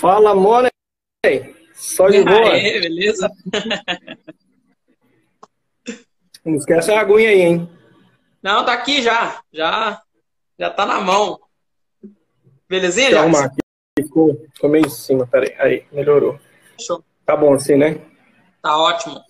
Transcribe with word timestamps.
Fala, 0.00 0.34
Mônica. 0.34 0.70
Só 1.74 2.08
de 2.08 2.22
boa. 2.24 2.52
Aê, 2.52 2.80
beleza? 2.80 3.30
Não 6.44 6.54
esquece 6.54 6.92
a 6.92 7.00
aguinha 7.00 7.30
aí, 7.30 7.40
hein? 7.40 7.68
Não, 8.42 8.64
tá 8.64 8.72
aqui 8.72 9.02
já. 9.02 9.42
Já, 9.52 10.00
já 10.58 10.70
tá 10.70 10.86
na 10.86 11.00
mão. 11.00 11.40
Belezinha, 12.68 13.10
Deixa 13.10 13.24
Jackson? 13.24 13.44
aqui. 13.44 13.56
Ficou, 13.98 14.46
ficou 14.54 14.70
meio 14.70 14.86
em 14.86 14.90
cima, 14.90 15.26
peraí. 15.26 15.54
Aí, 15.58 15.84
melhorou. 15.90 16.38
Show. 16.80 17.02
Tá 17.24 17.36
bom 17.36 17.54
assim, 17.54 17.76
né? 17.76 18.00
Tá 18.62 18.76
ótimo. 18.78 19.20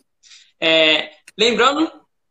É, 0.61 1.11
lembrando, 1.39 1.91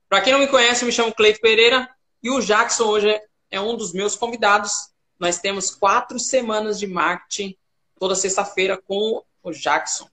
para 0.09 0.21
quem 0.21 0.33
não 0.33 0.39
me 0.39 0.47
conhece, 0.47 0.83
eu 0.83 0.87
me 0.87 0.91
chamo 0.91 1.13
Cleito 1.13 1.39
Pereira 1.41 1.89
e 2.21 2.29
o 2.29 2.39
Jackson 2.41 2.83
hoje 2.85 3.09
é- 3.09 3.21
é 3.51 3.59
um 3.61 3.75
dos 3.75 3.93
meus 3.93 4.15
convidados. 4.15 4.71
Nós 5.19 5.39
temos 5.39 5.71
quatro 5.73 6.19
semanas 6.19 6.77
de 6.79 6.85
marketing 6.87 7.55
toda 7.99 8.15
sexta-feira 8.15 8.79
com 8.87 9.23
o 9.43 9.51
Jackson. 9.51 10.07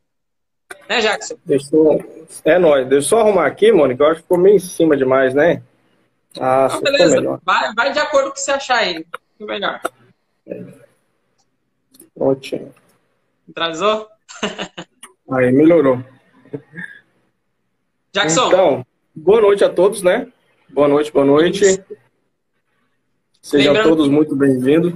Né, 0.89 1.01
Jackson? 1.01 1.35
Eu... 1.49 2.29
É 2.45 2.59
nóis. 2.59 2.89
Deixa 2.89 2.97
eu 3.07 3.09
só 3.09 3.21
arrumar 3.21 3.47
aqui, 3.47 3.71
Mônica. 3.73 4.03
Eu 4.03 4.07
acho 4.09 4.17
que 4.17 4.23
ficou 4.23 4.39
meio 4.39 4.57
em 4.57 4.61
cima 4.61 4.97
demais, 4.97 5.35
né? 5.35 5.63
Ah, 6.41 6.69
ficou 6.71 6.85
beleza. 6.85 7.41
Vai, 7.45 7.75
vai 7.75 7.93
de 7.93 7.99
acordo 7.99 8.27
com 8.27 8.31
o 8.31 8.35
que 8.35 8.41
você 8.41 8.53
achar 8.53 8.79
aí. 8.79 8.95
Fica 9.39 9.47
melhor. 9.53 9.81
Prontinho. 12.15 12.73
Centralizou? 13.47 14.09
Aí, 15.31 15.51
melhorou. 15.51 16.03
Jackson, 18.13 18.49
Então, 18.49 18.87
boa 19.15 19.41
noite 19.41 19.65
a 19.65 19.69
todos, 19.71 20.03
né? 20.03 20.31
Boa 20.69 20.89
noite, 20.89 21.11
boa 21.11 21.25
noite. 21.25 21.83
Sejam 23.41 23.73
Lembrando- 23.73 23.89
todos 23.97 24.09
muito 24.09 24.37
bem-vindos. 24.37 24.95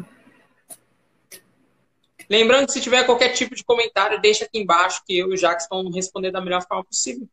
Lembrando 2.28 2.66
que 2.66 2.72
se 2.72 2.80
tiver 2.80 3.04
qualquer 3.04 3.30
tipo 3.30 3.54
de 3.54 3.64
comentário, 3.64 4.20
deixa 4.20 4.44
aqui 4.44 4.58
embaixo 4.58 5.02
que 5.06 5.18
eu 5.18 5.30
e 5.30 5.34
o 5.34 5.36
Jackson 5.36 5.68
vamos 5.70 5.94
responder 5.94 6.30
da 6.30 6.40
melhor 6.40 6.62
forma 6.66 6.84
possível 6.84 7.28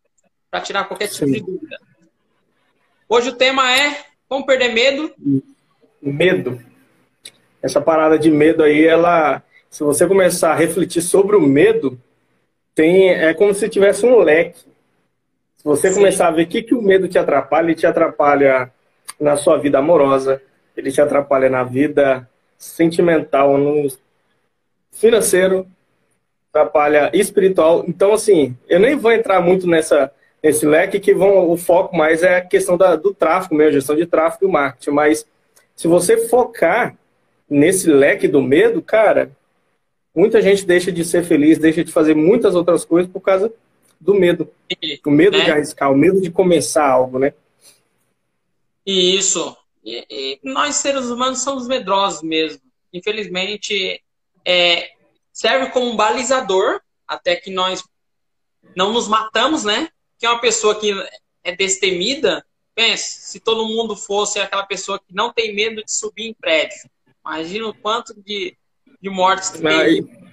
para 0.50 0.62
tirar 0.62 0.88
qualquer 0.88 1.08
tipo 1.08 1.26
Sim. 1.26 1.32
de 1.32 1.42
dúvida. 1.42 1.80
Hoje 3.10 3.30
o 3.30 3.36
tema 3.36 3.72
é 3.72 4.06
como 4.30 4.46
perder 4.46 4.74
medo. 4.74 5.12
Medo. 6.02 6.60
Essa 7.62 7.82
parada 7.82 8.20
de 8.20 8.30
medo 8.30 8.62
aí, 8.62 8.86
ela, 8.86 9.42
se 9.70 9.84
você 9.84 10.08
começar 10.08 10.52
a 10.52 10.56
refletir 10.56 11.02
sobre 11.02 11.36
o 11.36 11.42
medo, 11.42 12.00
tem, 12.76 13.10
é 13.10 13.34
como 13.34 13.54
se 13.54 13.70
tivesse 13.70 14.06
um 14.06 14.20
leque. 14.20 14.60
Se 15.58 15.64
você 15.64 15.90
Sim. 15.90 15.96
começar 15.96 16.28
a 16.28 16.32
ver 16.32 16.44
o 16.44 16.48
que, 16.48 16.62
que 16.62 16.76
o 16.76 16.82
medo 16.82 17.08
te 17.08 17.18
atrapalha, 17.18 17.68
ele 17.68 17.76
te 17.76 17.88
atrapalha 17.88 18.72
na 19.20 19.38
sua 19.38 19.58
vida 19.58 19.80
amorosa, 19.80 20.42
ele 20.76 20.92
te 20.92 21.02
atrapalha 21.02 21.50
na 21.50 21.64
vida 21.64 22.30
sentimental, 22.58 23.58
no 23.58 23.88
financeiro, 24.94 25.68
atrapalha 26.50 27.12
espiritual. 27.14 27.84
Então, 27.88 28.14
assim, 28.14 28.56
eu 28.68 28.80
nem 28.80 28.96
vou 28.96 29.12
entrar 29.12 29.42
muito 29.42 29.68
nessa, 29.68 30.12
nesse 30.42 30.66
leque, 30.66 31.00
que 31.00 31.14
vão, 31.14 31.50
o 31.50 31.58
foco 31.58 31.96
mais 31.96 32.24
é 32.24 32.38
a 32.38 32.42
questão 32.42 32.78
da, 32.78 32.96
do 32.96 33.14
tráfego 33.14 33.56
mesmo, 33.56 33.74
gestão 33.74 33.96
de 33.96 34.06
tráfego 34.06 34.48
e 34.48 34.52
marketing. 34.52 34.92
Mas 34.92 35.26
se 35.76 35.88
você 35.88 36.18
focar 36.30 36.96
nesse 37.50 37.90
leque 37.90 38.28
do 38.28 38.42
medo, 38.42 38.82
cara, 38.82 39.32
muita 40.16 40.42
gente 40.42 40.66
deixa 40.66 40.92
de 40.92 41.04
ser 41.04 41.24
feliz, 41.24 41.58
deixa 41.58 41.84
de 41.84 41.92
fazer 41.92 42.16
muitas 42.16 42.56
outras 42.56 42.86
coisas 42.86 43.12
por 43.12 43.22
causa 43.22 43.52
do 44.00 44.14
medo. 44.14 44.50
O 45.06 45.10
medo 45.12 45.38
Né? 45.38 45.46
de 45.46 45.52
arriscar, 45.52 45.92
o 45.92 45.98
medo 45.98 46.22
de 46.22 46.30
começar 46.30 46.86
algo, 46.88 47.18
né? 47.18 47.34
E 48.86 49.16
isso. 49.16 49.56
E, 49.84 50.06
e 50.10 50.40
nós, 50.44 50.76
seres 50.76 51.06
humanos, 51.06 51.44
somos 51.44 51.68
medrosos 51.68 52.22
mesmo. 52.22 52.62
Infelizmente, 52.92 54.03
é, 54.46 54.92
serve 55.32 55.72
como 55.72 55.92
um 55.92 55.96
balizador 55.96 56.82
até 57.08 57.36
que 57.36 57.52
nós 57.52 57.84
não 58.76 58.94
nos 58.94 59.08
matamos, 59.08 59.64
né? 59.64 59.90
Que 60.18 60.26
é 60.26 60.30
uma 60.30 60.42
pessoa 60.42 60.80
que 60.80 60.92
é 61.44 61.56
destemida. 61.56 62.46
Pense, 62.76 63.32
se 63.32 63.40
todo 63.40 63.68
mundo 63.68 63.96
fosse 63.96 64.40
aquela 64.40 64.66
pessoa 64.66 65.00
que 65.00 65.14
não 65.14 65.32
tem 65.32 65.54
medo 65.54 65.84
de 65.84 65.92
subir 65.92 66.28
em 66.28 66.34
prédio. 66.34 66.90
Imagina 67.24 67.68
o 67.68 67.74
quanto 67.74 68.14
de, 68.20 68.58
de 69.02 69.10
mortes 69.10 69.52
que 69.52 69.62
tem. 69.62 70.24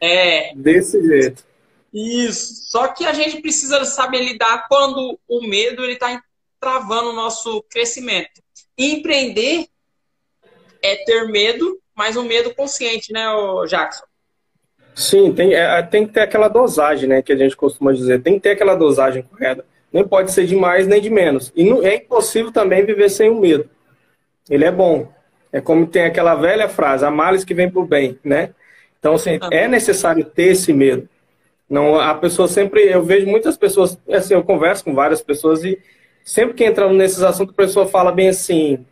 É, 0.00 0.54
desse 0.54 1.00
jeito. 1.02 1.44
isso. 1.92 2.70
Só 2.70 2.88
que 2.88 3.06
a 3.06 3.12
gente 3.12 3.40
precisa 3.40 3.84
saber 3.84 4.22
lidar 4.22 4.66
quando 4.68 5.18
o 5.26 5.46
medo 5.46 5.84
está 5.84 6.20
travando 6.60 7.10
o 7.10 7.14
nosso 7.14 7.62
crescimento. 7.70 8.42
E 8.76 8.92
empreender 8.92 9.68
é 10.82 10.96
ter 11.04 11.28
medo, 11.28 11.80
mas 11.94 12.16
um 12.16 12.24
medo 12.24 12.54
consciente, 12.54 13.12
né, 13.12 13.24
Jackson? 13.68 14.04
Sim, 14.94 15.32
tem, 15.32 15.54
é, 15.54 15.82
tem 15.82 16.06
que 16.06 16.12
ter 16.12 16.20
aquela 16.20 16.48
dosagem, 16.48 17.08
né, 17.08 17.22
que 17.22 17.32
a 17.32 17.36
gente 17.36 17.56
costuma 17.56 17.92
dizer. 17.92 18.22
Tem 18.22 18.34
que 18.34 18.40
ter 18.40 18.50
aquela 18.50 18.74
dosagem 18.76 19.22
correta. 19.22 19.64
Nem 19.92 20.06
pode 20.06 20.32
ser 20.32 20.46
de 20.46 20.56
mais 20.56 20.86
nem 20.86 21.00
de 21.00 21.10
menos. 21.10 21.52
E 21.54 21.64
não, 21.64 21.82
é 21.84 21.96
impossível 21.96 22.52
também 22.52 22.84
viver 22.84 23.08
sem 23.08 23.28
o 23.30 23.40
medo. 23.40 23.68
Ele 24.48 24.64
é 24.64 24.70
bom. 24.72 25.12
É 25.52 25.60
como 25.60 25.86
tem 25.86 26.02
aquela 26.04 26.34
velha 26.34 26.68
frase, 26.68 27.04
a 27.04 27.10
males 27.10 27.44
que 27.44 27.54
vem 27.54 27.70
por 27.70 27.86
bem, 27.86 28.18
né? 28.24 28.50
Então, 28.98 29.14
assim, 29.14 29.38
Ah. 29.40 29.48
é 29.52 29.68
necessário 29.68 30.24
ter 30.24 30.52
esse 30.52 30.72
medo. 30.72 31.08
Não, 31.68 31.98
a 31.98 32.14
pessoa 32.14 32.46
sempre, 32.48 32.82
eu 32.82 33.02
vejo 33.02 33.26
muitas 33.26 33.56
pessoas, 33.56 33.98
assim, 34.10 34.34
eu 34.34 34.42
converso 34.44 34.84
com 34.84 34.94
várias 34.94 35.22
pessoas 35.22 35.64
e 35.64 35.78
sempre 36.24 36.54
que 36.54 36.64
entramos 36.64 36.96
nesses 36.96 37.22
assuntos, 37.22 37.52
a 37.52 37.56
pessoa 37.56 37.86
fala 37.86 38.12
bem 38.12 38.28
assim, 38.28 38.84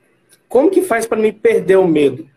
como 0.49 0.71
que 0.71 0.83
faz 0.83 1.07
para 1.07 1.19
me 1.19 1.33
perder 1.33 1.77
o 1.77 1.87
medo? 1.87 2.29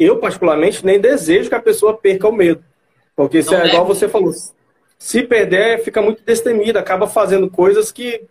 Eu, 0.00 0.16
particularmente, 0.16 0.84
nem 0.84 0.98
desejo 0.98 1.50
que 1.50 1.54
a 1.54 1.60
pessoa 1.60 1.94
perca 1.94 2.26
o 2.26 2.32
medo. 2.32 2.64
Porque 3.14 3.42
se 3.42 3.50
Não 3.50 3.60
é 3.60 3.68
igual 3.68 3.84
você 3.84 4.08
falou, 4.08 4.32
se 4.98 5.22
perder, 5.22 5.84
fica 5.84 6.00
muito 6.00 6.24
destemida, 6.24 6.80
acaba 6.80 7.06
fazendo 7.06 7.50
coisas 7.50 7.92
que 7.92 8.22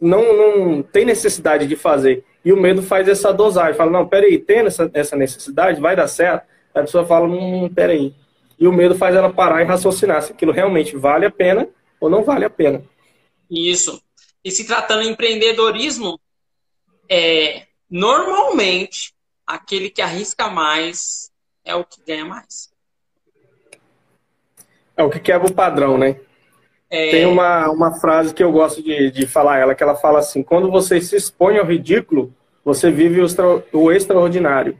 não, 0.00 0.34
não 0.34 0.82
tem 0.82 1.04
necessidade 1.04 1.66
de 1.66 1.76
fazer. 1.76 2.24
E 2.42 2.50
o 2.54 2.56
medo 2.56 2.82
faz 2.82 3.06
essa 3.06 3.34
dosagem. 3.34 3.74
Fala, 3.74 3.90
não, 3.90 4.08
peraí, 4.08 4.38
tem 4.38 4.60
essa, 4.60 4.90
essa 4.94 5.14
necessidade? 5.14 5.78
Vai 5.78 5.94
dar 5.94 6.08
certo? 6.08 6.46
A 6.74 6.80
pessoa 6.80 7.04
fala, 7.04 7.28
hum, 7.28 7.68
peraí. 7.68 8.14
E 8.58 8.66
o 8.66 8.72
medo 8.72 8.94
faz 8.94 9.14
ela 9.14 9.30
parar 9.30 9.60
e 9.60 9.66
raciocinar 9.66 10.22
se 10.22 10.32
aquilo 10.32 10.52
realmente 10.52 10.96
vale 10.96 11.26
a 11.26 11.30
pena 11.30 11.68
ou 12.00 12.08
não 12.08 12.22
vale 12.22 12.46
a 12.46 12.50
pena. 12.50 12.82
Isso. 13.50 14.00
E 14.42 14.50
se 14.50 14.66
tratando 14.66 15.02
de 15.02 15.10
empreendedorismo, 15.10 16.18
é, 17.10 17.64
normalmente 17.90 19.12
aquele 19.54 19.90
que 19.90 20.02
arrisca 20.02 20.48
mais 20.48 21.30
é 21.64 21.74
o 21.74 21.84
que 21.84 22.02
ganha 22.06 22.24
mais. 22.24 22.70
É 24.96 25.02
o 25.02 25.10
que 25.10 25.18
quebra 25.18 25.48
o 25.48 25.54
padrão, 25.54 25.96
né? 25.96 26.16
É, 26.90 27.10
Tem 27.10 27.26
uma, 27.26 27.70
uma 27.70 28.00
frase 28.00 28.34
que 28.34 28.42
eu 28.42 28.50
gosto 28.50 28.82
de, 28.82 29.10
de 29.10 29.26
falar 29.26 29.58
ela, 29.58 29.74
que 29.74 29.82
ela 29.82 29.94
fala 29.94 30.18
assim, 30.18 30.42
quando 30.42 30.70
você 30.70 31.00
se 31.00 31.16
expõe 31.16 31.56
ao 31.58 31.64
ridículo, 31.66 32.34
você 32.64 32.90
vive 32.90 33.20
o, 33.20 33.24
extra- 33.24 33.64
o 33.72 33.92
extraordinário. 33.92 34.78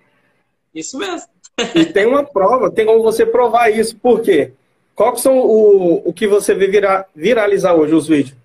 Isso 0.75 0.99
mesmo. 0.99 1.29
E 1.75 1.85
tem 1.85 2.07
uma 2.07 2.25
prova, 2.25 2.71
tem 2.71 2.87
como 2.87 3.03
você 3.03 3.25
provar 3.25 3.71
isso. 3.71 3.97
Por 3.97 4.21
quê? 4.21 4.53
Qual 4.95 5.13
que 5.13 5.21
são 5.21 5.39
o, 5.39 6.09
o 6.09 6.13
que 6.13 6.27
você 6.27 6.55
vê 6.55 6.67
vira, 6.67 7.07
viralizar 7.15 7.75
hoje, 7.75 7.95
os 7.95 8.07
vídeos? 8.09 8.37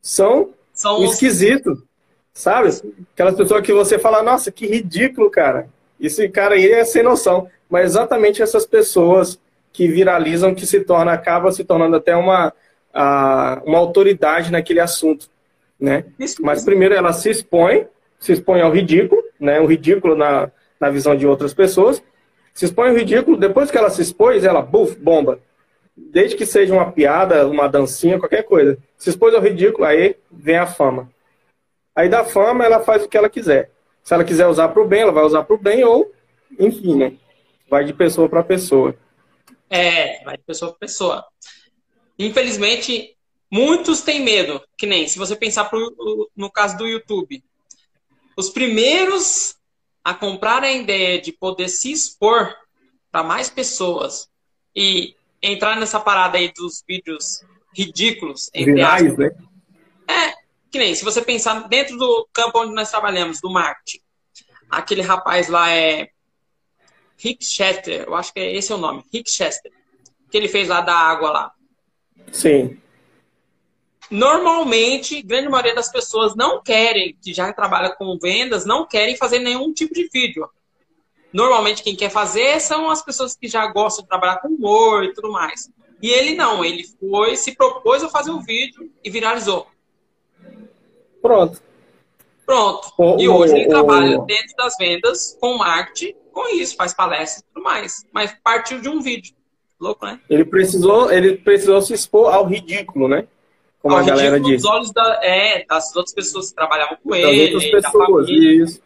São 0.00 0.50
São 0.72 1.00
o 1.00 1.04
os 1.04 1.14
esquisito, 1.14 1.86
sabe? 2.34 2.68
Aquelas 3.14 3.36
pessoas 3.36 3.62
que 3.62 3.72
você 3.72 3.98
fala, 3.98 4.22
nossa, 4.22 4.50
que 4.52 4.66
ridículo, 4.66 5.30
cara. 5.30 5.68
Esse 6.00 6.28
cara 6.28 6.54
aí 6.56 6.66
é 6.70 6.84
sem 6.84 7.02
noção. 7.02 7.48
Mas 7.70 7.86
exatamente 7.92 8.42
essas 8.42 8.66
pessoas 8.66 9.40
que 9.72 9.88
viralizam, 9.88 10.54
que 10.54 10.66
se 10.66 10.80
torna, 10.80 11.12
acaba 11.12 11.50
se 11.52 11.64
tornando 11.64 11.96
até 11.96 12.14
uma, 12.16 12.52
a- 12.92 13.62
uma 13.64 13.78
autoridade 13.78 14.52
naquele 14.52 14.80
assunto, 14.80 15.28
né? 15.80 16.04
Mas 16.40 16.64
primeiro 16.64 16.94
ela 16.94 17.12
se 17.12 17.30
expõe, 17.30 17.86
se 18.18 18.32
expõe 18.32 18.60
ao 18.60 18.70
ridículo, 18.72 19.22
né? 19.40 19.60
O 19.60 19.66
ridículo 19.66 20.14
na, 20.16 20.50
na 20.80 20.90
visão 20.90 21.16
de 21.16 21.26
outras 21.26 21.54
pessoas. 21.54 22.02
Se 22.52 22.66
expõe 22.66 22.90
ao 22.90 22.94
ridículo, 22.96 23.36
depois 23.36 23.70
que 23.70 23.78
ela 23.78 23.90
se 23.90 24.00
expôs, 24.02 24.44
ela, 24.44 24.62
buf, 24.62 24.96
bomba. 24.96 25.40
Desde 25.96 26.36
que 26.36 26.46
seja 26.46 26.72
uma 26.74 26.90
piada, 26.92 27.46
uma 27.46 27.68
dancinha, 27.68 28.18
qualquer 28.18 28.44
coisa. 28.44 28.78
Se 28.96 29.10
expôs 29.10 29.34
ao 29.34 29.40
ridículo, 29.42 29.84
aí 29.84 30.16
vem 30.30 30.56
a 30.56 30.66
fama. 30.66 31.10
Aí 31.94 32.08
da 32.08 32.24
fama, 32.24 32.64
ela 32.64 32.80
faz 32.80 33.04
o 33.04 33.08
que 33.08 33.16
ela 33.16 33.30
quiser. 33.30 33.70
Se 34.02 34.12
ela 34.12 34.24
quiser 34.24 34.46
usar 34.46 34.68
para 34.68 34.82
o 34.82 34.88
bem, 34.88 35.02
ela 35.02 35.12
vai 35.12 35.24
usar 35.24 35.44
para 35.44 35.54
o 35.54 35.58
bem, 35.58 35.84
ou, 35.84 36.12
enfim, 36.58 36.96
né? 36.96 37.16
Vai 37.70 37.84
de 37.84 37.92
pessoa 37.92 38.28
para 38.28 38.42
pessoa. 38.42 38.96
É, 39.70 40.22
vai 40.24 40.36
de 40.36 40.42
pessoa 40.42 40.70
para 40.70 40.80
pessoa. 40.80 41.24
Infelizmente, 42.18 43.16
muitos 43.50 44.02
têm 44.02 44.20
medo. 44.20 44.60
Que 44.76 44.86
nem 44.86 45.08
se 45.08 45.18
você 45.18 45.34
pensar 45.34 45.64
pro, 45.64 46.30
no 46.36 46.50
caso 46.50 46.76
do 46.76 46.86
YouTube. 46.86 47.42
Os 48.36 48.50
primeiros 48.50 49.56
a 50.02 50.12
comprar 50.12 50.62
a 50.62 50.72
ideia 50.72 51.20
de 51.20 51.32
poder 51.32 51.68
se 51.68 51.90
expor 51.90 52.54
para 53.10 53.22
mais 53.22 53.48
pessoas 53.48 54.28
e 54.76 55.14
entrar 55.40 55.78
nessa 55.80 55.98
parada 55.98 56.36
aí 56.36 56.52
dos 56.52 56.84
vídeos 56.86 57.40
ridículos. 57.74 58.50
Virais, 58.54 59.16
né? 59.16 59.30
É, 60.06 60.43
que 60.74 60.78
nem 60.80 60.92
se 60.92 61.04
você 61.04 61.22
pensar 61.22 61.68
dentro 61.68 61.96
do 61.96 62.28
campo 62.32 62.58
onde 62.58 62.74
nós 62.74 62.90
trabalhamos, 62.90 63.40
do 63.40 63.48
marketing. 63.48 64.00
Aquele 64.68 65.02
rapaz 65.02 65.46
lá 65.46 65.70
é 65.70 66.08
Rick 67.16 67.44
Chester, 67.44 68.02
eu 68.08 68.14
acho 68.16 68.34
que 68.34 68.40
é 68.40 68.56
esse 68.56 68.72
é 68.72 68.74
o 68.74 68.78
nome, 68.78 69.04
Rick 69.12 69.30
Chester. 69.30 69.70
que 70.28 70.36
ele 70.36 70.48
fez 70.48 70.66
lá 70.66 70.80
da 70.80 70.92
água 70.92 71.30
lá. 71.30 71.52
Sim. 72.32 72.76
Normalmente, 74.10 75.22
grande 75.22 75.48
maioria 75.48 75.76
das 75.76 75.92
pessoas 75.92 76.34
não 76.34 76.60
querem, 76.60 77.16
que 77.22 77.32
já 77.32 77.52
trabalha 77.52 77.94
com 77.94 78.18
vendas, 78.18 78.66
não 78.66 78.84
querem 78.84 79.16
fazer 79.16 79.38
nenhum 79.38 79.72
tipo 79.72 79.94
de 79.94 80.08
vídeo. 80.12 80.50
Normalmente, 81.32 81.84
quem 81.84 81.94
quer 81.94 82.10
fazer 82.10 82.60
são 82.60 82.90
as 82.90 83.00
pessoas 83.00 83.36
que 83.36 83.46
já 83.46 83.64
gostam 83.68 84.02
de 84.02 84.08
trabalhar 84.08 84.38
com 84.38 84.48
humor 84.48 85.04
e 85.04 85.14
tudo 85.14 85.30
mais. 85.30 85.70
E 86.02 86.10
ele 86.10 86.34
não, 86.34 86.64
ele 86.64 86.84
foi, 86.98 87.36
se 87.36 87.54
propôs 87.54 88.02
a 88.02 88.08
fazer 88.08 88.32
o 88.32 88.38
um 88.38 88.42
vídeo 88.42 88.90
e 89.04 89.08
viralizou. 89.08 89.72
Pronto. 91.24 91.62
Pronto. 92.44 92.92
O, 92.98 93.18
e 93.18 93.26
hoje 93.26 93.54
o, 93.54 93.56
ele 93.56 93.66
o, 93.66 93.70
trabalha 93.70 94.18
dentro 94.18 94.54
das 94.58 94.76
vendas, 94.76 95.38
com 95.40 95.56
marketing, 95.56 96.14
com 96.30 96.46
isso, 96.54 96.76
faz 96.76 96.92
palestras 96.92 97.40
e 97.40 97.44
tudo 97.46 97.64
mais. 97.64 98.04
Mas 98.12 98.36
partiu 98.44 98.78
de 98.78 98.90
um 98.90 99.00
vídeo. 99.00 99.34
Louco, 99.80 100.04
né? 100.04 100.20
Ele 100.28 100.44
precisou, 100.44 101.10
ele 101.10 101.38
precisou 101.38 101.80
se 101.80 101.94
expor 101.94 102.30
ao 102.30 102.44
ridículo, 102.44 103.08
né? 103.08 103.26
Como 103.80 103.94
ao 103.94 104.02
a 104.02 104.04
galera 104.04 104.38
diz. 104.38 104.62
Olhos 104.66 104.92
da, 104.92 105.20
é, 105.22 105.64
das 105.64 105.96
outras 105.96 106.14
pessoas 106.14 106.50
que 106.50 106.56
trabalhavam 106.56 106.98
com 107.02 107.10
das 107.12 107.20
ele. 107.20 107.54
Outras 107.54 107.70
pessoas, 107.70 108.28
isso. 108.28 108.82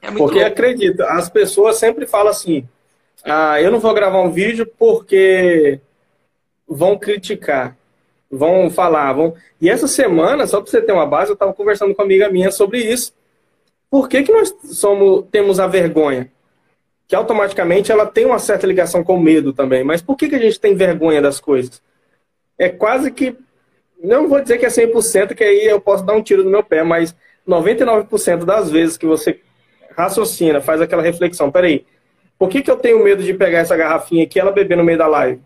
É 0.00 0.12
porque 0.12 0.38
louco. 0.38 0.46
acredita, 0.46 1.04
as 1.06 1.28
pessoas 1.28 1.78
sempre 1.78 2.06
falam 2.06 2.30
assim: 2.30 2.68
ah, 3.24 3.60
eu 3.60 3.72
não 3.72 3.80
vou 3.80 3.92
gravar 3.92 4.20
um 4.20 4.30
vídeo 4.30 4.70
porque 4.78 5.80
vão 6.68 6.96
criticar, 6.96 7.76
vão 8.36 8.70
falar, 8.70 9.12
vão. 9.12 9.34
E 9.60 9.68
essa 9.68 9.86
semana, 9.86 10.46
só 10.46 10.60
para 10.60 10.70
você 10.70 10.82
ter 10.82 10.92
uma 10.92 11.06
base, 11.06 11.30
eu 11.30 11.34
estava 11.34 11.52
conversando 11.52 11.94
com 11.94 12.02
uma 12.02 12.06
amiga 12.06 12.28
minha 12.28 12.50
sobre 12.50 12.78
isso. 12.78 13.12
Por 13.90 14.08
que, 14.08 14.22
que 14.22 14.32
nós 14.32 14.54
somos, 14.64 15.24
temos 15.30 15.60
a 15.60 15.66
vergonha? 15.66 16.30
Que 17.06 17.14
automaticamente 17.14 17.92
ela 17.92 18.06
tem 18.06 18.26
uma 18.26 18.38
certa 18.38 18.66
ligação 18.66 19.04
com 19.04 19.16
o 19.16 19.20
medo 19.20 19.52
também. 19.52 19.84
Mas 19.84 20.02
por 20.02 20.16
que, 20.16 20.28
que 20.28 20.34
a 20.34 20.40
gente 20.40 20.58
tem 20.58 20.74
vergonha 20.74 21.22
das 21.22 21.38
coisas? 21.38 21.82
É 22.58 22.68
quase 22.68 23.10
que. 23.10 23.36
Não 24.02 24.28
vou 24.28 24.40
dizer 24.40 24.58
que 24.58 24.66
é 24.66 24.68
100%, 24.68 25.34
que 25.34 25.44
aí 25.44 25.64
eu 25.66 25.80
posso 25.80 26.04
dar 26.04 26.14
um 26.14 26.22
tiro 26.22 26.44
no 26.44 26.50
meu 26.50 26.62
pé, 26.62 26.82
mas 26.82 27.14
99% 27.48 28.44
das 28.44 28.70
vezes 28.70 28.98
que 28.98 29.06
você 29.06 29.40
raciocina, 29.96 30.60
faz 30.60 30.80
aquela 30.80 31.02
reflexão: 31.02 31.50
peraí, 31.50 31.86
por 32.38 32.48
que, 32.48 32.62
que 32.62 32.70
eu 32.70 32.76
tenho 32.76 33.02
medo 33.02 33.22
de 33.22 33.32
pegar 33.32 33.60
essa 33.60 33.76
garrafinha 33.76 34.24
aqui 34.24 34.38
e 34.38 34.40
ela 34.40 34.50
beber 34.50 34.76
no 34.76 34.84
meio 34.84 34.98
da 34.98 35.06
live? 35.06 35.40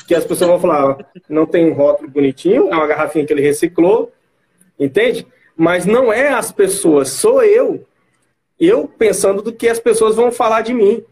Porque 0.00 0.14
as 0.14 0.24
pessoas 0.24 0.50
vão 0.50 0.58
falar, 0.58 0.98
não 1.28 1.46
tem 1.46 1.70
um 1.70 1.74
rótulo 1.74 2.10
bonitinho, 2.10 2.68
é 2.68 2.74
uma 2.74 2.86
garrafinha 2.86 3.24
que 3.24 3.32
ele 3.32 3.42
reciclou, 3.42 4.12
entende? 4.78 5.26
Mas 5.56 5.84
não 5.86 6.12
é 6.12 6.28
as 6.28 6.50
pessoas, 6.50 7.10
sou 7.10 7.42
eu. 7.42 7.86
Eu 8.58 8.88
pensando 8.88 9.42
do 9.42 9.52
que 9.52 9.68
as 9.68 9.78
pessoas 9.78 10.16
vão 10.16 10.32
falar 10.32 10.62
de 10.62 10.74
mim. 10.74 11.04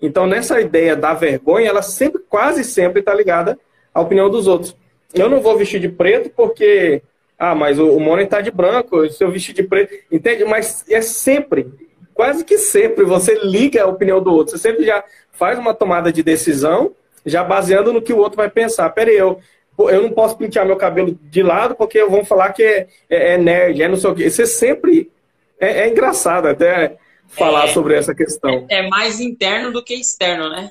Então, 0.00 0.26
nessa 0.26 0.60
ideia 0.60 0.94
da 0.94 1.12
vergonha, 1.12 1.68
ela 1.68 1.82
sempre, 1.82 2.22
quase 2.28 2.64
sempre 2.64 3.00
está 3.00 3.14
ligada 3.14 3.58
à 3.92 4.00
opinião 4.00 4.30
dos 4.30 4.46
outros. 4.46 4.76
Eu 5.12 5.28
não 5.28 5.40
vou 5.40 5.56
vestir 5.56 5.80
de 5.80 5.88
preto 5.88 6.30
porque, 6.30 7.02
ah, 7.38 7.54
mas 7.54 7.78
o, 7.78 7.96
o 7.96 8.18
está 8.20 8.40
de 8.40 8.50
branco, 8.50 9.08
se 9.08 9.22
eu 9.24 9.30
vestir 9.30 9.54
de 9.54 9.62
preto, 9.62 9.94
entende? 10.10 10.44
Mas 10.44 10.84
é 10.88 11.00
sempre, 11.00 11.66
quase 12.14 12.44
que 12.44 12.58
sempre, 12.58 13.04
você 13.04 13.34
liga 13.42 13.82
a 13.82 13.88
opinião 13.88 14.22
do 14.22 14.32
outro. 14.32 14.56
Você 14.56 14.58
sempre 14.58 14.84
já 14.84 15.02
faz 15.32 15.58
uma 15.58 15.74
tomada 15.74 16.12
de 16.12 16.22
decisão 16.22 16.94
já 17.26 17.42
baseando 17.42 17.92
no 17.92 18.00
que 18.00 18.12
o 18.12 18.18
outro 18.18 18.36
vai 18.36 18.48
pensar. 18.48 18.88
Pera 18.90 19.10
aí, 19.10 19.16
eu, 19.16 19.40
eu 19.78 20.02
não 20.02 20.10
posso 20.10 20.38
pentear 20.38 20.64
meu 20.64 20.76
cabelo 20.76 21.18
de 21.20 21.42
lado 21.42 21.74
porque 21.74 22.02
vão 22.04 22.24
falar 22.24 22.52
que 22.52 22.62
é, 22.62 22.86
é, 23.10 23.34
é 23.34 23.38
nerd, 23.38 23.82
é 23.82 23.88
não 23.88 23.96
sei 23.96 24.10
o 24.10 24.14
quê. 24.14 24.30
Você 24.30 24.46
sempre. 24.46 25.10
É, 25.58 25.82
é 25.82 25.88
engraçado 25.88 26.46
até 26.46 26.96
falar 27.26 27.64
é, 27.64 27.68
sobre 27.68 27.94
essa 27.94 28.14
questão. 28.14 28.66
É, 28.70 28.86
é 28.86 28.88
mais 28.88 29.20
interno 29.20 29.72
do 29.72 29.82
que 29.82 29.94
externo, 29.94 30.48
né? 30.48 30.70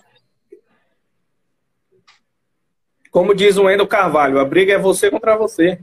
Como 3.12 3.34
diz 3.34 3.58
o 3.58 3.63
Wendel 3.63 3.88
Carvalho, 3.88 4.40
a 4.40 4.46
briga 4.46 4.74
é 4.74 4.78
você 4.78 5.10
contra 5.10 5.38
você. 5.38 5.80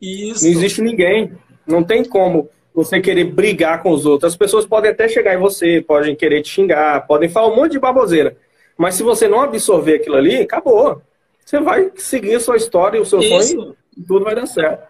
Isso. 0.00 0.44
Não 0.44 0.50
existe 0.50 0.82
ninguém. 0.82 1.32
Não 1.66 1.82
tem 1.82 2.04
como 2.04 2.48
você 2.74 3.00
querer 3.00 3.24
brigar 3.24 3.82
com 3.82 3.90
os 3.90 4.04
outros. 4.04 4.32
As 4.32 4.36
pessoas 4.36 4.66
podem 4.66 4.90
até 4.90 5.08
chegar 5.08 5.34
em 5.34 5.38
você, 5.38 5.80
podem 5.80 6.14
querer 6.14 6.42
te 6.42 6.50
xingar, 6.50 7.06
podem 7.06 7.28
falar 7.28 7.48
um 7.48 7.56
monte 7.56 7.72
de 7.72 7.78
baboseira. 7.78 8.36
Mas 8.76 8.94
se 8.94 9.02
você 9.02 9.26
não 9.26 9.40
absorver 9.40 9.96
aquilo 9.96 10.16
ali, 10.16 10.36
acabou. 10.36 11.02
Você 11.44 11.60
vai 11.60 11.92
seguir 11.96 12.34
a 12.34 12.40
sua 12.40 12.56
história, 12.56 13.00
o 13.00 13.06
seu 13.06 13.20
Isso. 13.20 13.56
sonho, 13.56 13.76
e 13.96 14.02
tudo 14.02 14.24
vai 14.24 14.34
dar 14.34 14.46
certo. 14.46 14.86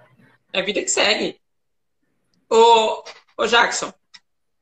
É 0.52 0.60
a 0.60 0.64
vida 0.64 0.80
que 0.82 0.88
segue. 0.88 1.38
Ô, 2.50 3.02
ô 3.36 3.46
Jackson, 3.46 3.92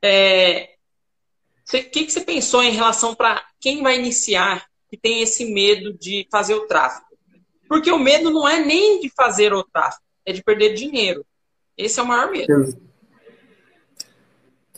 é, 0.02 0.70
o 1.66 1.70
que, 1.70 2.04
que 2.04 2.10
você 2.10 2.20
pensou 2.20 2.62
em 2.62 2.72
relação 2.72 3.14
para 3.14 3.42
quem 3.60 3.82
vai 3.82 3.98
iniciar 3.98 4.66
que 4.90 4.96
tem 4.96 5.22
esse 5.22 5.46
medo 5.52 5.92
de 5.94 6.26
fazer 6.30 6.54
o 6.54 6.66
tráfego? 6.66 7.06
Porque 7.68 7.90
o 7.90 7.98
medo 7.98 8.30
não 8.30 8.48
é 8.48 8.60
nem 8.60 9.00
de 9.00 9.10
fazer 9.10 9.52
o 9.54 9.64
tráfego, 9.64 10.02
é 10.26 10.32
de 10.32 10.42
perder 10.42 10.74
dinheiro. 10.74 11.24
Esse 11.76 11.98
é 11.98 12.02
o 12.02 12.06
maior 12.06 12.30
medo. 12.30 12.78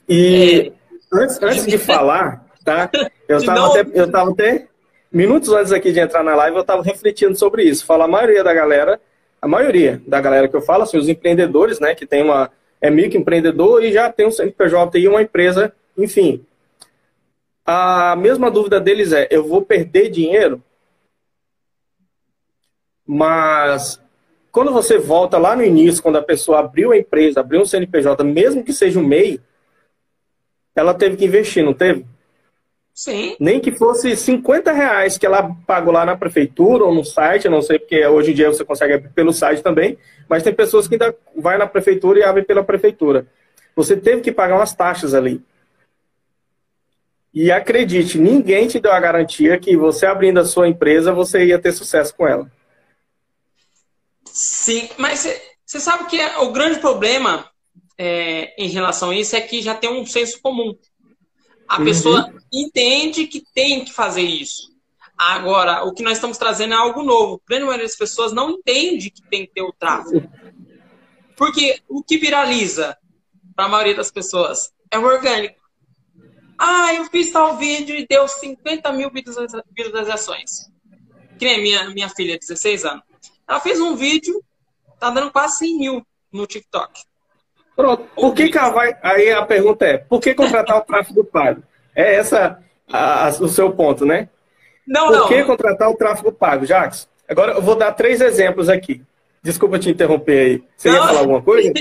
E 0.09 0.73
é, 0.73 0.73
antes, 1.13 1.43
antes 1.43 1.67
de 1.67 1.79
falar, 1.79 2.47
tá? 2.65 2.91
Eu 3.29 3.39
estava 3.39 3.67
até, 3.69 4.01
eu 4.01 4.11
tava 4.11 4.31
até 4.31 4.69
minutos 5.13 5.53
antes 5.53 5.73
aqui 5.73 5.93
de 5.93 6.01
entrar 6.01 6.23
na 6.23 6.35
live, 6.35 6.57
eu 6.57 6.63
estava 6.63 6.83
refletindo 6.83 7.37
sobre 7.37 7.65
isso. 7.65 7.85
Fala 7.85 8.05
a 8.05 8.09
maioria 8.09 8.45
da 8.45 8.53
galera, 8.53 9.01
a 9.41 9.49
maioria 9.49 10.01
da 10.07 10.21
galera 10.21 10.49
que 10.49 10.57
eu 10.57 10.61
falo, 10.61 10.83
assim, 10.83 10.99
os 10.99 11.09
empreendedores, 11.09 11.81
né, 11.81 11.95
que 11.95 12.07
tem 12.07 12.23
uma 12.23 12.51
é 12.81 12.91
microempreendedor 12.91 13.83
e 13.83 13.93
já 13.93 14.13
tem 14.13 14.27
um 14.27 14.31
CNPJ 14.31 14.99
e 14.99 15.09
uma 15.09 15.23
empresa, 15.23 15.73
enfim. 15.97 16.45
A 17.65 18.15
mesma 18.17 18.51
dúvida 18.51 18.79
deles 18.79 19.13
é: 19.13 19.27
eu 19.31 19.45
vou 19.45 19.63
perder 19.63 20.11
dinheiro? 20.11 20.63
Mas 23.07 24.01
quando 24.53 24.73
você 24.73 24.99
volta 24.99 25.39
lá 25.39 25.57
no 25.57 25.65
início, 25.65 26.03
quando 26.03 26.17
a 26.17 26.23
pessoa 26.23 26.61
abriu 26.61 26.93
a 26.93 26.97
empresa, 26.97 27.41
abriu 27.41 27.61
um 27.61 27.67
CNPJ, 27.67 28.23
mesmo 28.25 28.65
que 28.65 28.73
seja 28.73 28.99
um 28.99 29.07
MEI, 29.07 29.41
ela 30.75 30.95
teve 30.95 31.17
que 31.17 31.25
investir, 31.25 31.65
não 31.65 31.75
teve? 31.75 32.05
Sim. 32.97 33.37
Nem 33.39 33.61
que 33.61 33.71
fosse 33.73 34.17
50 34.17 34.73
reais 34.73 35.19
que 35.19 35.27
ela 35.27 35.55
pagou 35.67 35.93
lá 35.93 36.07
na 36.07 36.17
prefeitura 36.17 36.83
ou 36.83 36.95
no 36.95 37.05
site, 37.05 37.45
eu 37.45 37.51
não 37.51 37.61
sei, 37.61 37.79
porque 37.79 38.07
hoje 38.07 38.31
em 38.31 38.35
dia 38.35 38.49
você 38.49 38.65
consegue 38.65 38.95
abrir 38.95 39.11
pelo 39.11 39.35
site 39.35 39.63
também, 39.63 39.99
mas 40.27 40.43
tem 40.43 40.55
pessoas 40.55 40.89
que 40.89 40.95
ainda 40.95 41.15
vai 41.37 41.59
na 41.59 41.67
prefeitura 41.67 42.19
e 42.19 42.23
abre 42.23 42.43
pela 42.43 42.65
prefeitura. 42.65 43.27
Você 43.77 43.99
teve 43.99 44.23
que 44.23 44.33
pagar 44.33 44.57
umas 44.57 44.75
taxas 44.75 45.13
ali. 45.13 45.43
E 47.35 47.53
acredite, 47.53 48.17
ninguém 48.17 48.67
te 48.67 48.81
deu 48.81 48.93
a 48.93 48.99
garantia 48.99 49.59
que 49.59 49.77
você 49.77 50.07
abrindo 50.07 50.41
a 50.41 50.45
sua 50.47 50.67
empresa, 50.67 51.13
você 51.13 51.45
ia 51.45 51.59
ter 51.59 51.73
sucesso 51.73 52.15
com 52.17 52.27
ela. 52.27 52.51
Sim, 54.25 54.89
mas 54.97 55.29
você 55.67 55.79
sabe 55.81 56.07
que 56.07 56.19
o 56.39 56.51
grande 56.51 56.81
problema 56.81 57.47
é, 57.99 58.55
em 58.57 58.69
relação 58.69 59.11
a 59.11 59.15
isso 59.15 59.37
é 59.37 59.41
que 59.43 59.61
já 59.61 59.75
tem 59.75 59.91
um 59.91 60.07
senso 60.07 60.41
comum. 60.41 60.75
A 61.69 61.79
uhum. 61.79 61.85
pessoa 61.85 62.35
entende 62.53 63.27
que 63.27 63.43
tem 63.55 63.85
que 63.85 63.93
fazer 63.93 64.23
isso. 64.23 64.75
Agora, 65.17 65.85
o 65.85 65.93
que 65.93 66.03
nós 66.03 66.15
estamos 66.15 66.37
trazendo 66.37 66.75
é 66.75 66.77
algo 66.77 67.03
novo. 67.03 67.41
A 67.45 67.49
grande 67.49 67.65
maioria 67.65 67.87
das 67.87 67.97
pessoas 67.97 68.33
não 68.33 68.51
entende 68.51 69.11
que 69.11 69.23
tem 69.23 69.47
que 69.47 69.53
ter 69.55 69.63
o 69.63 69.73
tráfego. 69.73 70.31
Porque 71.37 71.81
o 71.89 72.03
que 72.03 72.19
viraliza 72.19 72.97
para 73.55 73.65
a 73.65 73.69
maioria 73.69 73.95
das 73.95 74.11
pessoas 74.11 74.73
é 74.91 74.99
o 74.99 75.05
orgânico. 75.05 75.61
Ah, 76.59 76.95
eu 76.95 77.05
fiz 77.07 77.31
tal 77.33 77.57
vídeo 77.57 77.97
e 77.97 78.07
deu 78.07 78.29
50 78.29 78.93
mil 78.93 79.11
visualizações. 79.11 80.71
Que 81.39 81.45
nem 81.45 81.63
minha, 81.63 81.91
minha 81.91 82.09
filha, 82.09 82.39
16 82.39 82.85
anos. 82.85 83.05
Ela 83.49 83.61
fez 83.61 83.81
um 83.81 83.95
vídeo, 83.95 84.43
tá 84.99 85.11
dando 85.11 85.31
quase 85.31 85.59
100 85.59 85.79
mil 85.79 86.07
no 86.33 86.47
TikTok. 86.47 87.03
Pronto. 87.77 88.05
Por 88.15 88.35
que, 88.35 88.49
que 88.49 88.59
vai. 88.59 88.97
Aí 89.03 89.31
a 89.31 89.45
pergunta 89.45 89.85
é: 89.85 89.99
por 89.99 90.21
que 90.21 90.35
contratar 90.35 90.79
o 90.79 90.81
tráfego 90.81 91.23
pago? 91.23 91.63
É 91.95 92.15
essa 92.17 92.59
a, 92.91 93.27
a, 93.27 93.29
o 93.29 93.49
seu 93.49 93.71
ponto, 93.73 94.07
né? 94.07 94.29
Não, 94.87 95.07
por 95.07 95.13
não. 95.13 95.21
Por 95.21 95.29
que 95.29 95.45
contratar 95.45 95.91
o 95.91 95.97
tráfego 95.97 96.33
pago, 96.33 96.65
Jax? 96.65 97.07
Agora 97.29 97.53
eu 97.53 97.63
vou 97.63 97.77
dar 97.77 97.93
três 97.93 98.21
exemplos 98.21 98.71
aqui. 98.71 99.03
Desculpa 99.43 99.79
te 99.79 99.91
interromper 99.91 100.39
aí. 100.39 100.65
Você 100.77 100.89
não, 100.89 100.97
ia 100.97 101.07
falar 101.07 101.21
alguma 101.21 101.43
coisa? 101.43 101.73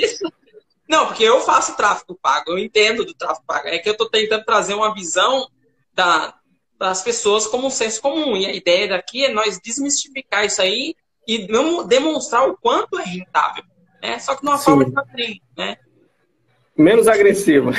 Não, 0.87 1.07
porque 1.07 1.23
eu 1.23 1.41
faço 1.41 1.75
tráfego 1.75 2.15
pago, 2.21 2.51
eu 2.51 2.59
entendo 2.59 3.03
do 3.03 3.15
tráfego 3.15 3.43
pago. 3.47 3.67
É 3.69 3.79
que 3.79 3.89
eu 3.89 3.93
estou 3.93 4.07
tentando 4.07 4.45
trazer 4.45 4.75
uma 4.75 4.93
visão 4.93 5.49
da, 5.95 6.35
das 6.77 7.01
pessoas 7.01 7.47
como 7.47 7.65
um 7.65 7.71
senso 7.71 7.99
comum. 7.99 8.37
E 8.37 8.45
a 8.45 8.53
ideia 8.53 8.87
daqui 8.89 9.25
é 9.25 9.33
nós 9.33 9.59
desmistificar 9.59 10.45
isso 10.45 10.61
aí 10.61 10.95
e 11.27 11.47
demonstrar 11.87 12.47
o 12.47 12.55
quanto 12.55 12.99
é 12.99 13.03
rentável. 13.03 13.63
Né? 14.05 14.19
Só 14.19 14.35
que 14.35 14.41
de 14.41 14.47
uma 14.47 14.57
Sim. 14.57 14.63
forma 14.63 14.85
diferente, 14.85 15.41
né? 15.57 15.77
Menos 16.77 17.07
agressiva. 17.07 17.71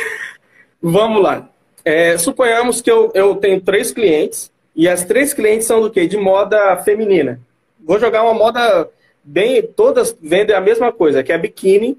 Vamos 0.80 1.22
lá. 1.22 1.48
É, 1.84 2.16
suponhamos 2.18 2.80
que 2.80 2.90
eu, 2.90 3.10
eu 3.14 3.36
tenho 3.36 3.60
três 3.60 3.90
clientes 3.90 4.50
e 4.76 4.88
as 4.88 5.04
três 5.04 5.32
clientes 5.32 5.66
são 5.66 5.80
do 5.80 5.90
quê? 5.90 6.06
De 6.06 6.16
moda 6.16 6.76
feminina. 6.78 7.40
Vou 7.80 7.98
jogar 7.98 8.22
uma 8.22 8.34
moda 8.34 8.88
bem. 9.22 9.62
Todas 9.62 10.16
vendem 10.20 10.54
a 10.54 10.60
mesma 10.60 10.92
coisa, 10.92 11.22
que 11.22 11.32
é 11.32 11.38
biquíni. 11.38 11.98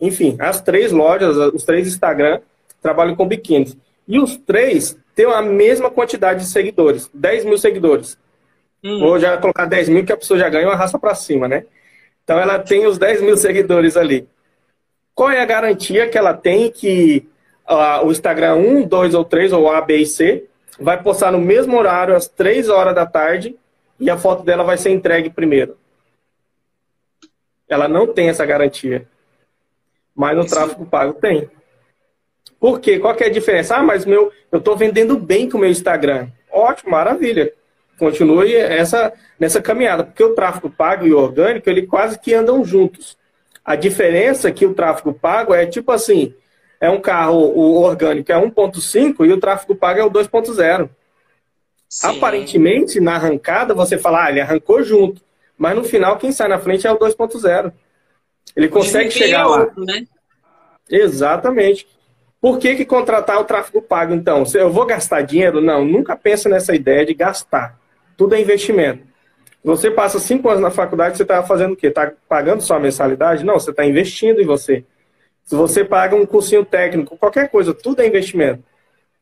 Enfim, 0.00 0.36
as 0.38 0.60
três 0.60 0.92
lojas, 0.92 1.36
os 1.52 1.64
três 1.64 1.86
Instagram 1.86 2.40
trabalham 2.80 3.14
com 3.14 3.26
biquíni. 3.26 3.76
E 4.06 4.18
os 4.18 4.36
três 4.36 4.96
ter 5.14 5.28
a 5.28 5.42
mesma 5.42 5.90
quantidade 5.90 6.40
de 6.40 6.46
seguidores, 6.46 7.08
10 7.12 7.44
mil 7.44 7.58
seguidores. 7.58 8.18
Hum. 8.82 8.98
Vou 8.98 9.18
já 9.18 9.36
colocar 9.36 9.66
10 9.66 9.88
mil 9.88 10.04
que 10.04 10.12
a 10.12 10.16
pessoa 10.16 10.38
já 10.38 10.48
ganha 10.48 10.66
uma 10.66 10.76
raça 10.76 10.98
para 10.98 11.14
cima, 11.14 11.46
né? 11.46 11.64
Então 12.24 12.38
ela 12.38 12.58
tem 12.58 12.86
os 12.86 12.98
10 12.98 13.22
mil 13.22 13.36
seguidores 13.36 13.96
ali. 13.96 14.28
Qual 15.14 15.30
é 15.30 15.40
a 15.40 15.46
garantia 15.46 16.08
que 16.08 16.16
ela 16.16 16.34
tem 16.34 16.70
que 16.70 17.28
uh, 17.68 18.06
o 18.06 18.12
Instagram 18.12 18.56
1, 18.56 18.88
2 18.88 19.14
ou 19.14 19.24
3, 19.24 19.52
ou 19.52 19.70
A, 19.70 19.80
B 19.80 19.98
e 19.98 20.06
C, 20.06 20.46
vai 20.78 21.02
postar 21.02 21.32
no 21.32 21.38
mesmo 21.38 21.76
horário, 21.76 22.14
às 22.14 22.28
3 22.28 22.68
horas 22.68 22.94
da 22.94 23.06
tarde, 23.06 23.56
e 23.98 24.10
a 24.10 24.16
foto 24.16 24.42
dela 24.42 24.64
vai 24.64 24.76
ser 24.76 24.90
entregue 24.90 25.30
primeiro? 25.30 25.76
Ela 27.68 27.88
não 27.88 28.06
tem 28.06 28.28
essa 28.28 28.44
garantia. 28.44 29.06
Mas 30.14 30.36
no 30.36 30.42
Sim. 30.42 30.50
tráfego 30.50 30.86
pago 30.86 31.14
tem. 31.14 31.50
Por 32.60 32.80
quê? 32.80 32.98
Qual 32.98 33.16
é 33.18 33.24
a 33.24 33.30
diferença? 33.30 33.76
Ah, 33.76 33.82
mas 33.82 34.04
meu, 34.04 34.30
eu 34.50 34.58
estou 34.58 34.76
vendendo 34.76 35.18
bem 35.18 35.48
com 35.48 35.56
o 35.58 35.60
meu 35.60 35.70
Instagram. 35.70 36.28
Ótimo, 36.50 36.90
maravilha. 36.90 37.52
Continue 38.02 38.56
essa, 38.56 39.12
nessa 39.38 39.62
caminhada, 39.62 40.02
porque 40.02 40.24
o 40.24 40.34
tráfego 40.34 40.68
pago 40.68 41.06
e 41.06 41.14
o 41.14 41.18
orgânico, 41.20 41.70
ele 41.70 41.86
quase 41.86 42.18
que 42.18 42.34
andam 42.34 42.64
juntos. 42.64 43.16
A 43.64 43.76
diferença 43.76 44.48
é 44.48 44.50
que 44.50 44.66
o 44.66 44.74
tráfego 44.74 45.14
pago 45.14 45.54
é 45.54 45.66
tipo 45.66 45.92
assim, 45.92 46.34
é 46.80 46.90
um 46.90 47.00
carro, 47.00 47.38
o 47.38 47.80
orgânico 47.80 48.32
é 48.32 48.34
1.5 48.34 49.24
e 49.24 49.32
o 49.32 49.38
tráfego 49.38 49.76
pago 49.76 50.00
é 50.00 50.04
o 50.04 50.10
2.0. 50.10 50.90
Aparentemente, 52.02 52.98
na 52.98 53.14
arrancada, 53.14 53.72
você 53.72 53.96
fala, 53.96 54.24
ah, 54.24 54.30
ele 54.30 54.40
arrancou 54.40 54.82
junto. 54.82 55.22
Mas 55.56 55.76
no 55.76 55.84
final, 55.84 56.16
quem 56.16 56.32
sai 56.32 56.48
na 56.48 56.58
frente 56.58 56.88
é 56.88 56.90
o 56.90 56.98
2.0. 56.98 57.72
Ele 58.56 58.68
consegue 58.68 59.12
chegar 59.12 59.46
lá. 59.46 59.60
Outro, 59.60 59.84
né? 59.84 60.04
Exatamente. 60.90 61.86
Por 62.40 62.58
que, 62.58 62.74
que 62.74 62.84
contratar 62.84 63.38
o 63.38 63.44
tráfego 63.44 63.80
pago, 63.80 64.12
então? 64.12 64.44
Se 64.44 64.58
eu 64.58 64.72
vou 64.72 64.86
gastar 64.86 65.20
dinheiro? 65.20 65.60
Não, 65.60 65.84
nunca 65.84 66.16
pensa 66.16 66.48
nessa 66.48 66.74
ideia 66.74 67.06
de 67.06 67.14
gastar. 67.14 67.80
Tudo 68.16 68.34
é 68.34 68.40
investimento. 68.40 69.12
Você 69.64 69.90
passa 69.90 70.18
cinco 70.18 70.48
anos 70.48 70.60
na 70.60 70.70
faculdade, 70.70 71.16
você 71.16 71.22
está 71.22 71.42
fazendo 71.42 71.72
o 71.72 71.76
quê? 71.76 71.86
Está 71.86 72.12
pagando 72.28 72.62
só 72.62 72.76
a 72.76 72.80
mensalidade? 72.80 73.44
Não, 73.44 73.54
você 73.54 73.70
está 73.70 73.84
investindo 73.84 74.40
em 74.40 74.46
você. 74.46 74.84
Se 75.44 75.54
você 75.54 75.84
paga 75.84 76.16
um 76.16 76.26
cursinho 76.26 76.64
técnico, 76.64 77.16
qualquer 77.16 77.48
coisa, 77.48 77.72
tudo 77.72 78.02
é 78.02 78.06
investimento. 78.06 78.62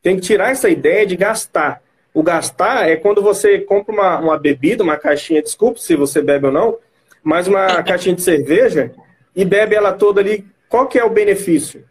Tem 0.01 0.15
que 0.15 0.21
tirar 0.21 0.51
essa 0.51 0.69
ideia 0.69 1.05
de 1.05 1.15
gastar. 1.15 1.81
O 2.13 2.23
gastar 2.23 2.89
é 2.89 2.95
quando 2.95 3.21
você 3.21 3.59
compra 3.59 3.93
uma, 3.93 4.19
uma 4.19 4.37
bebida, 4.39 4.83
uma 4.83 4.97
caixinha, 4.97 5.41
desculpe 5.41 5.81
se 5.81 5.95
você 5.95 6.21
bebe 6.21 6.47
ou 6.47 6.51
não, 6.51 6.77
mas 7.23 7.47
uma 7.47 7.81
caixinha 7.83 8.15
de 8.15 8.21
cerveja 8.21 8.91
e 9.35 9.45
bebe 9.45 9.75
ela 9.75 9.93
toda 9.93 10.21
ali. 10.21 10.45
Qual 10.67 10.87
que 10.87 10.97
é 10.97 11.03
o 11.03 11.09
benefício? 11.09 11.85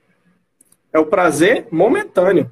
É 0.93 0.99
o 0.99 1.07
prazer 1.07 1.67
momentâneo. 1.71 2.51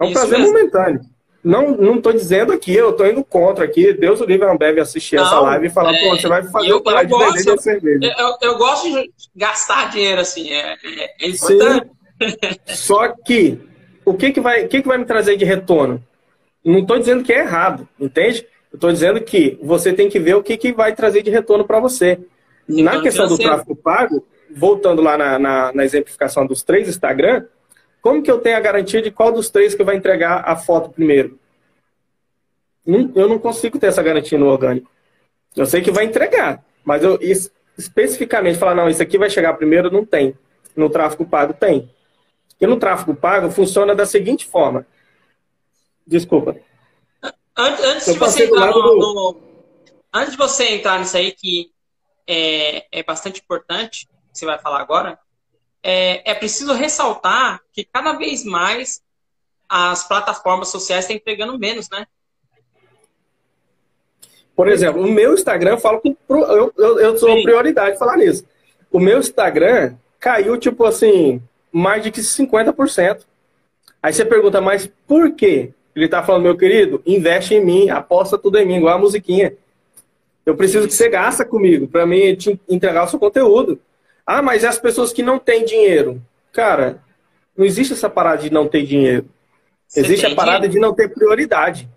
É 0.00 0.04
um 0.04 0.06
Isso 0.06 0.14
prazer 0.14 0.38
mesmo. 0.38 0.54
momentâneo. 0.54 1.00
Não, 1.44 1.76
não 1.76 2.00
tô 2.00 2.12
dizendo 2.12 2.52
aqui, 2.52 2.72
eu 2.72 2.92
tô 2.92 3.04
indo 3.04 3.24
contra 3.24 3.64
aqui. 3.64 3.92
Deus 3.92 4.20
o 4.20 4.24
livre 4.24 4.46
não 4.46 4.56
deve 4.56 4.80
assistir 4.80 5.16
não, 5.16 5.24
essa 5.24 5.40
live 5.40 5.66
e 5.66 5.70
falar, 5.70 5.92
é, 5.92 6.02
pô, 6.02 6.16
você 6.16 6.28
vai 6.28 6.42
fazer 6.44 6.70
eu, 6.70 6.80
parar 6.80 7.02
eu 7.02 7.06
de 7.06 7.12
gosto, 7.12 7.36
vender 7.36 7.60
cerveja. 7.60 8.14
Eu, 8.16 8.36
eu, 8.40 8.58
gosto 8.58 8.88
de 8.88 9.12
gastar 9.34 9.90
dinheiro, 9.90 10.20
assim, 10.20 10.52
é, 10.52 10.74
é, 10.74 11.14
é 11.20 11.28
importante. 11.28 11.90
Só 12.66 13.08
que, 13.08 13.58
o 14.04 14.14
que 14.14 14.30
que, 14.30 14.40
vai, 14.40 14.64
o 14.64 14.68
que 14.68 14.82
que 14.82 14.88
vai 14.88 14.98
me 14.98 15.04
trazer 15.04 15.36
de 15.36 15.44
retorno? 15.44 16.02
Não 16.64 16.78
estou 16.78 16.98
dizendo 16.98 17.24
que 17.24 17.32
é 17.32 17.40
errado, 17.40 17.88
entende? 17.98 18.46
Eu 18.72 18.76
estou 18.76 18.92
dizendo 18.92 19.20
que 19.20 19.58
você 19.60 19.92
tem 19.92 20.08
que 20.08 20.20
ver 20.20 20.36
o 20.36 20.42
que, 20.42 20.56
que 20.56 20.72
vai 20.72 20.94
trazer 20.94 21.22
de 21.22 21.30
retorno 21.30 21.64
para 21.64 21.80
você. 21.80 22.20
na 22.68 23.00
questão 23.00 23.26
do 23.26 23.36
tráfego 23.36 23.74
pago, 23.74 24.24
voltando 24.54 25.02
lá 25.02 25.18
na, 25.18 25.38
na, 25.38 25.72
na, 25.72 25.84
exemplificação 25.84 26.46
dos 26.46 26.62
três 26.62 26.88
Instagram, 26.88 27.44
como 28.02 28.20
que 28.20 28.30
eu 28.30 28.40
tenho 28.40 28.56
a 28.56 28.60
garantia 28.60 29.00
de 29.00 29.12
qual 29.12 29.30
dos 29.30 29.48
três 29.48 29.74
que 29.76 29.84
vai 29.84 29.96
entregar 29.96 30.42
a 30.44 30.56
foto 30.56 30.90
primeiro? 30.90 31.38
Eu 32.84 33.28
não 33.28 33.38
consigo 33.38 33.78
ter 33.78 33.86
essa 33.86 34.02
garantia 34.02 34.36
no 34.36 34.48
orgânico. 34.48 34.90
Eu 35.54 35.64
sei 35.64 35.80
que 35.80 35.92
vai 35.92 36.04
entregar, 36.04 36.64
mas 36.84 37.04
eu 37.04 37.16
especificamente 37.78 38.58
falar, 38.58 38.74
não, 38.74 38.88
isso 38.88 39.02
aqui 39.02 39.16
vai 39.16 39.30
chegar 39.30 39.54
primeiro, 39.54 39.90
não 39.90 40.04
tem. 40.04 40.36
No 40.74 40.90
tráfego 40.90 41.24
pago 41.24 41.54
tem. 41.54 41.94
E 42.60 42.66
no 42.66 42.76
tráfego 42.76 43.14
pago 43.14 43.50
funciona 43.50 43.94
da 43.94 44.04
seguinte 44.04 44.46
forma. 44.46 44.84
Desculpa. 46.04 46.56
Antes, 47.56 47.84
antes 47.84 48.12
de 48.12 48.18
você 48.18 48.46
entrar 48.46 48.66
no, 48.66 48.82
do... 48.82 48.96
no, 48.96 49.40
antes 50.12 50.32
de 50.32 50.38
você 50.38 50.74
entrar 50.74 50.98
nisso 50.98 51.16
aí, 51.16 51.30
que 51.32 51.70
é, 52.26 52.86
é 52.90 53.02
bastante 53.04 53.40
importante, 53.40 54.08
que 54.32 54.38
você 54.38 54.46
vai 54.46 54.58
falar 54.58 54.80
agora, 54.80 55.18
é, 55.82 56.30
é 56.30 56.34
preciso 56.34 56.72
ressaltar 56.72 57.60
que 57.72 57.84
cada 57.84 58.12
vez 58.12 58.44
mais 58.44 59.02
as 59.68 60.06
plataformas 60.06 60.68
sociais 60.68 61.04
estão 61.04 61.16
entregando 61.16 61.58
menos, 61.58 61.88
né? 61.90 62.06
Por 64.54 64.68
exemplo, 64.68 65.02
o 65.02 65.10
meu 65.10 65.32
Instagram, 65.34 65.72
eu 65.72 65.78
falo 65.78 66.00
com. 66.00 66.14
Eu, 66.28 66.72
eu, 66.76 67.00
eu 67.00 67.18
sou 67.18 67.34
Sim. 67.34 67.42
prioridade 67.42 67.98
falar 67.98 68.18
nisso. 68.18 68.44
O 68.90 69.00
meu 69.00 69.18
Instagram 69.18 69.94
caiu, 70.20 70.58
tipo 70.58 70.84
assim, 70.84 71.42
mais 71.72 72.02
de 72.02 72.10
que 72.10 72.20
50%. 72.20 73.22
Aí 74.02 74.12
você 74.12 74.24
pergunta, 74.24 74.60
mas 74.60 74.90
por 75.06 75.32
quê? 75.32 75.72
Ele 75.96 76.04
está 76.04 76.22
falando, 76.22 76.42
meu 76.42 76.56
querido, 76.56 77.02
investe 77.06 77.54
em 77.54 77.64
mim, 77.64 77.88
aposta 77.88 78.36
tudo 78.36 78.58
em 78.58 78.66
mim, 78.66 78.76
igual 78.76 78.96
a 78.96 79.00
musiquinha. 79.00 79.54
Eu 80.44 80.56
preciso 80.56 80.86
que 80.86 80.94
você 80.94 81.08
gasta 81.08 81.44
comigo 81.44 81.86
para 81.86 82.04
mim 82.04 82.34
te 82.34 82.60
entregar 82.68 83.04
o 83.04 83.08
seu 83.08 83.18
conteúdo. 83.18 83.80
Ah, 84.26 84.42
mas 84.42 84.64
é 84.64 84.68
as 84.68 84.78
pessoas 84.78 85.12
que 85.12 85.22
não 85.22 85.38
têm 85.38 85.64
dinheiro. 85.64 86.22
Cara, 86.52 87.00
não 87.56 87.64
existe 87.64 87.92
essa 87.92 88.08
parada 88.08 88.42
de 88.42 88.52
não 88.52 88.68
ter 88.68 88.84
dinheiro. 88.84 89.26
Você 89.86 90.00
existe 90.00 90.26
a 90.26 90.34
parada 90.34 90.68
dinheiro? 90.68 90.74
de 90.74 90.80
não 90.80 90.94
ter 90.94 91.08
prioridade. 91.08 91.88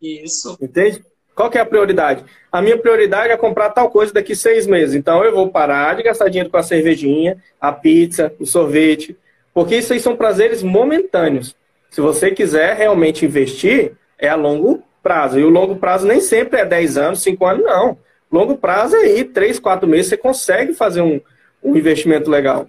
Isso. 0.00 0.56
Entende? 0.60 1.04
Qual 1.34 1.48
que 1.48 1.56
é 1.56 1.60
a 1.60 1.66
prioridade? 1.66 2.24
A 2.52 2.60
minha 2.60 2.76
prioridade 2.76 3.32
é 3.32 3.36
comprar 3.36 3.70
tal 3.70 3.90
coisa 3.90 4.12
daqui 4.12 4.34
seis 4.34 4.66
meses. 4.66 4.94
Então 4.94 5.24
eu 5.24 5.34
vou 5.34 5.48
parar 5.48 5.96
de 5.96 6.02
gastar 6.02 6.28
dinheiro 6.28 6.50
com 6.50 6.56
a 6.56 6.62
cervejinha, 6.62 7.42
a 7.60 7.72
pizza, 7.72 8.32
o 8.38 8.44
sorvete, 8.44 9.16
porque 9.54 9.76
isso 9.76 9.92
aí 9.92 10.00
são 10.00 10.16
prazeres 10.16 10.62
momentâneos. 10.62 11.56
Se 11.90 12.00
você 12.00 12.30
quiser 12.30 12.76
realmente 12.76 13.24
investir, 13.24 13.92
é 14.18 14.28
a 14.28 14.36
longo 14.36 14.82
prazo. 15.02 15.38
E 15.40 15.44
o 15.44 15.48
longo 15.48 15.76
prazo 15.76 16.06
nem 16.06 16.20
sempre 16.20 16.60
é 16.60 16.64
10 16.64 16.98
anos, 16.98 17.22
5 17.22 17.46
anos, 17.46 17.64
não. 17.64 17.98
Longo 18.30 18.56
prazo 18.56 18.96
é 18.96 19.00
aí, 19.00 19.24
3, 19.24 19.58
4 19.58 19.88
meses, 19.88 20.08
você 20.08 20.16
consegue 20.16 20.72
fazer 20.74 21.00
um, 21.00 21.20
um 21.62 21.76
investimento 21.76 22.30
legal. 22.30 22.68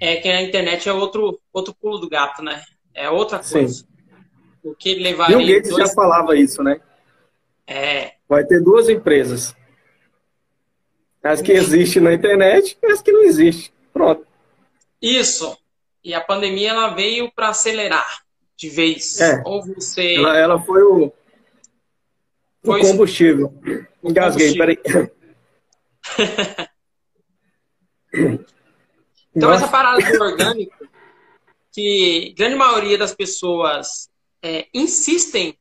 É 0.00 0.16
que 0.16 0.28
a 0.28 0.42
internet 0.42 0.88
é 0.88 0.92
outro, 0.92 1.40
outro 1.52 1.74
pulo 1.74 1.98
do 1.98 2.08
gato, 2.08 2.42
né? 2.42 2.62
É 2.94 3.08
outra 3.08 3.38
coisa. 3.38 3.74
Sim. 3.74 3.86
O 4.62 4.74
que 4.74 4.94
levaria. 4.94 5.36
Bill 5.36 5.46
Gates 5.46 5.70
dois... 5.70 5.88
já 5.88 5.94
falava 5.94 6.36
isso, 6.36 6.62
né? 6.62 6.80
É. 7.66 8.12
Vai 8.28 8.44
ter 8.44 8.60
duas 8.62 8.88
empresas. 8.88 9.54
As 11.22 11.42
que 11.42 11.52
existem 11.52 12.02
na 12.02 12.12
internet 12.12 12.78
e 12.82 12.86
as 12.86 13.02
que 13.02 13.10
não 13.10 13.22
existem. 13.22 13.72
Pronto. 13.92 14.26
Isso. 15.00 15.56
E 16.04 16.14
a 16.14 16.20
pandemia 16.20 16.70
ela 16.70 16.94
veio 16.94 17.30
para 17.32 17.48
acelerar 17.48 18.24
de 18.56 18.68
vez. 18.68 19.20
É. 19.20 19.42
Ou 19.44 19.64
você. 19.64 20.14
Ela, 20.14 20.36
ela 20.38 20.60
foi 20.60 20.82
o, 20.82 21.12
o 22.64 22.78
combustível. 22.80 23.52
Engasguei, 24.02 24.56
peraí. 24.56 24.78
então, 29.34 29.50
Nossa. 29.50 29.64
essa 29.64 29.68
parada 29.68 30.00
do 30.00 30.24
orgânico, 30.24 30.88
que 31.72 32.34
grande 32.36 32.56
maioria 32.56 32.96
das 32.96 33.14
pessoas 33.14 34.08
é, 34.42 34.66
insistem 34.72 35.58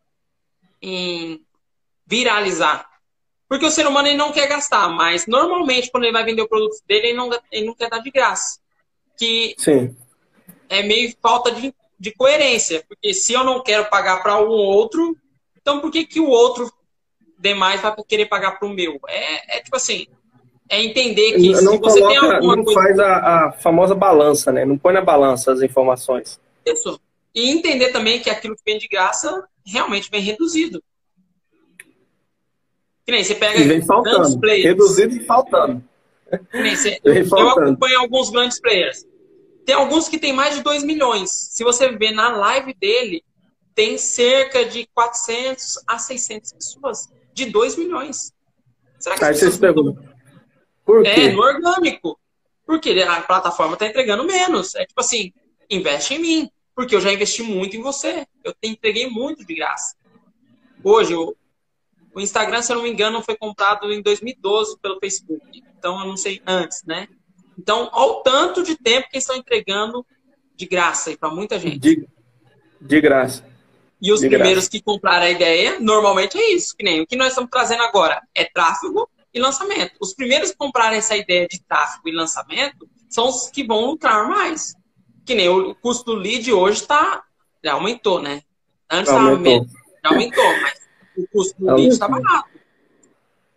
em 0.82 1.42
viralizar. 2.06 2.90
Porque 3.48 3.66
o 3.66 3.72
ser 3.72 3.86
humano 3.86 4.08
ele 4.08 4.18
não 4.18 4.32
quer 4.32 4.48
gastar, 4.48 4.90
mas 4.90 5.28
normalmente 5.28 5.92
quando 5.92 6.06
ele 6.06 6.14
vai 6.14 6.24
vender 6.24 6.42
o 6.42 6.48
produto 6.48 6.82
dele, 6.88 7.08
ele 7.08 7.18
não, 7.18 7.30
ele 7.52 7.66
não 7.66 7.76
quer 7.76 7.90
dar 7.90 8.00
de 8.00 8.10
graça. 8.10 8.60
Que 9.18 9.56
Sim. 9.58 9.96
é 10.68 10.82
meio 10.84 11.16
falta 11.22 11.52
de 11.52 11.74
de 12.00 12.12
coerência, 12.12 12.84
porque 12.88 13.14
se 13.14 13.34
eu 13.34 13.44
não 13.44 13.64
quero 13.64 13.90
pagar 13.90 14.22
para 14.22 14.42
um 14.42 14.50
outro, 14.50 15.18
então 15.60 15.80
por 15.80 15.92
que, 15.92 16.06
que 16.06 16.20
o 16.20 16.30
outro 16.30 16.72
demais 17.40 17.82
vai 17.82 17.96
querer 18.08 18.26
pagar 18.26 18.60
para 18.60 18.68
o 18.68 18.74
meu? 18.74 19.00
É, 19.08 19.58
é, 19.58 19.62
tipo 19.62 19.76
assim, 19.76 20.08
é 20.70 20.84
entender 20.84 21.34
que 21.34 21.52
não 21.62 21.74
se 21.74 21.78
você 21.78 22.00
coloca, 22.00 22.08
tem 22.08 22.18
alguma 22.18 22.56
não 22.56 22.64
coisa... 22.64 22.82
faz 22.82 23.00
a, 23.00 23.16
a, 23.16 23.52
famosa 23.54 23.94
balança, 23.94 24.52
né? 24.52 24.66
Não 24.66 24.78
põe 24.78 24.94
na 24.94 25.02
balança 25.02 25.52
as 25.52 25.62
informações. 25.62 26.40
Isso. 26.66 27.00
E 27.34 27.52
entender 27.52 27.92
também 27.92 28.20
que 28.20 28.30
aquilo 28.30 28.56
que 28.56 28.64
vem 28.66 28.78
de 28.78 28.88
graça 28.88 29.48
realmente 29.66 30.10
vem 30.10 30.22
reduzido. 30.22 30.82
Que 33.06 33.12
nem 33.12 33.24
você 33.24 33.36
pega 33.36 33.60
e 33.60 33.68
vem 33.68 33.82
faltando. 33.82 34.40
Players. 34.40 34.66
Reduzido 34.66 35.16
e 35.16 35.20
faltando. 35.24 35.84
Você, 36.52 37.00
eu 37.04 37.50
acompanho 37.50 38.00
alguns 38.00 38.32
grandes 38.32 38.60
players. 38.60 39.06
Tem 39.64 39.76
alguns 39.76 40.10
que 40.10 40.18
tem 40.18 40.34
mais 40.34 40.56
de 40.56 40.64
2 40.64 40.84
milhões. 40.84 41.30
Se 41.32 41.64
você 41.64 41.90
ver 41.92 42.12
na 42.12 42.36
live 42.36 42.74
dele, 42.74 43.24
tem 43.76 43.98
cerca 43.98 44.66
de 44.66 44.88
400 44.94 45.84
a 45.86 46.00
600 46.00 46.54
pessoas. 46.54 47.10
De 47.34 47.46
2 47.46 47.78
milhões. 47.78 48.34
Será 48.98 49.18
que 49.18 49.26
Aí 49.26 49.36
vocês 49.36 49.58
perguntam. 49.58 50.15
Por 50.86 51.04
quê? 51.04 51.10
É, 51.10 51.32
no 51.32 51.42
orgânico. 51.42 52.20
Porque 52.66 52.92
a 53.02 53.22
plataforma 53.22 53.74
está 53.74 53.88
entregando 53.88 54.24
menos. 54.24 54.76
É 54.76 54.86
tipo 54.86 55.00
assim, 55.00 55.34
investe 55.70 56.14
em 56.14 56.20
mim. 56.20 56.50
porque 56.76 56.94
eu 56.96 57.02
já 57.02 57.12
investi 57.12 57.42
muito 57.42 57.76
em 57.76 57.82
você. 57.82 58.26
Eu 58.44 58.54
te 58.54 58.68
entreguei 58.70 59.10
muito 59.10 59.46
de 59.46 59.56
graça. 59.56 59.96
Hoje, 60.84 61.16
o, 61.16 61.36
o 62.14 62.20
Instagram, 62.20 62.62
se 62.62 62.72
eu 62.72 62.76
não 62.76 62.84
me 62.84 62.92
engano, 62.92 63.24
foi 63.24 63.36
comprado 63.36 63.92
em 63.92 64.02
2012 64.02 64.78
pelo 64.80 65.00
Facebook. 65.00 65.64
Então, 65.78 66.00
eu 66.00 66.06
não 66.06 66.18
sei 66.18 66.42
antes, 66.46 66.84
né? 66.86 67.08
Então, 67.58 67.90
olha 67.94 68.12
o 68.12 68.22
tanto 68.22 68.62
de 68.62 68.76
tempo 68.76 69.10
que 69.10 69.18
estão 69.18 69.36
entregando 69.36 70.06
de 70.56 70.66
graça 70.66 71.16
para 71.18 71.30
muita 71.30 71.58
gente. 71.58 71.80
De, 71.80 72.08
de 72.82 73.02
graça. 73.02 73.46
E 74.02 74.12
os 74.12 74.20
de 74.20 74.28
primeiros 74.28 74.66
graça. 74.66 74.72
que 74.72 74.82
compraram 74.82 75.26
a 75.26 75.32
ideia, 75.32 75.80
normalmente 75.80 76.38
é 76.38 76.54
isso. 76.54 76.76
Que 76.76 76.84
nem 76.84 77.02
o 77.02 77.08
que 77.08 77.16
nós 77.16 77.30
estamos 77.30 77.50
trazendo 77.50 77.84
agora 77.84 78.22
é 78.36 78.44
tráfego 78.44 79.10
e 79.36 79.40
lançamento. 79.40 79.92
Os 80.00 80.14
primeiros 80.14 80.52
que 80.52 80.58
compraram 80.58 80.96
essa 80.96 81.16
ideia 81.16 81.46
de 81.46 81.62
tráfego 81.62 82.08
e 82.08 82.16
lançamento 82.16 82.88
são 83.10 83.28
os 83.28 83.50
que 83.50 83.66
vão 83.66 83.86
lucrar 83.86 84.28
mais. 84.30 84.74
Que 85.26 85.36
nem 85.36 85.50
o 85.50 85.76
custo 85.76 86.06
do 86.06 86.20
lead 86.20 86.52
hoje 86.54 86.82
está. 86.82 87.22
Já 87.62 87.74
aumentou, 87.74 88.22
né? 88.22 88.42
Antes 88.90 89.12
estava 89.12 89.38
menos. 89.38 89.72
Já 90.04 90.10
aumentou, 90.12 90.62
mas 90.62 90.80
o 91.18 91.28
custo 91.28 91.56
do 91.60 91.76
lead 91.76 91.90
está 91.90 92.08
barato. 92.08 92.50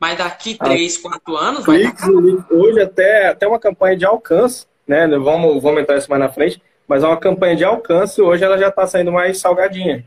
Mas 0.01 0.19
daqui 0.19 0.57
3, 0.57 0.99
4 0.99 1.37
anos 1.37 1.67
vai 1.67 1.83
estar 1.83 2.09
Hoje 2.51 2.81
até, 2.81 3.29
até 3.29 3.47
uma 3.47 3.59
campanha 3.59 3.97
de 3.97 4.05
alcance, 4.05 4.67
né? 4.87 5.07
Vamos, 5.09 5.63
vamos 5.63 5.81
entrar 5.81 5.97
isso 5.97 6.11
mais 6.11 6.21
na 6.21 6.29
frente, 6.29 6.63
mas 6.87 7.03
é 7.03 7.07
uma 7.07 7.17
campanha 7.17 7.57
de 7.57 7.65
alcance, 7.65 8.21
hoje 8.21 8.45
ela 8.45 8.57
já 8.57 8.69
está 8.69 8.87
saindo 8.87 9.13
mais 9.13 9.39
salgadinha. 9.39 10.05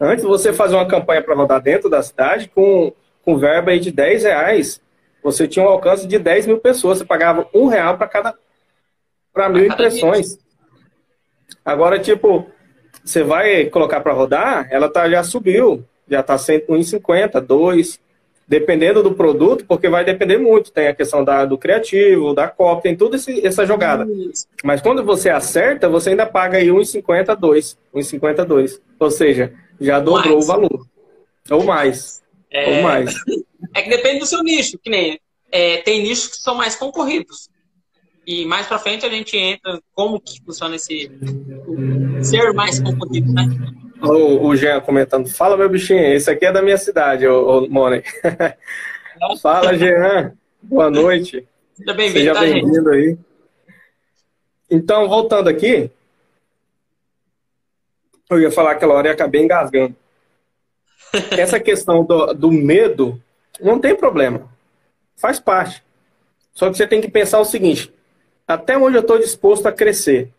Antes 0.00 0.24
você 0.24 0.52
fazer 0.52 0.76
uma 0.76 0.86
campanha 0.86 1.22
para 1.22 1.34
rodar 1.34 1.60
dentro 1.60 1.90
da 1.90 2.02
cidade 2.02 2.48
com, 2.48 2.92
com 3.26 3.36
verba 3.36 3.72
aí 3.72 3.80
de 3.80 3.90
10 3.90 4.22
reais, 4.22 4.80
você 5.20 5.48
tinha 5.48 5.64
um 5.64 5.68
alcance 5.68 6.06
de 6.06 6.16
10 6.16 6.46
mil 6.46 6.58
pessoas, 6.58 6.98
você 6.98 7.04
pagava 7.04 7.48
um 7.52 7.66
real 7.66 7.98
para 7.98 8.06
cada 8.06 8.34
para 9.32 9.48
mil 9.48 9.66
impressões. 9.66 10.38
Agora, 11.64 11.98
tipo, 11.98 12.46
você 13.04 13.24
vai 13.24 13.64
colocar 13.66 14.00
para 14.00 14.12
rodar, 14.12 14.68
ela 14.70 14.88
tá, 14.88 15.10
já 15.10 15.24
subiu, 15.24 15.84
já 16.08 16.20
está 16.20 16.36
1,50, 16.36 17.40
2, 17.40 18.00
dependendo 18.46 19.02
do 19.02 19.14
produto, 19.14 19.64
porque 19.66 19.88
vai 19.88 20.04
depender 20.04 20.38
muito. 20.38 20.70
Tem 20.70 20.86
a 20.86 20.94
questão 20.94 21.24
da, 21.24 21.44
do 21.44 21.58
criativo, 21.58 22.32
da 22.32 22.46
cópia, 22.46 22.82
tem 22.84 22.96
toda 22.96 23.16
essa 23.16 23.66
jogada. 23.66 24.06
Mas 24.62 24.80
quando 24.80 25.04
você 25.04 25.28
acerta, 25.28 25.88
você 25.88 26.10
ainda 26.10 26.24
paga 26.24 26.58
aí 26.58 26.68
1,50, 26.68 27.34
2. 27.34 27.78
1,50, 27.92 28.44
2. 28.44 28.80
Ou 29.00 29.10
seja, 29.10 29.52
já 29.80 29.98
dobrou 29.98 30.34
mais. 30.34 30.44
o 30.44 30.46
valor. 30.46 30.86
Ou 31.50 31.64
mais. 31.64 32.24
É... 32.50 32.76
Ou 32.76 32.82
mais. 32.82 33.14
É 33.74 33.82
que 33.82 33.90
depende 33.90 34.20
do 34.20 34.26
seu 34.26 34.42
nicho, 34.42 34.78
que 34.78 34.90
nem 34.90 35.20
é, 35.50 35.78
tem 35.78 36.02
nichos 36.02 36.28
que 36.28 36.36
são 36.36 36.54
mais 36.54 36.76
concorridos. 36.76 37.48
E 38.26 38.44
mais 38.44 38.66
para 38.66 38.78
frente 38.78 39.06
a 39.06 39.08
gente 39.08 39.36
entra 39.36 39.80
como 39.94 40.20
que 40.20 40.42
funciona 40.44 40.74
esse 40.74 41.10
ser 42.22 42.52
mais 42.52 42.80
concorrido, 42.80 43.32
né? 43.32 43.48
O, 44.02 44.48
o 44.48 44.56
Jean 44.56 44.80
comentando, 44.80 45.28
fala 45.28 45.56
meu 45.56 45.68
bichinho, 45.68 46.12
esse 46.12 46.30
aqui 46.30 46.44
é 46.44 46.52
da 46.52 46.60
minha 46.60 46.76
cidade, 46.76 47.26
o, 47.26 47.64
o 47.64 47.70
Mone. 47.70 48.02
fala, 49.40 49.76
Jean. 49.78 50.32
Boa 50.60 50.90
noite. 50.90 51.46
Seja 51.74 51.94
bem-vindo. 51.94 52.18
Seja 52.18 52.34
tá, 52.34 52.40
bem-vindo 52.40 52.90
aí. 52.90 53.16
Então, 54.68 55.08
voltando 55.08 55.48
aqui, 55.48 55.90
eu 58.28 58.40
ia 58.40 58.50
falar 58.50 58.72
aquela 58.72 58.94
hora 58.94 59.08
e 59.08 59.10
acabei 59.12 59.42
engasgando. 59.42 59.94
Essa 61.38 61.60
questão 61.60 62.04
do, 62.04 62.32
do 62.34 62.50
medo 62.50 63.20
não 63.60 63.78
tem 63.78 63.94
problema. 63.94 64.48
Faz 65.16 65.40
parte. 65.40 65.82
Só 66.52 66.70
que 66.70 66.76
você 66.76 66.86
tem 66.86 67.00
que 67.00 67.10
pensar 67.10 67.38
o 67.40 67.44
seguinte: 67.44 67.92
até 68.46 68.76
onde 68.76 68.96
eu 68.96 69.02
estou 69.02 69.18
disposto 69.18 69.66
a 69.66 69.72
crescer? 69.72 70.30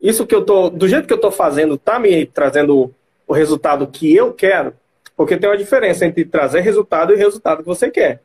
Isso 0.00 0.26
que 0.26 0.34
eu 0.34 0.44
tô, 0.44 0.68
do 0.68 0.86
jeito 0.86 1.06
que 1.06 1.12
eu 1.12 1.16
estou 1.16 1.32
fazendo, 1.32 1.78
tá 1.78 1.98
me 1.98 2.26
trazendo 2.26 2.94
o 3.26 3.32
resultado 3.32 3.86
que 3.86 4.14
eu 4.14 4.32
quero? 4.32 4.74
Porque 5.16 5.36
tem 5.36 5.48
uma 5.48 5.56
diferença 5.56 6.04
entre 6.04 6.24
trazer 6.24 6.60
resultado 6.60 7.12
e 7.12 7.16
resultado 7.16 7.58
que 7.58 7.68
você 7.68 7.90
quer. 7.90 8.20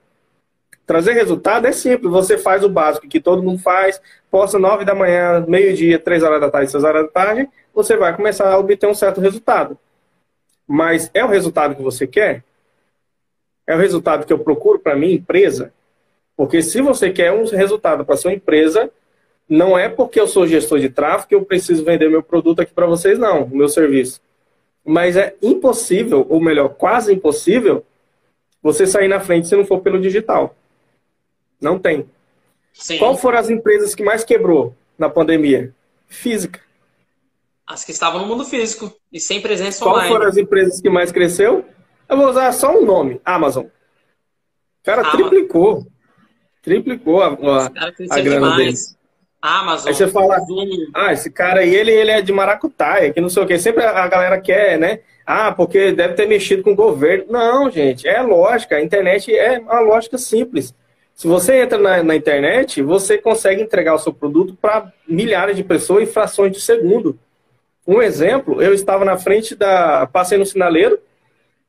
Trazer 0.86 1.14
resultado 1.14 1.66
é 1.68 1.72
simples, 1.72 2.12
você 2.12 2.38
faz 2.38 2.64
o 2.64 2.70
básico 2.70 3.07
que 3.07 3.22
todo 3.22 3.42
mundo 3.42 3.59
faz, 3.59 4.01
posta 4.29 4.59
9 4.59 4.83
da 4.83 4.94
manhã, 4.94 5.46
meio-dia, 5.48 5.98
3 5.98 6.22
horas 6.22 6.42
da 6.42 6.50
tarde, 6.50 6.72
6 6.72 6.83
horas 6.83 7.03
da 7.03 7.12
tarde, 7.12 7.48
você 7.74 7.96
vai 7.96 8.14
começar 8.14 8.51
a 8.51 8.57
obter 8.57 8.88
um 8.88 8.94
certo 8.94 9.22
resultado. 9.22 9.77
Mas 10.74 11.12
é 11.14 11.22
o 11.22 11.27
resultado 11.27 11.75
que 11.75 11.81
você 11.81 12.07
quer? 12.07 12.46
É 13.68 13.75
o 13.75 13.77
resultado 13.77 14.25
que 14.25 14.31
eu 14.31 14.40
procuro 14.40 14.79
para 14.79 14.96
minha 14.96 15.14
empresa? 15.14 15.74
Porque 16.34 16.62
se 16.62 16.81
você 16.81 17.12
quer 17.12 17.34
um 17.34 17.44
resultado 17.44 18.05
para 18.05 18.16
sua 18.16 18.31
empresa, 18.31 18.90
não 19.50 19.77
é 19.77 19.90
porque 19.90 20.18
eu 20.18 20.27
sou 20.27 20.48
gestor 20.48 20.79
de 20.79 20.88
tráfego 20.88 21.27
que 21.27 21.36
eu 21.36 21.44
preciso 21.44 21.84
vender 21.84 22.10
meu 22.10 22.24
produto 22.24 22.62
aqui 22.62 22.74
para 22.74 22.86
vocês, 22.86 23.20
não, 23.20 23.44
o 23.44 23.57
meu 23.57 23.68
serviço. 23.68 24.22
Mas 24.86 25.18
é 25.18 25.36
impossível, 25.42 26.25
ou 26.29 26.40
melhor, 26.40 26.70
quase 26.70 27.14
impossível, 27.14 27.86
você 28.64 28.88
sair 28.88 29.10
na 29.10 29.20
frente 29.20 29.50
se 29.50 29.57
não 29.57 29.66
for 29.66 29.81
pelo 29.81 30.00
digital. 30.00 30.55
Não 31.60 31.77
tem. 31.77 32.05
Sim. 32.72 32.98
Qual 32.98 33.18
foram 33.18 33.40
as 33.40 33.50
empresas 33.50 33.94
que 33.94 34.05
mais 34.05 34.24
quebrou 34.24 34.74
na 34.98 35.10
pandemia? 35.10 35.74
Física. 36.07 36.62
As 37.72 37.86
que 37.86 37.92
estavam 37.92 38.20
no 38.20 38.27
mundo 38.27 38.44
físico 38.44 38.94
e 39.14 39.18
sem 39.18 39.40
presença 39.40 39.79
Qual 39.79 39.96
online. 39.96 40.10
Qual 40.10 40.20
foram 40.20 40.29
as 40.29 40.38
empresas 40.38 40.81
que 40.81 40.90
mais 40.90 41.10
cresceu? 41.10 41.64
Eu 42.10 42.18
vou 42.18 42.29
usar 42.29 42.51
só 42.51 42.77
um 42.77 42.86
nome, 42.86 43.22
Amazon. 43.24 43.64
O 43.64 43.70
cara 44.84 45.01
Amazon. 45.03 45.29
triplicou. 45.29 45.88
Triplicou 46.62 47.22
a, 47.22 47.27
a, 47.27 47.72
a 48.10 48.20
grana 48.20 48.57
deles. 48.57 48.98
Amazon. 49.42 49.88
Aí 49.88 49.94
você 49.96 50.07
fala, 50.07 50.38
ah, 50.94 51.14
esse 51.14 51.31
cara 51.31 51.62
aí, 51.62 51.74
ele, 51.74 51.92
ele 51.92 52.12
é 52.12 52.22
de 52.22 52.34
maracutaia, 52.34 53.14
que 53.14 53.22
não 53.22 53.29
sei 53.29 53.42
o 53.42 53.48
quê. 53.48 53.57
Sempre 53.57 53.86
a 53.86 54.07
galera 54.07 54.40
quer, 54.42 54.77
né? 54.77 55.00
Ah, 55.25 55.53
porque 55.53 55.94
deve 55.94 56.16
ter 56.16 56.27
mexido 56.27 56.64
com 56.64 56.74
o 56.74 56.75
governo. 56.75 57.25
Não, 57.29 57.72
gente, 57.72 58.05
é 58.05 58.22
lógica. 58.22 58.75
A 58.75 58.84
internet 58.84 59.34
é 59.34 59.60
uma 59.60 59.79
lógica 59.79 60.18
simples. 60.18 60.75
Se 61.16 61.25
você 61.25 61.62
entra 61.62 61.77
na, 61.77 62.03
na 62.03 62.16
internet, 62.18 62.81
você 62.81 63.18
consegue 63.18 63.62
entregar 63.62 63.96
o 63.96 64.00
seu 64.00 64.14
produto 64.14 64.57
para 64.62 64.92
milhares 65.07 65.55
de 65.55 65.64
pessoas 65.64 66.03
em 66.03 66.12
frações 66.12 66.51
de 66.51 66.60
segundo. 66.60 67.18
Um 67.87 68.01
exemplo, 68.01 68.61
eu 68.61 68.74
estava 68.74 69.03
na 69.03 69.17
frente 69.17 69.55
da. 69.55 70.07
Passei 70.07 70.37
no 70.37 70.46
sinaleiro 70.46 71.00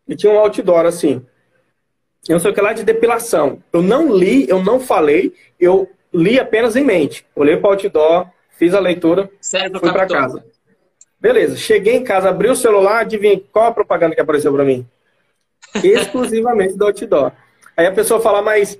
e 0.07 0.15
tinha 0.15 0.33
um 0.33 0.39
outdoor 0.39 0.87
assim. 0.87 1.25
Eu 2.29 2.35
não 2.35 2.41
sei 2.41 2.51
o 2.51 2.55
que 2.55 2.61
lá 2.61 2.73
de 2.73 2.85
depilação. 2.85 3.63
Eu 3.73 3.83
não 3.83 4.15
li, 4.15 4.49
eu 4.49 4.63
não 4.63 4.79
falei, 4.79 5.35
eu 5.59 5.91
li 6.13 6.39
apenas 6.39 6.77
em 6.77 6.85
mente. 6.85 7.27
Olhei 7.35 7.57
para 7.57 7.69
o 7.69 7.73
outdoor, 7.73 8.27
fiz 8.51 8.75
a 8.75 8.81
leitura, 8.81 9.29
Sério, 9.41 9.81
fui 9.81 9.91
para 9.91 10.07
casa. 10.07 10.45
Beleza, 11.19 11.57
cheguei 11.57 11.95
em 11.95 12.05
casa, 12.05 12.29
abri 12.29 12.49
o 12.49 12.57
celular, 12.57 13.01
adivinha 13.01 13.41
qual 13.53 13.67
a 13.67 13.73
propaganda 13.73 14.15
que 14.15 14.21
apareceu 14.21 14.53
para 14.53 14.65
mim? 14.65 14.87
Exclusivamente 15.83 16.77
do 16.77 16.85
outdoor. 16.85 17.33
Aí 17.77 17.87
a 17.87 17.93
pessoa 17.93 18.21
fala, 18.21 18.43
mas 18.43 18.79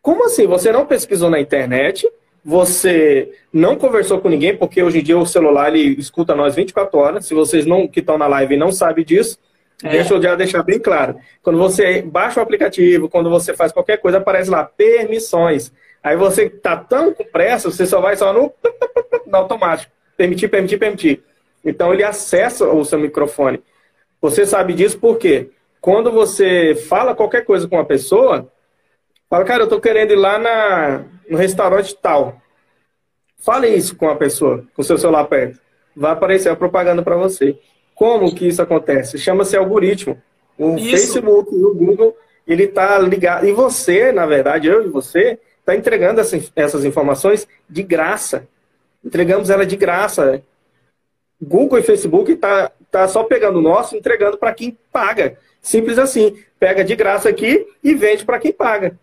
como 0.00 0.24
assim? 0.24 0.46
Você 0.46 0.72
não 0.72 0.86
pesquisou 0.86 1.28
na 1.28 1.40
internet, 1.40 2.10
você 2.44 3.32
não 3.52 3.76
conversou 3.76 4.20
com 4.20 4.28
ninguém, 4.28 4.56
porque 4.56 4.82
hoje 4.82 5.00
em 5.00 5.02
dia 5.02 5.18
o 5.18 5.26
celular 5.26 5.74
ele 5.74 6.00
escuta 6.00 6.34
nós 6.34 6.54
24 6.54 6.98
horas. 6.98 7.26
Se 7.26 7.34
vocês 7.34 7.66
não 7.66 7.86
que 7.86 8.00
estão 8.00 8.16
na 8.16 8.26
live 8.26 8.56
não 8.56 8.72
sabem 8.72 9.04
disso, 9.04 9.38
é. 9.82 9.90
deixa 9.90 10.14
eu 10.14 10.22
já 10.22 10.34
deixar 10.34 10.62
bem 10.62 10.78
claro. 10.78 11.16
Quando 11.42 11.58
você 11.58 12.02
baixa 12.02 12.40
o 12.40 12.42
aplicativo, 12.42 13.08
quando 13.08 13.28
você 13.28 13.54
faz 13.54 13.72
qualquer 13.72 13.98
coisa, 13.98 14.18
aparece 14.18 14.50
lá 14.50 14.64
permissões. 14.64 15.72
Aí 16.02 16.16
você 16.16 16.48
tá 16.48 16.76
tão 16.76 17.12
com 17.12 17.24
pressa, 17.24 17.70
você 17.70 17.84
só 17.84 18.00
vai 18.00 18.16
só 18.16 18.32
no, 18.32 18.52
no 19.26 19.36
automático. 19.36 19.92
Permitir, 20.16 20.48
permitir, 20.48 20.78
permitir. 20.78 21.22
Então 21.64 21.92
ele 21.92 22.02
acessa 22.02 22.66
o 22.66 22.84
seu 22.84 22.98
microfone. 22.98 23.62
Você 24.20 24.46
sabe 24.46 24.72
disso 24.72 24.98
porque 24.98 25.50
quando 25.80 26.10
você 26.10 26.74
fala 26.74 27.14
qualquer 27.14 27.44
coisa 27.44 27.68
com 27.68 27.76
uma 27.76 27.84
pessoa, 27.84 28.50
Fala, 29.30 29.44
cara, 29.44 29.62
eu 29.62 29.68
tô 29.68 29.80
querendo 29.80 30.10
ir 30.10 30.16
lá 30.16 30.40
na, 30.40 31.04
no 31.30 31.38
restaurante 31.38 31.96
tal. 31.96 32.42
Fale 33.38 33.68
isso 33.68 33.96
com 33.96 34.08
a 34.08 34.16
pessoa, 34.16 34.66
com 34.74 34.82
o 34.82 34.84
seu 34.84 34.98
celular 34.98 35.24
perto. 35.24 35.60
Vai 35.96 36.10
aparecer 36.12 36.48
a 36.48 36.56
propaganda 36.56 37.02
para 37.02 37.16
você. 37.16 37.56
Como 37.94 38.34
que 38.34 38.48
isso 38.48 38.60
acontece? 38.60 39.16
Chama-se 39.16 39.56
algoritmo. 39.56 40.20
O 40.58 40.76
isso. 40.76 40.90
Facebook 40.90 41.54
e 41.54 41.64
o 41.64 41.74
Google, 41.74 42.16
ele 42.46 42.66
tá 42.66 42.98
ligado. 42.98 43.46
E 43.46 43.52
você, 43.52 44.12
na 44.12 44.26
verdade, 44.26 44.68
eu 44.68 44.84
e 44.84 44.88
você, 44.88 45.38
tá 45.64 45.74
entregando 45.74 46.20
essas 46.20 46.84
informações 46.84 47.46
de 47.68 47.82
graça. 47.82 48.46
Entregamos 49.04 49.48
ela 49.48 49.64
de 49.64 49.76
graça. 49.76 50.42
Google 51.40 51.78
e 51.78 51.82
Facebook 51.82 52.36
tá, 52.36 52.70
tá 52.90 53.08
só 53.08 53.24
pegando 53.24 53.58
o 53.58 53.62
nosso, 53.62 53.96
entregando 53.96 54.36
para 54.36 54.52
quem 54.52 54.76
paga. 54.92 55.38
Simples 55.62 55.98
assim. 55.98 56.36
Pega 56.58 56.84
de 56.84 56.94
graça 56.94 57.28
aqui 57.28 57.66
e 57.82 57.94
vende 57.94 58.24
para 58.24 58.38
quem 58.38 58.52
paga. 58.52 58.98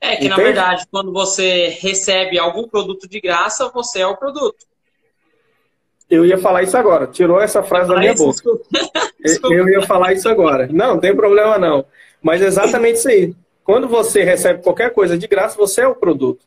É 0.00 0.10
que, 0.10 0.26
Entende? 0.26 0.28
na 0.28 0.36
verdade, 0.36 0.86
quando 0.90 1.12
você 1.12 1.76
recebe 1.80 2.38
algum 2.38 2.68
produto 2.68 3.08
de 3.08 3.20
graça, 3.20 3.70
você 3.74 4.00
é 4.00 4.06
o 4.06 4.16
produto. 4.16 4.66
Eu 6.08 6.24
ia 6.24 6.38
falar 6.38 6.62
isso 6.62 6.76
agora. 6.76 7.06
Tirou 7.06 7.40
essa 7.40 7.62
frase 7.62 7.88
da 7.88 7.98
minha 7.98 8.14
boca. 8.14 8.32
Desculpa. 8.32 8.64
Desculpa. 9.20 9.54
Eu 9.54 9.68
ia 9.68 9.82
falar 9.82 10.12
isso 10.12 10.28
agora. 10.28 10.68
Não, 10.68 10.94
não 10.94 11.00
tem 11.00 11.14
problema 11.14 11.58
não. 11.58 11.84
Mas 12.22 12.40
é 12.40 12.46
exatamente 12.46 12.96
isso 12.96 13.08
aí. 13.08 13.34
Quando 13.62 13.86
você 13.86 14.22
recebe 14.24 14.62
qualquer 14.62 14.94
coisa 14.94 15.18
de 15.18 15.26
graça, 15.26 15.56
você 15.56 15.82
é 15.82 15.86
o 15.86 15.94
produto. 15.94 16.46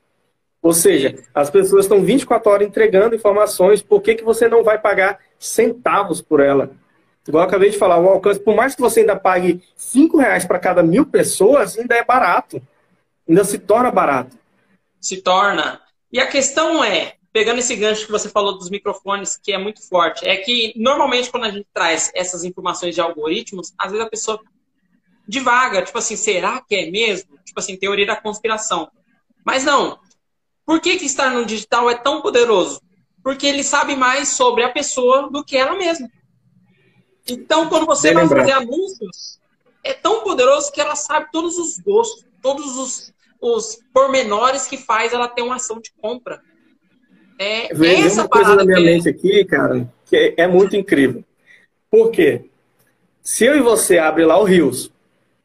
Ou 0.62 0.74
seja, 0.74 1.16
as 1.34 1.50
pessoas 1.50 1.86
estão 1.86 2.02
24 2.02 2.52
horas 2.52 2.68
entregando 2.68 3.16
informações, 3.16 3.82
por 3.82 4.02
que, 4.02 4.16
que 4.16 4.24
você 4.24 4.48
não 4.48 4.64
vai 4.64 4.80
pagar 4.80 5.20
centavos 5.38 6.22
por 6.22 6.40
ela? 6.40 6.72
Igual 7.28 7.44
eu 7.44 7.48
acabei 7.48 7.70
de 7.70 7.78
falar, 7.78 8.00
o 8.00 8.08
alcance, 8.08 8.40
por 8.40 8.56
mais 8.56 8.74
que 8.74 8.82
você 8.82 9.02
ainda 9.02 9.16
pague 9.16 9.62
5 9.76 10.18
reais 10.18 10.46
para 10.46 10.60
cada 10.60 10.82
mil 10.82 11.06
pessoas, 11.06 11.78
ainda 11.78 11.96
é 11.96 12.04
barato. 12.04 12.62
Ainda 13.32 13.46
se 13.46 13.58
torna 13.60 13.89
barato. 13.89 14.38
Se 15.00 15.22
torna. 15.22 15.80
E 16.12 16.20
a 16.20 16.28
questão 16.28 16.84
é, 16.84 17.15
pegando 17.32 17.60
esse 17.60 17.74
gancho 17.78 18.06
que 18.06 18.12
você 18.12 18.28
falou 18.28 18.58
dos 18.58 18.70
microfones, 18.70 19.38
que 19.38 19.54
é 19.54 19.58
muito 19.58 19.88
forte, 19.88 20.28
é 20.28 20.36
que 20.36 20.74
normalmente 20.76 21.32
quando 21.32 21.46
a 21.46 21.50
gente 21.50 21.65
traz 21.74 22.12
essas 22.13 22.44
informações 22.44 22.94
de 22.94 23.00
algoritmos, 23.00 23.74
às 23.78 23.89
vezes 23.89 24.06
a 24.06 24.10
pessoa 24.10 24.38
divaga, 25.26 25.82
tipo 25.82 25.98
assim, 25.98 26.17
será 26.17 26.60
que 26.60 26.76
é 26.76 26.91
mesmo? 26.91 27.38
Tipo 27.46 27.62
assim, 27.62 27.78
teoria 27.78 28.06
da 28.06 28.17
conspiração. 28.17 28.91
Mas 29.46 29.63
não, 29.63 29.98
por 30.65 30.82
que, 30.82 30.98
que 30.98 31.06
estar 31.06 31.32
no 31.32 31.46
digital 31.46 31.89
é 31.89 31.96
tão 31.96 32.22
poderoso? 32.22 32.82
Porque 33.24 33.48
ele 33.48 33.63
sabe 33.63 33.96
mais 33.96 34.28
sobre 34.28 34.65
a 34.65 34.70
pessoa 34.70 35.30
do 35.30 35.41
que 35.41 35.56
ela 35.56 35.78
mesma. 35.78 36.10
Então, 37.30 37.70
quando 37.70 37.86
você 37.86 38.10
Bem 38.10 38.15
vai 38.15 38.24
lembrar. 38.24 38.39
fazer 38.41 38.52
anúncios, 38.52 39.39
é 39.86 39.94
tão 39.94 40.22
poderoso 40.22 40.70
que 40.70 40.82
ela 40.82 40.98
sabe 40.98 41.32
todos 41.32 41.58
os 41.58 41.80
gostos, 41.80 42.26
todos 42.41 42.78
os, 42.78 43.13
os 43.41 43.80
pormenores 43.91 44.67
que 44.67 44.77
faz 44.77 45.12
ela 45.12 45.27
ter 45.27 45.41
uma 45.41 45.56
ação 45.56 45.82
de 45.82 45.91
compra. 45.99 46.41
É, 47.39 47.73
Vem 47.73 48.04
essa 48.04 48.21
uma 48.21 48.30
coisa 48.30 48.56
na 48.56 48.63
minha 48.63 48.77
é... 48.77 48.84
mente 48.84 49.10
aqui, 49.10 49.43
cara, 49.45 49.89
que 50.06 50.15
é, 50.15 50.43
é 50.43 50.47
muito 50.47 50.75
incrível. 50.75 51.23
Por 51.89 52.12
quê? 52.12 52.45
Se 53.23 53.45
eu 53.45 53.58
e 53.58 53.62
você 53.62 53.97
abre 53.97 54.23
lá 54.23 54.39
o 54.39 54.43
Rios, 54.43 54.91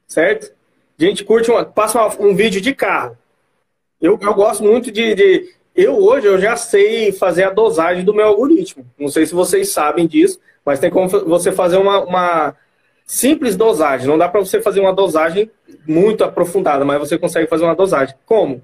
certo? 0.06 0.54
A 0.98 1.04
gente 1.04 1.24
curte 1.24 1.50
uma, 1.50 1.64
passa 1.64 2.06
um 2.20 2.35
vídeo 2.35 2.61
de 2.61 2.74
carro. 2.74 3.16
Eu, 4.00 4.18
eu 4.20 4.35
gosto 4.35 4.62
muito 4.62 4.92
de, 4.92 5.14
de, 5.14 5.54
Eu 5.74 5.96
hoje 5.96 6.26
eu 6.26 6.38
já 6.38 6.54
sei 6.56 7.12
fazer 7.12 7.44
a 7.44 7.50
dosagem 7.50 8.04
do 8.04 8.14
meu 8.14 8.26
algoritmo. 8.26 8.87
Não 8.98 9.09
sei 9.09 9.26
se 9.26 9.35
vocês 9.35 9.70
sabem 9.70 10.06
disso, 10.06 10.38
mas 10.64 10.78
tem 10.78 10.90
como 10.90 11.09
você 11.09 11.50
fazer 11.50 11.78
uma, 11.78 12.00
uma 12.04 12.56
simples 13.06 13.56
dosagem. 13.56 14.06
Não 14.06 14.18
dá 14.18 14.28
para 14.28 14.40
você 14.40 14.61
fazer 14.61 14.80
uma 14.80 14.92
dosagem 14.94 15.50
muito 15.87 16.24
aprofundada, 16.24 16.85
mas 16.85 16.98
você 16.98 17.18
consegue 17.18 17.48
fazer 17.48 17.64
uma 17.64 17.74
dosagem. 17.74 18.14
Como? 18.24 18.62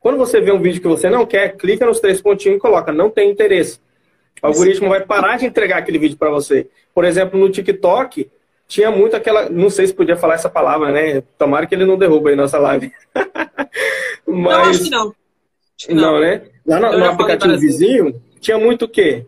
Quando 0.00 0.18
você 0.18 0.40
vê 0.40 0.52
um 0.52 0.60
vídeo 0.60 0.82
que 0.82 0.88
você 0.88 1.08
não 1.08 1.24
quer, 1.24 1.56
clica 1.56 1.86
nos 1.86 2.00
três 2.00 2.20
pontinhos 2.20 2.58
e 2.58 2.60
coloca 2.60 2.92
não 2.92 3.08
tem 3.08 3.30
interesse. 3.30 3.80
O 4.42 4.48
algoritmo 4.48 4.88
vai 4.88 5.00
parar 5.00 5.38
de 5.38 5.46
entregar 5.46 5.78
aquele 5.78 5.98
vídeo 5.98 6.18
para 6.18 6.30
você. 6.30 6.68
Por 6.94 7.04
exemplo, 7.04 7.40
no 7.40 7.50
TikTok, 7.50 8.30
tinha 8.68 8.90
muito 8.90 9.16
aquela. 9.16 9.48
Não 9.48 9.70
sei 9.70 9.86
se 9.86 9.94
podia 9.94 10.16
falar 10.16 10.34
essa 10.34 10.50
palavra, 10.50 10.92
né? 10.92 11.22
Tomara 11.38 11.66
que 11.66 11.74
ele 11.74 11.86
não 11.86 11.96
derruba 11.96 12.30
aí 12.30 12.36
nossa 12.36 12.58
live. 12.58 12.92
Mas... 14.26 14.36
Não, 14.36 14.70
acho 14.70 14.84
que 14.84 14.90
não. 14.90 15.06
Acho 15.08 15.86
que 15.88 15.94
não. 15.94 16.12
não, 16.12 16.20
né? 16.20 16.42
Lá 16.66 16.80
no, 16.80 16.98
no 16.98 17.04
aplicativo 17.06 17.58
vizinho, 17.58 18.22
tinha 18.40 18.58
muito 18.58 18.84
o 18.84 18.88
quê? 18.88 19.26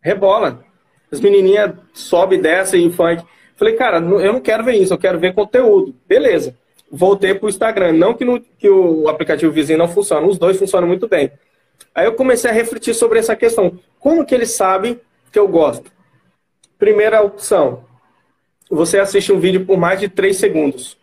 Rebola. 0.00 0.64
As 1.10 1.20
menininhas 1.20 1.72
sobe, 1.92 2.38
desce 2.38 2.78
em 2.78 2.90
funk. 2.90 3.24
Falei, 3.62 3.76
cara, 3.76 3.98
eu 3.98 4.32
não 4.32 4.40
quero 4.40 4.64
ver 4.64 4.72
isso, 4.72 4.92
eu 4.92 4.98
quero 4.98 5.20
ver 5.20 5.34
conteúdo. 5.34 5.94
Beleza. 6.04 6.58
Voltei 6.90 7.32
pro 7.32 7.48
Instagram. 7.48 7.92
Não 7.92 8.12
que, 8.12 8.24
no, 8.24 8.40
que 8.40 8.68
o 8.68 9.08
aplicativo 9.08 9.52
vizinho 9.52 9.78
não 9.78 9.86
funciona, 9.86 10.26
os 10.26 10.36
dois 10.36 10.58
funcionam 10.58 10.88
muito 10.88 11.06
bem. 11.06 11.30
Aí 11.94 12.04
eu 12.04 12.14
comecei 12.14 12.50
a 12.50 12.52
refletir 12.52 12.92
sobre 12.92 13.20
essa 13.20 13.36
questão. 13.36 13.78
Como 14.00 14.26
que 14.26 14.34
eles 14.34 14.50
sabem 14.50 15.00
que 15.30 15.38
eu 15.38 15.46
gosto? 15.46 15.92
Primeira 16.76 17.22
opção, 17.22 17.84
você 18.68 18.98
assiste 18.98 19.32
um 19.32 19.38
vídeo 19.38 19.64
por 19.64 19.78
mais 19.78 20.00
de 20.00 20.08
3 20.08 20.36
segundos. 20.36 20.98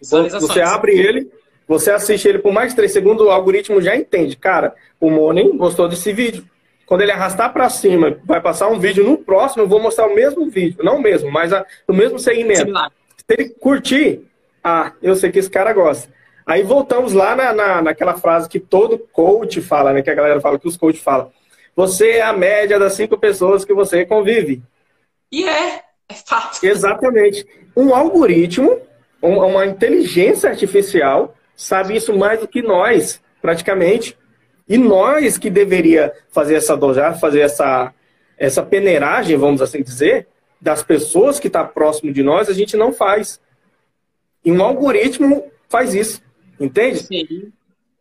Você 0.00 0.62
abre 0.62 0.98
ele, 0.98 1.30
você 1.68 1.90
assiste 1.90 2.26
ele 2.26 2.38
por 2.38 2.50
mais 2.50 2.70
de 2.70 2.76
3 2.76 2.90
segundos, 2.90 3.26
o 3.26 3.30
algoritmo 3.30 3.82
já 3.82 3.94
entende. 3.94 4.36
Cara, 4.36 4.74
o 4.98 5.10
Monen 5.10 5.54
gostou 5.54 5.86
desse 5.86 6.14
vídeo. 6.14 6.46
Quando 6.90 7.02
ele 7.02 7.12
arrastar 7.12 7.52
para 7.52 7.70
cima, 7.70 8.18
vai 8.24 8.40
passar 8.40 8.66
um 8.66 8.80
vídeo 8.80 9.04
no 9.04 9.16
próximo, 9.16 9.62
eu 9.62 9.68
vou 9.68 9.78
mostrar 9.78 10.08
o 10.08 10.12
mesmo 10.12 10.50
vídeo. 10.50 10.82
Não 10.82 10.96
o 10.96 11.00
mesmo, 11.00 11.30
mas 11.30 11.52
a, 11.52 11.64
o 11.86 11.92
mesmo 11.92 12.18
segmento. 12.18 12.62
Similar. 12.62 12.90
Se 13.16 13.24
ele 13.28 13.48
curtir, 13.50 14.22
ah, 14.64 14.90
eu 15.00 15.14
sei 15.14 15.30
que 15.30 15.38
esse 15.38 15.48
cara 15.48 15.72
gosta. 15.72 16.12
Aí 16.44 16.64
voltamos 16.64 17.12
lá 17.12 17.36
na, 17.36 17.52
na, 17.52 17.80
naquela 17.80 18.14
frase 18.14 18.48
que 18.48 18.58
todo 18.58 18.98
coach 18.98 19.60
fala, 19.60 19.92
né? 19.92 20.02
Que 20.02 20.10
a 20.10 20.14
galera 20.16 20.40
fala, 20.40 20.58
que 20.58 20.66
os 20.66 20.76
coaches 20.76 21.00
falam. 21.00 21.30
Você 21.76 22.10
é 22.14 22.22
a 22.22 22.32
média 22.32 22.76
das 22.76 22.94
cinco 22.94 23.16
pessoas 23.16 23.64
que 23.64 23.72
você 23.72 24.04
convive. 24.04 24.60
E 25.30 25.48
é. 25.48 25.84
É 26.08 26.14
fato. 26.14 26.58
Exatamente. 26.60 27.46
Um 27.76 27.94
algoritmo, 27.94 28.80
uma 29.22 29.64
inteligência 29.64 30.50
artificial, 30.50 31.36
sabe 31.54 31.94
isso 31.94 32.18
mais 32.18 32.40
do 32.40 32.48
que 32.48 32.62
nós, 32.62 33.22
praticamente. 33.40 34.18
E 34.70 34.78
nós 34.78 35.36
que 35.36 35.50
deveria 35.50 36.12
fazer 36.30 36.54
essa 36.54 36.76
dosagem, 36.76 37.18
fazer 37.18 37.40
essa, 37.40 37.92
essa 38.38 38.62
peneiragem, 38.62 39.36
vamos 39.36 39.60
assim 39.60 39.82
dizer, 39.82 40.28
das 40.60 40.80
pessoas 40.80 41.40
que 41.40 41.48
estão 41.48 41.64
tá 41.64 41.68
próximo 41.68 42.12
de 42.12 42.22
nós, 42.22 42.48
a 42.48 42.52
gente 42.52 42.76
não 42.76 42.92
faz. 42.92 43.40
E 44.44 44.52
um 44.52 44.62
algoritmo 44.62 45.50
faz 45.68 45.92
isso, 45.92 46.22
entende? 46.60 47.00
Sim. 47.00 47.52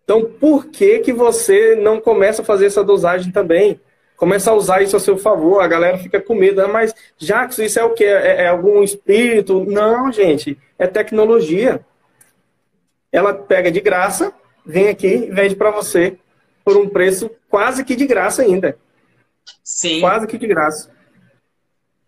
Então, 0.03 0.23
por 0.23 0.67
que, 0.67 0.99
que 0.99 1.11
você 1.11 1.75
não 1.75 1.99
começa 1.99 2.43
a 2.43 2.45
fazer 2.45 2.67
essa 2.67 2.83
dosagem 2.83 3.31
também? 3.31 3.81
começa 4.15 4.51
a 4.51 4.53
usar 4.53 4.81
isso 4.81 4.97
a 4.97 4.99
seu 4.99 5.17
favor, 5.17 5.61
a 5.61 5.67
galera 5.67 5.97
fica 5.97 6.19
com 6.19 6.35
medo. 6.35 6.61
Ah, 6.61 6.67
mas, 6.67 6.93
Jackson, 7.17 7.61
isso 7.61 7.79
é 7.79 7.83
o 7.85 7.93
quê? 7.93 8.03
É, 8.03 8.43
é 8.43 8.47
algum 8.49 8.83
espírito? 8.83 9.63
Não, 9.63 10.11
gente, 10.11 10.59
é 10.77 10.85
tecnologia. 10.85 11.79
Ela 13.13 13.33
pega 13.33 13.71
de 13.71 13.79
graça, 13.79 14.33
vem 14.65 14.89
aqui 14.89 15.07
e 15.07 15.31
vende 15.31 15.55
para 15.55 15.71
você 15.71 16.17
por 16.69 16.77
um 16.77 16.87
preço 16.87 17.31
quase 17.49 17.83
que 17.83 17.95
de 17.95 18.05
graça 18.05 18.43
ainda. 18.43 18.77
Sim. 19.63 20.01
Quase 20.01 20.27
que 20.27 20.37
de 20.37 20.45
graça. 20.45 20.95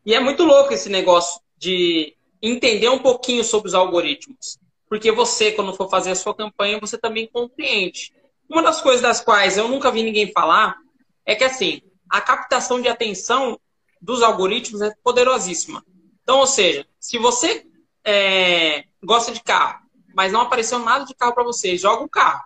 E 0.06 0.14
é 0.14 0.20
muito 0.20 0.44
louco 0.44 0.72
esse 0.72 0.88
negócio 0.88 1.42
de 1.58 2.16
entender 2.40 2.90
um 2.90 3.00
pouquinho 3.00 3.44
sobre 3.44 3.70
os 3.70 3.74
algoritmos. 3.74 4.60
Porque 4.88 5.12
você, 5.12 5.52
quando 5.52 5.74
for 5.74 5.90
fazer 5.90 6.12
a 6.12 6.16
sua 6.16 6.36
campanha, 6.36 6.80
você 6.80 6.96
também 6.96 7.26
compreende. 7.26 8.14
Uma 8.48 8.62
das 8.62 8.82
coisas 8.82 9.02
das 9.02 9.20
quais 9.20 9.58
eu 9.58 9.68
nunca 9.68 9.90
vi 9.90 10.04
ninguém 10.04 10.32
falar 10.32 10.78
é 11.26 11.34
que, 11.34 11.44
assim, 11.44 11.82
a 12.08 12.22
captação 12.22 12.80
de 12.80 12.88
atenção 12.88 13.60
dos 14.00 14.22
algoritmos 14.22 14.84
é 14.84 14.94
poderosíssima. 15.04 15.84
Então, 16.22 16.38
ou 16.38 16.46
seja, 16.46 16.86
se 17.00 17.18
você 17.18 17.66
é, 18.06 18.84
gosta 19.04 19.32
de 19.32 19.42
carro, 19.42 19.80
mas 20.14 20.32
não 20.32 20.42
apareceu 20.42 20.78
nada 20.78 21.04
de 21.04 21.16
carro 21.16 21.34
para 21.34 21.44
você, 21.44 21.76
joga 21.76 22.04
o 22.04 22.10
carro. 22.10 22.44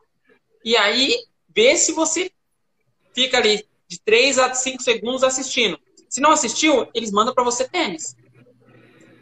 E 0.63 0.78
aí, 0.78 1.13
vê 1.56 1.76
se 1.78 1.94
você 1.94 2.30
fica 3.13 3.38
ali 3.38 3.65
de 3.88 4.00
3 4.02 4.39
a 4.39 4.54
5 4.54 4.84
segundos 4.84 5.24
assistindo. 5.24 5.80
Se 6.10 6.20
não 6.20 6.32
assistiu, 6.32 6.88
eles 6.94 7.12
mandam 7.12 7.34
para 7.34 7.44
você 7.44 7.68
tênis. 7.68 8.15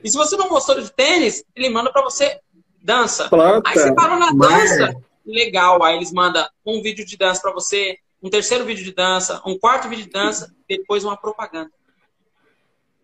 E 0.04 0.10
se 0.10 0.18
você 0.18 0.36
não 0.36 0.50
gostou 0.50 0.82
de 0.82 0.92
tênis, 0.92 1.44
ele 1.56 1.70
manda 1.70 1.92
para 1.92 2.02
você 2.02 2.40
dança. 2.82 3.30
Planta, 3.30 3.70
aí 3.70 3.76
você 3.76 3.96
parou 3.96 4.20
na 4.20 4.32
dança, 4.32 4.96
legal. 5.26 5.82
Aí 5.84 5.96
eles 5.96 6.12
mandam 6.12 6.46
um 6.66 6.82
vídeo 6.82 7.06
de 7.06 7.16
dança 7.16 7.42
para 7.42 7.54
você, 7.54 7.98
um 8.22 8.30
terceiro 8.30 8.66
vídeo 8.66 8.84
de 8.84 8.94
dança, 8.94 9.42
um 9.46 9.58
quarto 9.58 9.88
vídeo 9.88 10.06
de 10.06 10.12
dança, 10.12 10.54
depois 10.68 11.04
uma 11.04 11.16
propaganda. 11.16 11.72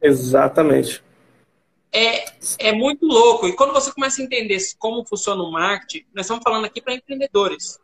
Exatamente. 0.02 1.04
É, 1.92 2.26
é 2.60 2.72
muito 2.72 3.06
louco. 3.06 3.48
E 3.48 3.56
quando 3.56 3.74
você 3.74 3.92
começa 3.92 4.22
a 4.22 4.26
entender 4.26 4.60
como 4.78 5.06
funciona 5.06 5.42
o 5.42 5.52
marketing, 5.52 6.06
nós 6.14 6.26
estamos 6.26 6.44
falando 6.44 6.66
aqui 6.66 6.82
para 6.82 6.94
empreendedores. 6.94 7.80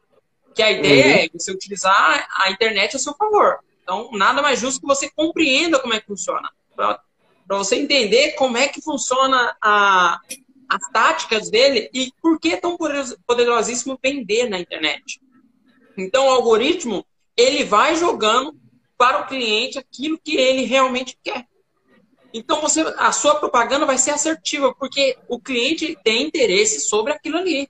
Que 0.55 0.63
a 0.63 0.71
ideia 0.71 1.05
uhum. 1.05 1.11
é 1.11 1.29
você 1.33 1.51
utilizar 1.51 2.27
a 2.37 2.49
internet 2.49 2.95
a 2.95 2.99
seu 2.99 3.13
favor. 3.13 3.59
Então, 3.83 4.09
nada 4.13 4.41
mais 4.41 4.59
justo 4.59 4.81
que 4.81 4.87
você 4.87 5.09
compreenda 5.09 5.79
como 5.79 5.93
é 5.93 5.99
que 5.99 6.07
funciona. 6.07 6.49
Para 6.75 6.99
você 7.49 7.75
entender 7.75 8.31
como 8.31 8.57
é 8.57 8.67
que 8.67 8.81
funciona 8.81 9.55
a, 9.61 10.19
as 10.69 10.89
táticas 10.91 11.49
dele 11.49 11.89
e 11.93 12.11
por 12.21 12.39
que 12.39 12.53
é 12.53 12.57
tão 12.57 12.77
poderosíssimo 13.27 13.99
vender 14.01 14.49
na 14.49 14.59
internet. 14.59 15.21
Então, 15.97 16.27
o 16.27 16.29
algoritmo, 16.31 17.05
ele 17.37 17.63
vai 17.63 17.95
jogando 17.95 18.55
para 18.97 19.21
o 19.21 19.27
cliente 19.27 19.77
aquilo 19.77 20.17
que 20.17 20.37
ele 20.37 20.63
realmente 20.63 21.17
quer. 21.23 21.45
Então 22.37 22.59
você, 22.59 22.81
a 22.97 23.13
sua 23.13 23.35
propaganda 23.35 23.85
vai 23.85 23.97
ser 23.97 24.11
assertiva, 24.11 24.75
porque 24.75 25.17
o 25.29 25.39
cliente 25.39 25.97
tem 26.03 26.23
interesse 26.23 26.81
sobre 26.81 27.13
aquilo 27.13 27.37
ali. 27.37 27.69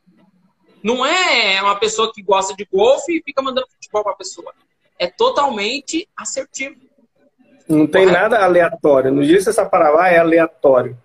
Não 0.85 1.03
é 1.03 1.59
uma 1.63 1.79
pessoa 1.79 2.13
que 2.13 2.21
gosta 2.21 2.55
de 2.55 2.63
golfe 2.71 3.17
e 3.17 3.23
fica 3.23 3.41
mandando 3.41 3.67
futebol 3.67 4.03
para 4.03 4.11
a 4.13 4.17
pessoa. 4.17 4.53
É 4.99 5.07
totalmente 5.07 6.07
assertivo. 6.15 6.75
Não 7.67 7.87
tem 7.87 8.05
Correto? 8.05 8.21
nada 8.21 8.45
aleatório. 8.45 9.11
Não 9.11 9.23
diz 9.23 9.47
essa 9.47 9.65
palavra 9.65 10.09
é 10.09 10.19
aleatório. 10.19 10.95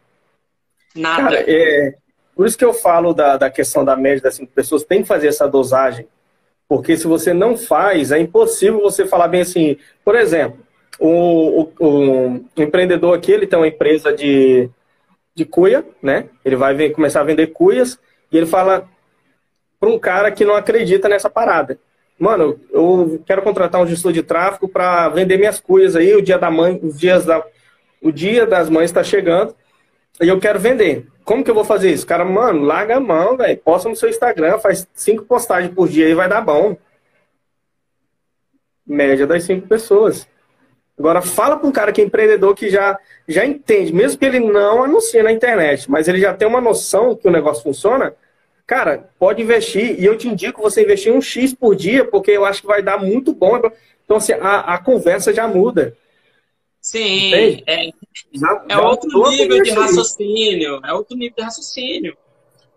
Nada. 0.94 1.22
Cara, 1.22 1.44
é, 1.46 1.94
por 2.36 2.46
isso 2.46 2.58
que 2.58 2.64
eu 2.64 2.74
falo 2.74 3.14
da, 3.14 3.38
da 3.38 3.50
questão 3.50 3.82
da 3.82 3.96
média 3.96 4.22
das 4.22 4.34
cinco 4.34 4.52
pessoas, 4.52 4.84
tem 4.84 5.00
que 5.00 5.08
fazer 5.08 5.28
essa 5.28 5.48
dosagem 5.48 6.06
porque 6.70 6.96
se 6.96 7.08
você 7.08 7.34
não 7.34 7.56
faz, 7.56 8.12
é 8.12 8.20
impossível 8.20 8.80
você 8.80 9.04
falar 9.04 9.26
bem 9.26 9.40
assim. 9.40 9.76
Por 10.04 10.14
exemplo, 10.14 10.60
o, 11.00 11.62
o, 11.80 12.40
o 12.56 12.62
empreendedor 12.62 13.12
aqui, 13.16 13.32
ele 13.32 13.44
tem 13.44 13.58
uma 13.58 13.66
empresa 13.66 14.12
de, 14.12 14.70
de 15.34 15.44
cuia, 15.44 15.84
né? 16.00 16.28
Ele 16.44 16.54
vai 16.54 16.72
ver, 16.72 16.90
começar 16.90 17.22
a 17.22 17.24
vender 17.24 17.48
cuias 17.48 17.98
e 18.30 18.36
ele 18.36 18.46
fala 18.46 18.88
para 19.80 19.88
um 19.88 19.98
cara 19.98 20.30
que 20.30 20.44
não 20.44 20.54
acredita 20.54 21.08
nessa 21.08 21.30
parada. 21.30 21.78
mano, 22.18 22.60
eu 22.70 23.22
quero 23.24 23.40
contratar 23.40 23.80
um 23.80 23.86
gestor 23.86 24.12
de 24.12 24.22
tráfego 24.22 24.68
para 24.68 25.08
vender 25.08 25.38
minhas 25.38 25.58
coisas 25.58 25.96
aí, 25.96 26.14
o 26.14 26.20
dia 26.20 26.38
da 26.38 26.50
mãe, 26.50 26.78
os 26.82 26.98
dias 26.98 27.24
da, 27.24 27.42
o 28.02 28.12
dia 28.12 28.46
das 28.46 28.68
mães 28.68 28.90
está 28.90 29.02
chegando 29.02 29.54
e 30.20 30.28
eu 30.28 30.38
quero 30.38 30.60
vender. 30.60 31.06
Como 31.24 31.42
que 31.42 31.50
eu 31.50 31.54
vou 31.54 31.64
fazer 31.64 31.90
isso? 31.90 32.06
Cara, 32.06 32.24
mano, 32.24 32.62
larga 32.62 32.96
a 32.96 33.00
mão, 33.00 33.38
velho. 33.38 33.56
Posta 33.58 33.88
no 33.88 33.96
seu 33.96 34.10
Instagram, 34.10 34.58
faz 34.58 34.86
cinco 34.92 35.24
postagens 35.24 35.72
por 35.72 35.88
dia 35.88 36.08
e 36.08 36.14
vai 36.14 36.28
dar 36.28 36.42
bom. 36.42 36.76
Média 38.86 39.26
das 39.26 39.44
cinco 39.44 39.66
pessoas. 39.66 40.28
Agora, 40.98 41.22
fala 41.22 41.56
para 41.56 41.66
um 41.66 41.72
cara 41.72 41.92
que 41.92 42.02
é 42.02 42.04
empreendedor 42.04 42.54
que 42.54 42.68
já, 42.68 42.98
já 43.26 43.46
entende, 43.46 43.94
mesmo 43.94 44.18
que 44.18 44.24
ele 44.26 44.40
não 44.40 44.84
anuncie 44.84 45.22
na 45.22 45.32
internet, 45.32 45.90
mas 45.90 46.06
ele 46.06 46.20
já 46.20 46.34
tem 46.34 46.46
uma 46.46 46.60
noção 46.60 47.16
que 47.16 47.26
o 47.26 47.30
negócio 47.30 47.62
funciona, 47.62 48.14
cara, 48.70 49.10
pode 49.18 49.42
investir. 49.42 50.00
E 50.00 50.04
eu 50.04 50.16
te 50.16 50.28
indico 50.28 50.62
você 50.62 50.84
investir 50.84 51.12
um 51.12 51.20
X 51.20 51.52
por 51.52 51.74
dia, 51.74 52.04
porque 52.04 52.30
eu 52.30 52.44
acho 52.44 52.60
que 52.60 52.68
vai 52.68 52.80
dar 52.80 53.02
muito 53.02 53.34
bom. 53.34 53.60
Então, 54.04 54.16
assim, 54.16 54.32
a, 54.34 54.74
a 54.74 54.78
conversa 54.78 55.34
já 55.34 55.48
muda. 55.48 55.98
Sim, 56.80 57.34
é, 57.66 57.90
já, 58.32 58.64
é 58.68 58.74
já 58.74 58.80
outro 58.80 59.28
nível 59.28 59.60
de 59.60 59.70
raciocínio. 59.72 60.80
É 60.84 60.92
outro 60.92 61.16
nível 61.16 61.34
de 61.36 61.42
raciocínio. 61.42 62.16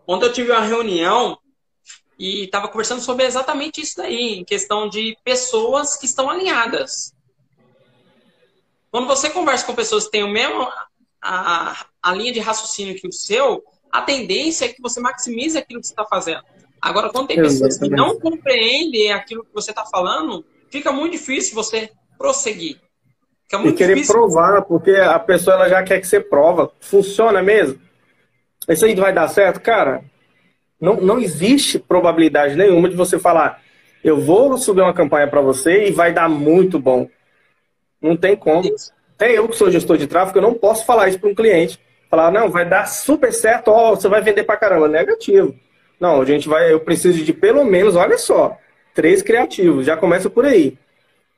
Ontem 0.08 0.26
eu 0.26 0.34
tive 0.34 0.52
uma 0.52 0.62
reunião 0.62 1.38
e 2.18 2.46
estava 2.46 2.68
conversando 2.68 3.02
sobre 3.02 3.26
exatamente 3.26 3.80
isso 3.80 3.98
daí, 3.98 4.40
em 4.40 4.44
questão 4.44 4.90
de 4.90 5.16
pessoas 5.24 5.96
que 5.96 6.08
estão 6.08 6.28
alinhadas. 6.28 7.14
Quando 8.90 9.06
você 9.06 9.30
conversa 9.30 9.64
com 9.64 9.76
pessoas 9.76 10.06
que 10.06 10.12
têm 10.12 10.24
o 10.24 10.28
mesmo 10.28 10.68
a, 11.22 11.86
a 12.02 12.16
linha 12.16 12.34
de 12.34 12.40
raciocínio 12.40 12.96
que 12.96 13.08
o 13.08 13.14
seu, 13.14 13.64
a 13.94 14.02
tendência 14.02 14.66
é 14.66 14.68
que 14.70 14.82
você 14.82 15.00
maximize 15.00 15.58
aquilo 15.58 15.80
que 15.80 15.88
você 15.88 15.94
está 15.94 16.06
fazendo. 16.06 16.42
Agora, 16.82 17.10
quando 17.10 17.28
tem 17.28 17.38
pessoas 17.38 17.78
que 17.78 17.90
não 17.90 18.20
compreendem 18.20 19.12
aquilo 19.14 19.44
que 19.44 19.54
você 19.54 19.72
está 19.72 19.86
falando, 19.86 20.44
fica 20.70 20.92
muito 20.92 21.14
difícil 21.14 21.56
você 21.56 21.90
prosseguir. 22.18 22.80
Fica 23.44 23.60
muito 23.60 23.76
e 23.76 23.78
querer 23.78 23.94
difícil. 23.94 24.16
provar, 24.16 24.64
porque 24.64 24.92
a 24.92 25.20
pessoa 25.20 25.56
ela 25.56 25.70
já 25.70 25.84
quer 25.84 26.02
que 26.02 26.08
você 26.08 26.20
prova. 26.20 26.72
Funciona 26.82 27.42
mesmo? 27.42 27.80
Isso 28.68 28.86
aí 28.86 28.96
vai 28.96 29.14
dar 29.14 29.28
certo? 29.28 29.62
Cara, 29.62 30.04
não, 30.82 30.96
não 30.96 31.20
existe 31.20 31.80
probabilidade 31.80 32.56
nenhuma 32.56 32.90
de 32.90 32.96
você 32.96 33.20
falar 33.20 33.64
eu 34.04 34.20
vou 34.20 34.58
subir 34.58 34.82
uma 34.82 34.94
campanha 34.94 35.28
para 35.28 35.40
você 35.40 35.88
e 35.88 35.92
vai 35.92 36.12
dar 36.12 36.28
muito 36.28 36.78
bom. 36.78 37.08
Não 38.02 38.18
tem 38.18 38.36
como. 38.36 38.70
Até 39.16 39.32
eu 39.32 39.48
que 39.48 39.56
sou 39.56 39.72
gestor 39.72 39.98
de 39.98 40.08
tráfego, 40.08 40.40
eu 40.40 40.44
não 40.44 40.54
posso 40.54 40.86
falar 40.86 41.08
isso 41.08 41.20
para 41.20 41.30
um 41.30 41.36
cliente. 41.36 41.80
Falar, 42.14 42.30
não, 42.30 42.48
vai 42.48 42.64
dar 42.64 42.86
super 42.86 43.34
certo, 43.34 43.70
ó, 43.70 43.96
você 43.96 44.08
vai 44.08 44.22
vender 44.22 44.44
para 44.44 44.56
caramba. 44.56 44.88
Negativo. 44.88 45.56
Não, 46.00 46.22
a 46.22 46.26
gente 46.26 46.48
vai, 46.48 46.72
eu 46.72 46.80
preciso 46.80 47.24
de 47.24 47.34
pelo 47.34 47.66
menos, 47.66 47.96
olha 47.96 48.20
só, 48.20 48.56
três 48.94 49.24
criativos. 49.24 49.88
Já 49.88 49.98
começa 49.98 50.30
por 50.30 50.46
aí. 50.46 50.78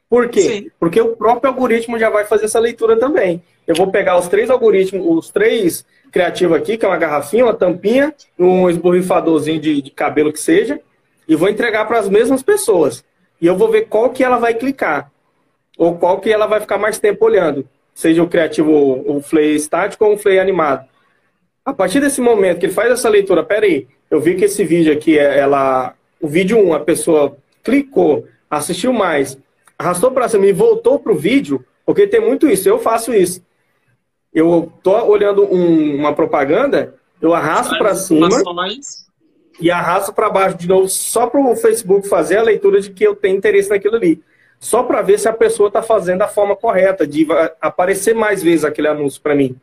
Por 0.09 0.27
quê? 0.27 0.41
Sim. 0.41 0.71
Porque 0.77 0.99
o 0.99 1.15
próprio 1.15 1.49
algoritmo 1.49 1.97
já 1.97 2.09
vai 2.09 2.25
fazer 2.25 2.43
essa 2.43 2.59
leitura 2.59 2.97
também. 2.97 3.41
Eu 3.65 3.73
vou 3.73 3.89
pegar 3.89 4.17
os 4.17 4.27
três 4.27 4.49
algoritmos, 4.49 5.07
os 5.07 5.29
três 5.29 5.85
criativos 6.11 6.57
aqui, 6.57 6.77
que 6.77 6.83
é 6.83 6.89
uma 6.89 6.97
garrafinha, 6.97 7.45
uma 7.45 7.53
tampinha, 7.53 8.13
um 8.38 8.69
esborrifadorzinho 8.69 9.61
de, 9.61 9.81
de 9.81 9.91
cabelo 9.91 10.33
que 10.33 10.41
seja, 10.41 10.81
e 11.25 11.38
vou 11.38 11.47
entregar 11.47 11.85
para 11.88 11.99
as 11.99 12.09
mesmas 12.09 12.43
pessoas. 12.43 13.01
E 13.39 13.47
eu 13.47 13.55
vou 13.55 13.71
ver 13.71 13.83
qual 13.83 14.09
que 14.09 14.25
ela 14.25 14.39
vai 14.39 14.53
clicar. 14.53 15.09
Ou 15.77 15.97
qual 15.97 16.19
que 16.19 16.29
ela 16.29 16.47
vai 16.47 16.59
ficar 16.59 16.77
mais 16.77 16.99
tempo 16.99 17.23
olhando. 17.23 17.65
Seja 17.95 18.21
o 18.21 18.27
criativo, 18.27 18.71
o 19.08 19.21
flay 19.21 19.55
estático 19.55 20.03
ou 20.03 20.13
o 20.13 20.17
flay 20.17 20.38
animado. 20.38 20.86
A 21.63 21.73
partir 21.73 22.01
desse 22.01 22.19
momento 22.19 22.60
que 22.60 22.65
ele 22.65 22.73
faz 22.73 22.91
essa 22.91 23.08
leitura, 23.08 23.41
peraí, 23.41 23.88
eu 24.12 24.19
vi 24.19 24.36
que 24.36 24.43
esse 24.43 24.65
vídeo 24.65 24.91
aqui, 24.91 25.17
é, 25.17 25.39
ela, 25.39 25.95
o 26.21 26.27
vídeo 26.27 26.60
1, 26.60 26.73
a 26.73 26.79
pessoa 26.81 27.38
clicou, 27.63 28.27
assistiu 28.49 28.91
mais, 28.91 29.38
arrastou 29.79 30.12
para 30.12 30.27
cima 30.27 30.45
e 30.45 30.51
voltou 30.51 30.99
para 30.99 31.13
o 31.13 31.17
vídeo, 31.17 31.65
porque 31.86 32.05
tem 32.05 32.19
muito 32.19 32.49
isso. 32.49 32.67
Eu 32.67 32.79
faço 32.79 33.13
isso. 33.13 33.41
Eu 34.34 34.73
tô 34.84 34.91
olhando 35.05 35.45
um, 35.45 35.95
uma 35.95 36.13
propaganda, 36.13 36.95
eu 37.21 37.34
arrasto 37.34 37.77
para 37.77 37.95
cima 37.95 38.27
e 39.60 39.71
arrasto 39.71 40.12
para 40.12 40.29
baixo 40.29 40.58
de 40.58 40.67
novo, 40.67 40.89
só 40.89 41.27
para 41.27 41.39
o 41.39 41.55
Facebook 41.55 42.10
fazer 42.10 42.38
a 42.38 42.43
leitura 42.43 42.81
de 42.81 42.91
que 42.91 43.05
eu 43.05 43.15
tenho 43.15 43.38
interesse 43.38 43.69
naquilo 43.69 43.95
ali. 43.95 44.21
Só 44.60 44.84
para 44.84 45.02
ver 45.02 45.20
se 45.20 45.28
a 45.28 45.34
pessoa 45.34 45.68
está 45.68 45.82
fazendo 45.82 46.20
da 46.20 46.28
forma 46.28 46.56
correta, 46.56 47.06
de 47.06 47.28
aparecer 47.62 48.15
mais 48.15 48.41
vezes 48.41 48.65
aquele 48.65 48.88
anúncio 48.88 49.22
para 49.22 49.36
mim. 49.36 49.56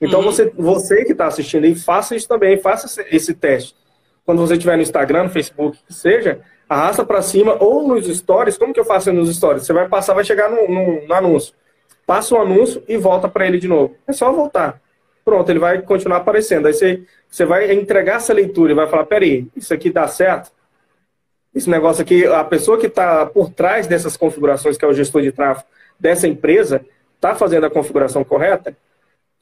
Então, 0.00 0.20
uhum. 0.20 0.26
você, 0.26 0.52
você 0.56 1.04
que 1.04 1.12
está 1.12 1.26
assistindo 1.26 1.64
aí, 1.64 1.74
faça 1.76 2.16
isso 2.16 2.26
também, 2.26 2.58
faça 2.58 3.04
esse, 3.08 3.34
teste. 3.34 3.76
Quando 4.24 4.40
você 4.40 4.54
estiver 4.54 4.76
no 4.76 4.82
Instagram, 4.82 5.24
no 5.24 5.30
Facebook, 5.30 5.78
que 5.86 5.94
seja, 5.94 6.40
arrasta 6.68 7.04
para 7.04 7.22
cima 7.22 7.56
ou 7.62 7.86
nos 7.86 8.06
stories. 8.06 8.58
Como 8.58 8.72
que 8.72 8.80
eu 8.80 8.84
faço 8.84 9.12
nos 9.12 9.34
stories? 9.34 9.64
Você 9.64 9.72
vai 9.72 9.88
passar, 9.88 10.14
vai 10.14 10.24
chegar 10.24 10.50
no, 10.50 10.68
no, 10.68 11.06
no 11.06 11.14
anúncio. 11.14 11.54
Passa 12.04 12.34
o 12.34 12.40
anúncio 12.40 12.82
e 12.88 12.96
volta 12.96 13.28
para 13.28 13.46
ele 13.46 13.58
de 13.58 13.68
novo. 13.68 13.94
É 14.06 14.12
só 14.12 14.32
voltar. 14.32 14.80
Pronto, 15.24 15.48
ele 15.48 15.60
vai 15.60 15.80
continuar 15.82 16.16
aparecendo. 16.18 16.66
Aí 16.66 16.74
você, 16.74 17.04
você 17.28 17.44
vai 17.44 17.72
entregar 17.72 18.16
essa 18.16 18.32
leitura 18.32 18.72
e 18.72 18.74
vai 18.74 18.88
falar: 18.88 19.06
peraí, 19.06 19.46
isso 19.54 19.72
aqui 19.72 19.88
dá 19.88 20.08
certo? 20.08 20.50
Esse 21.54 21.68
negócio 21.68 22.02
aqui, 22.02 22.26
a 22.26 22.42
pessoa 22.44 22.78
que 22.78 22.86
está 22.86 23.26
por 23.26 23.50
trás 23.50 23.86
dessas 23.86 24.16
configurações, 24.16 24.78
que 24.78 24.84
é 24.84 24.88
o 24.88 24.94
gestor 24.94 25.22
de 25.22 25.32
tráfego 25.32 25.68
dessa 26.00 26.26
empresa, 26.26 26.84
está 27.14 27.34
fazendo 27.34 27.66
a 27.66 27.70
configuração 27.70 28.24
correta? 28.24 28.76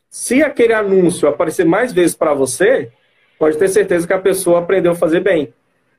Se 0.09 0.43
aquele 0.43 0.73
anúncio 0.73 1.29
aparecer 1.29 1.65
mais 1.65 1.93
vezes 1.93 2.17
para 2.17 2.35
você, 2.35 2.91
pode 3.39 3.57
ter 3.57 3.69
certeza 3.69 4.07
que 4.07 4.13
a 4.13 4.19
pessoa 4.19 4.59
aprendeu 4.59 4.93
a 4.93 4.97
fazer 4.97 5.21
bem. 5.21 5.55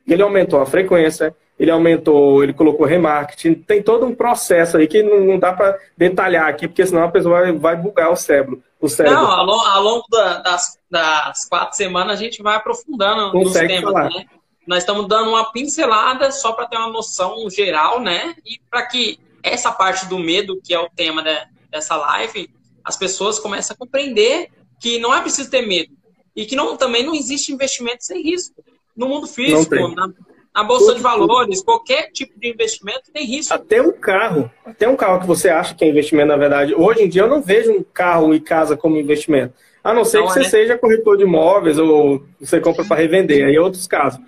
Ele 0.05 0.21
aumentou 0.21 0.59
a 0.59 0.65
frequência, 0.65 1.33
ele 1.57 1.71
aumentou, 1.71 2.43
ele 2.43 2.53
colocou 2.53 2.85
remarketing, 2.85 3.53
tem 3.53 3.81
todo 3.81 4.05
um 4.05 4.13
processo 4.13 4.77
aí 4.77 4.87
que 4.87 5.01
não, 5.01 5.39
dá 5.39 5.53
para 5.53 5.77
detalhar 5.95 6.49
aqui, 6.49 6.67
porque 6.67 6.85
senão 6.85 7.03
a 7.03 7.11
pessoa 7.11 7.41
vai, 7.41 7.51
vai 7.53 7.75
bugar 7.75 8.11
o 8.11 8.15
cérebro. 8.15 8.61
O 8.81 8.89
cérebro. 8.89 9.19
Não, 9.19 9.31
ao, 9.31 9.45
longo, 9.45 9.65
ao 9.65 9.83
longo 9.83 10.03
da, 10.11 10.39
das, 10.39 10.79
das, 10.89 11.47
quatro 11.47 11.77
semanas 11.77 12.19
a 12.19 12.21
gente 12.21 12.41
vai 12.41 12.55
aprofundando 12.55 13.31
Consegue 13.31 13.75
nos 13.75 13.79
temas, 13.79 13.93
falar. 13.93 14.09
né? 14.09 14.25
Nós 14.67 14.79
estamos 14.79 15.07
dando 15.07 15.29
uma 15.29 15.51
pincelada 15.51 16.31
só 16.31 16.51
para 16.53 16.67
ter 16.67 16.77
uma 16.77 16.89
noção 16.89 17.49
geral, 17.49 17.99
né? 17.99 18.35
E 18.45 18.59
para 18.69 18.85
que 18.85 19.19
essa 19.43 19.71
parte 19.71 20.05
do 20.05 20.19
medo, 20.19 20.61
que 20.63 20.73
é 20.73 20.79
o 20.79 20.89
tema 20.89 21.23
de, 21.23 21.35
dessa 21.69 21.95
live, 21.95 22.49
as 22.83 22.95
pessoas 22.95 23.39
comecem 23.39 23.73
a 23.73 23.77
compreender 23.77 24.49
que 24.79 24.99
não 24.99 25.13
é 25.13 25.21
preciso 25.21 25.49
ter 25.49 25.61
medo. 25.61 25.91
E 26.35 26.45
que 26.45 26.55
não, 26.55 26.77
também 26.77 27.03
não 27.03 27.13
existe 27.13 27.51
investimento 27.51 28.03
sem 28.03 28.21
risco 28.21 28.63
no 28.95 29.07
mundo 29.07 29.27
físico, 29.27 29.75
na, 29.95 30.09
na, 30.53 30.63
bolsa 30.63 30.87
Tudo. 30.87 30.95
de 30.97 31.01
valores, 31.01 31.63
qualquer 31.63 32.11
tipo 32.11 32.39
de 32.39 32.49
investimento 32.49 33.11
tem 33.11 33.25
risco. 33.25 33.53
Até 33.53 33.81
um 33.81 33.91
carro, 33.91 34.49
até 34.65 34.87
um 34.87 34.95
carro 34.95 35.21
que 35.21 35.27
você 35.27 35.49
acha 35.49 35.73
que 35.75 35.83
é 35.83 35.89
investimento, 35.89 36.27
na 36.27 36.37
verdade. 36.37 36.73
Hoje 36.75 37.03
em 37.03 37.09
dia 37.09 37.23
eu 37.23 37.27
não 37.29 37.41
vejo 37.41 37.71
um 37.71 37.83
carro 37.83 38.33
e 38.33 38.39
casa 38.39 38.77
como 38.77 38.97
investimento. 38.97 39.53
A 39.83 39.93
não 39.93 40.05
ser 40.05 40.19
não 40.19 40.27
que 40.27 40.39
é. 40.39 40.43
você 40.43 40.49
seja 40.49 40.77
corretor 40.77 41.17
de 41.17 41.23
imóveis 41.23 41.77
ou 41.77 42.23
você 42.39 42.59
compra 42.59 42.85
para 42.85 42.97
revender, 42.97 43.45
aí 43.45 43.55
é 43.55 43.61
outros 43.61 43.87
casos. 43.87 44.21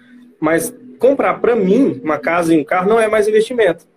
Mas 0.44 0.76
comprar 1.00 1.36
para 1.36 1.56
mim 1.56 2.02
uma 2.04 2.20
casa 2.20 2.54
e 2.54 2.60
um 2.60 2.66
carro 2.66 2.90
não 2.90 3.00
é 3.00 3.08
mais 3.08 3.30
investimento. 3.30 3.88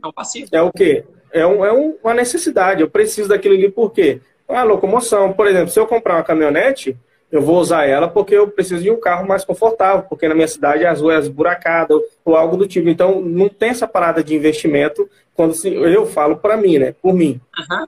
É 0.00 0.06
um 0.06 0.12
passivo. 0.12 0.48
É 0.52 0.62
o 0.62 0.70
quê? 0.70 1.04
É, 1.32 1.44
um, 1.44 1.64
é 1.64 1.72
um, 1.72 1.96
uma 2.00 2.14
necessidade. 2.14 2.80
Eu 2.80 2.88
preciso 2.88 3.28
daquilo 3.28 3.56
ali 3.56 3.68
por 3.68 3.90
quê? 3.90 4.20
A 4.48 4.62
locomoção. 4.62 5.32
Por 5.32 5.48
exemplo, 5.48 5.68
se 5.68 5.80
eu 5.80 5.84
comprar 5.84 6.14
uma 6.14 6.22
caminhonete, 6.22 6.96
eu 7.28 7.42
vou 7.42 7.58
usar 7.58 7.86
ela 7.86 8.06
porque 8.06 8.36
eu 8.36 8.46
preciso 8.46 8.84
de 8.84 8.88
um 8.88 9.00
carro 9.00 9.26
mais 9.26 9.44
confortável, 9.44 10.04
porque 10.08 10.28
na 10.28 10.34
minha 10.36 10.46
cidade 10.46 10.86
as 10.86 11.00
ruas 11.00 11.26
buracadas 11.26 12.00
ou 12.24 12.36
algo 12.36 12.56
do 12.56 12.68
tipo. 12.68 12.88
Então, 12.88 13.20
não 13.20 13.48
tem 13.48 13.70
essa 13.70 13.88
parada 13.88 14.22
de 14.22 14.32
investimento 14.32 15.10
quando 15.34 15.54
se, 15.54 15.74
eu 15.74 16.06
falo 16.06 16.36
para 16.36 16.56
mim, 16.56 16.78
né? 16.78 16.94
Por 17.02 17.14
mim. 17.14 17.40
Uhum. 17.58 17.86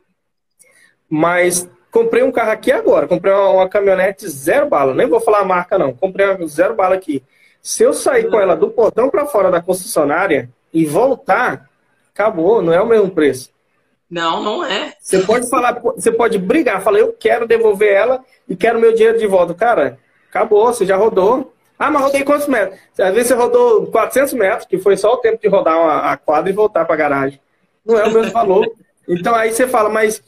Mas 1.09 1.71
comprei 1.93 2.25
um 2.25 2.33
carro 2.33 2.51
aqui 2.51 2.73
agora, 2.73 3.07
comprei 3.07 3.33
uma, 3.33 3.51
uma, 3.51 3.69
caminhonete 3.69 4.29
zero 4.29 4.69
bala, 4.69 4.93
nem 4.93 5.07
vou 5.07 5.21
falar 5.21 5.39
a 5.39 5.45
marca 5.45 5.79
não, 5.79 5.95
comprei 5.95 6.27
uma 6.27 6.49
zero 6.49 6.75
bala 6.75 6.97
aqui. 6.97 7.23
Se 7.63 7.83
eu 7.83 7.93
sair 7.93 8.31
com 8.31 8.41
ela 8.41 8.57
do 8.57 8.71
portão 8.71 9.11
para 9.11 9.27
fora 9.27 9.51
da 9.51 9.61
concessionária 9.61 10.51
e 10.73 10.85
voltar, 10.85 11.69
acabou, 12.13 12.63
não 12.63 12.73
é 12.73 12.81
o 12.81 12.87
mesmo 12.87 13.11
preço. 13.11 13.51
Não, 14.11 14.43
não 14.43 14.65
é. 14.65 14.95
Você 14.99 15.21
pode 15.21 15.49
falar, 15.51 15.81
você 15.81 16.11
pode 16.11 16.39
brigar, 16.39 16.83
falar, 16.83 16.99
eu 16.99 17.13
quero 17.13 17.47
devolver 17.47 17.93
ela 17.93 18.25
e 18.49 18.57
quero 18.57 18.81
meu 18.81 18.95
dinheiro 18.95 19.19
de 19.19 19.27
volta. 19.27 19.53
Cara, 19.53 19.99
acabou, 20.29 20.67
você 20.67 20.87
já 20.87 20.97
rodou. 20.97 21.53
Ah, 21.79 21.91
mas 21.91 22.03
rodei 22.03 22.25
quantos 22.25 22.49
metros? 22.49 22.79
Às 22.99 23.15
vezes 23.15 23.29
você 23.29 23.35
rodou 23.35 23.87
400 23.87 24.33
metros, 24.33 24.67
que 24.67 24.79
foi 24.79 24.97
só 24.97 25.13
o 25.13 25.19
tempo 25.19 25.41
de 25.41 25.49
rodar 25.49 25.77
a 26.05 26.17
quadra 26.17 26.51
e 26.51 26.55
voltar 26.55 26.85
para 26.85 26.95
a 26.95 26.99
garagem. 26.99 27.41
Não 27.85 27.99
é 27.99 28.05
o 28.07 28.13
mesmo 28.13 28.33
valor. 28.33 28.67
Então 29.07 29.35
aí 29.35 29.53
você 29.53 29.69
fala, 29.69 29.89
mas 29.89 30.23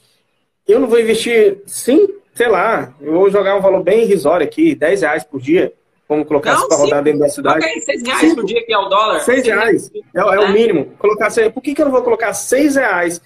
eu 0.67 0.79
não 0.79 0.87
vou 0.87 0.99
investir, 0.99 1.61
sim, 1.65 2.07
sei 2.33 2.47
lá, 2.47 2.93
eu 3.01 3.11
vou 3.11 3.29
jogar 3.29 3.55
um 3.55 3.61
valor 3.61 3.83
bem 3.83 4.03
irrisório 4.03 4.45
aqui, 4.45 4.73
10 4.75 5.01
reais 5.01 5.23
por 5.23 5.41
dia. 5.41 5.73
Vamos 6.11 6.27
colocar 6.27 6.55
isso 6.55 6.67
para 6.67 6.75
rodar 6.75 7.01
dentro 7.01 7.21
da 7.21 7.29
cidade. 7.29 7.65
Ok, 7.65 7.81
6 7.83 8.03
reais 8.03 8.19
Cinco. 8.19 8.35
por 8.35 8.45
dia 8.45 8.65
que 8.65 8.73
é 8.73 8.77
o 8.77 8.89
dólar. 8.89 9.21
6 9.21 9.45
reais. 9.45 9.89
É, 10.13 10.19
é, 10.19 10.23
o 10.23 10.43
é. 10.43 10.51
mínimo. 10.51 10.87
Colocar, 10.99 11.29
por 11.53 11.63
que, 11.63 11.73
que 11.73 11.81
eu 11.81 11.85
não 11.85 11.91
vou 11.93 12.01
colocar 12.01 12.33
6 12.33 12.75
reais 12.75 13.21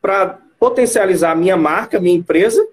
para 0.00 0.38
potencializar 0.58 1.32
a 1.32 1.34
minha 1.34 1.58
marca, 1.58 2.00
minha 2.00 2.16
empresa, 2.16 2.66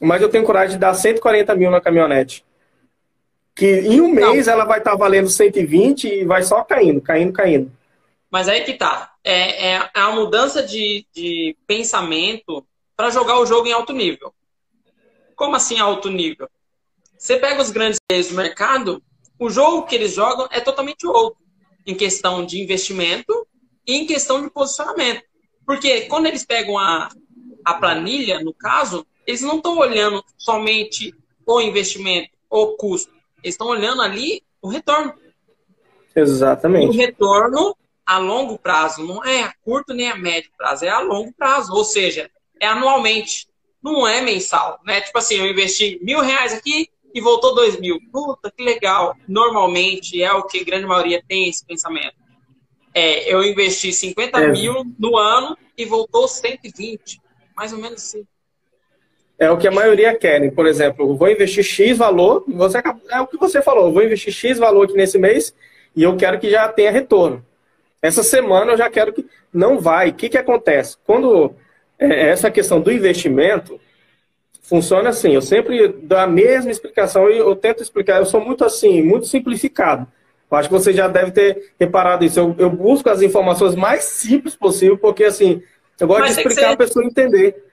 mas 0.00 0.22
eu 0.22 0.30
tenho 0.30 0.42
coragem 0.42 0.76
de 0.76 0.80
dar 0.80 0.94
140 0.94 1.54
mil 1.54 1.70
na 1.70 1.82
caminhonete. 1.82 2.42
Que 3.54 3.80
em 3.80 4.00
um 4.00 4.08
mês 4.08 4.46
Não. 4.46 4.54
ela 4.54 4.64
vai 4.64 4.78
estar 4.78 4.92
tá 4.92 4.96
valendo 4.96 5.28
120 5.28 6.04
e 6.04 6.24
vai 6.24 6.42
só 6.42 6.64
caindo, 6.64 7.02
caindo, 7.02 7.34
caindo. 7.34 7.70
Mas 8.30 8.48
aí 8.48 8.64
que 8.64 8.72
tá. 8.72 9.12
É, 9.22 9.72
é 9.72 9.90
a 9.92 10.10
mudança 10.12 10.62
de, 10.62 11.04
de 11.14 11.54
pensamento 11.66 12.66
para 12.96 13.10
jogar 13.10 13.38
o 13.38 13.44
jogo 13.44 13.68
em 13.68 13.72
alto 13.72 13.92
nível. 13.92 14.32
Como 15.36 15.56
assim 15.56 15.78
alto 15.78 16.08
nível? 16.08 16.48
Você 17.18 17.36
pega 17.36 17.60
os 17.60 17.70
grandes 17.70 17.98
players 18.06 18.28
do 18.28 18.36
mercado, 18.36 19.02
o 19.38 19.50
jogo 19.50 19.86
que 19.86 19.94
eles 19.96 20.14
jogam 20.14 20.48
é 20.52 20.60
totalmente 20.60 21.04
outro. 21.04 21.40
Em 21.84 21.94
questão 21.94 22.46
de 22.46 22.62
investimento 22.62 23.46
e 23.84 23.96
em 23.96 24.06
questão 24.06 24.40
de 24.40 24.50
posicionamento. 24.50 25.22
Porque 25.66 26.02
quando 26.02 26.26
eles 26.26 26.44
pegam 26.44 26.78
a, 26.78 27.08
a 27.64 27.74
planilha, 27.74 28.40
no 28.40 28.54
caso, 28.54 29.04
eles 29.26 29.40
não 29.40 29.56
estão 29.56 29.76
olhando 29.78 30.24
somente 30.36 31.12
o 31.44 31.60
investimento, 31.60 32.30
o 32.48 32.76
custo. 32.76 33.12
Eles 33.42 33.54
estão 33.54 33.66
olhando 33.66 34.00
ali 34.00 34.42
o 34.62 34.68
retorno. 34.68 35.14
Exatamente. 36.14 36.88
O 36.88 36.92
retorno 36.92 37.76
a 38.06 38.18
longo 38.18 38.58
prazo, 38.58 39.04
não 39.04 39.24
é 39.24 39.42
a 39.42 39.52
curto 39.62 39.92
nem 39.92 40.10
a 40.10 40.16
médio 40.16 40.50
prazo, 40.56 40.84
é 40.84 40.88
a 40.88 41.00
longo 41.00 41.32
prazo. 41.32 41.72
Ou 41.74 41.84
seja, 41.84 42.30
é 42.60 42.66
anualmente, 42.66 43.48
não 43.82 44.06
é 44.06 44.20
mensal. 44.20 44.80
Né? 44.84 45.00
Tipo 45.00 45.18
assim, 45.18 45.36
eu 45.36 45.46
investi 45.46 45.98
mil 46.02 46.20
reais 46.20 46.54
aqui 46.54 46.88
e 47.18 47.20
voltou 47.20 47.52
dois 47.52 47.78
mil. 47.78 47.98
Puta, 48.12 48.50
que 48.56 48.62
legal. 48.62 49.14
Normalmente 49.26 50.22
é 50.22 50.32
o 50.32 50.44
que 50.44 50.60
a 50.60 50.64
grande 50.64 50.86
maioria 50.86 51.22
tem 51.26 51.48
esse 51.48 51.66
pensamento. 51.66 52.14
É, 52.94 53.32
eu 53.32 53.42
investi 53.42 53.92
50 53.92 54.40
é. 54.40 54.48
mil 54.48 54.84
no 54.98 55.16
ano 55.16 55.58
e 55.76 55.84
voltou 55.84 56.28
120. 56.28 57.20
Mais 57.56 57.72
ou 57.72 57.80
menos 57.80 58.02
assim. 58.02 58.24
É 59.36 59.50
o 59.50 59.58
que 59.58 59.66
a 59.66 59.72
maioria 59.72 60.16
querem. 60.16 60.50
Por 60.50 60.66
exemplo, 60.66 61.16
vou 61.16 61.28
investir 61.28 61.64
X 61.64 61.98
valor, 61.98 62.44
você, 62.46 62.78
é 63.10 63.20
o 63.20 63.26
que 63.26 63.36
você 63.36 63.60
falou, 63.60 63.92
vou 63.92 64.02
investir 64.02 64.32
X 64.32 64.58
valor 64.58 64.84
aqui 64.84 64.94
nesse 64.94 65.18
mês 65.18 65.54
e 65.94 66.02
eu 66.02 66.16
quero 66.16 66.38
que 66.38 66.50
já 66.50 66.68
tenha 66.68 66.90
retorno. 66.90 67.44
Essa 68.00 68.22
semana 68.22 68.72
eu 68.72 68.76
já 68.76 68.88
quero 68.88 69.12
que. 69.12 69.26
Não 69.52 69.80
vai. 69.80 70.10
O 70.10 70.14
que, 70.14 70.28
que 70.28 70.38
acontece? 70.38 70.96
Quando 71.04 71.52
é, 71.98 72.28
essa 72.28 72.48
questão 72.48 72.80
do 72.80 72.92
investimento 72.92 73.80
funciona 74.68 75.08
assim, 75.08 75.32
eu 75.32 75.40
sempre 75.40 75.88
dou 75.88 76.18
a 76.18 76.26
mesma 76.26 76.70
explicação 76.70 77.30
e 77.30 77.38
eu 77.38 77.56
tento 77.56 77.82
explicar, 77.82 78.18
eu 78.18 78.26
sou 78.26 78.40
muito 78.40 78.64
assim, 78.64 79.02
muito 79.02 79.26
simplificado. 79.26 80.06
Eu 80.50 80.56
acho 80.56 80.68
que 80.68 80.74
você 80.74 80.92
já 80.92 81.08
deve 81.08 81.30
ter 81.30 81.72
reparado 81.78 82.24
isso. 82.24 82.38
Eu, 82.38 82.54
eu 82.58 82.70
busco 82.70 83.08
as 83.08 83.20
informações 83.22 83.74
mais 83.74 84.04
simples 84.04 84.54
possível, 84.54 84.96
porque 84.96 85.24
assim, 85.24 85.62
eu 85.98 86.06
gosto 86.06 86.20
Mas 86.20 86.34
de 86.34 86.40
explicar 86.40 86.72
a 86.72 86.76
pessoa 86.76 87.04
entender. 87.04 87.64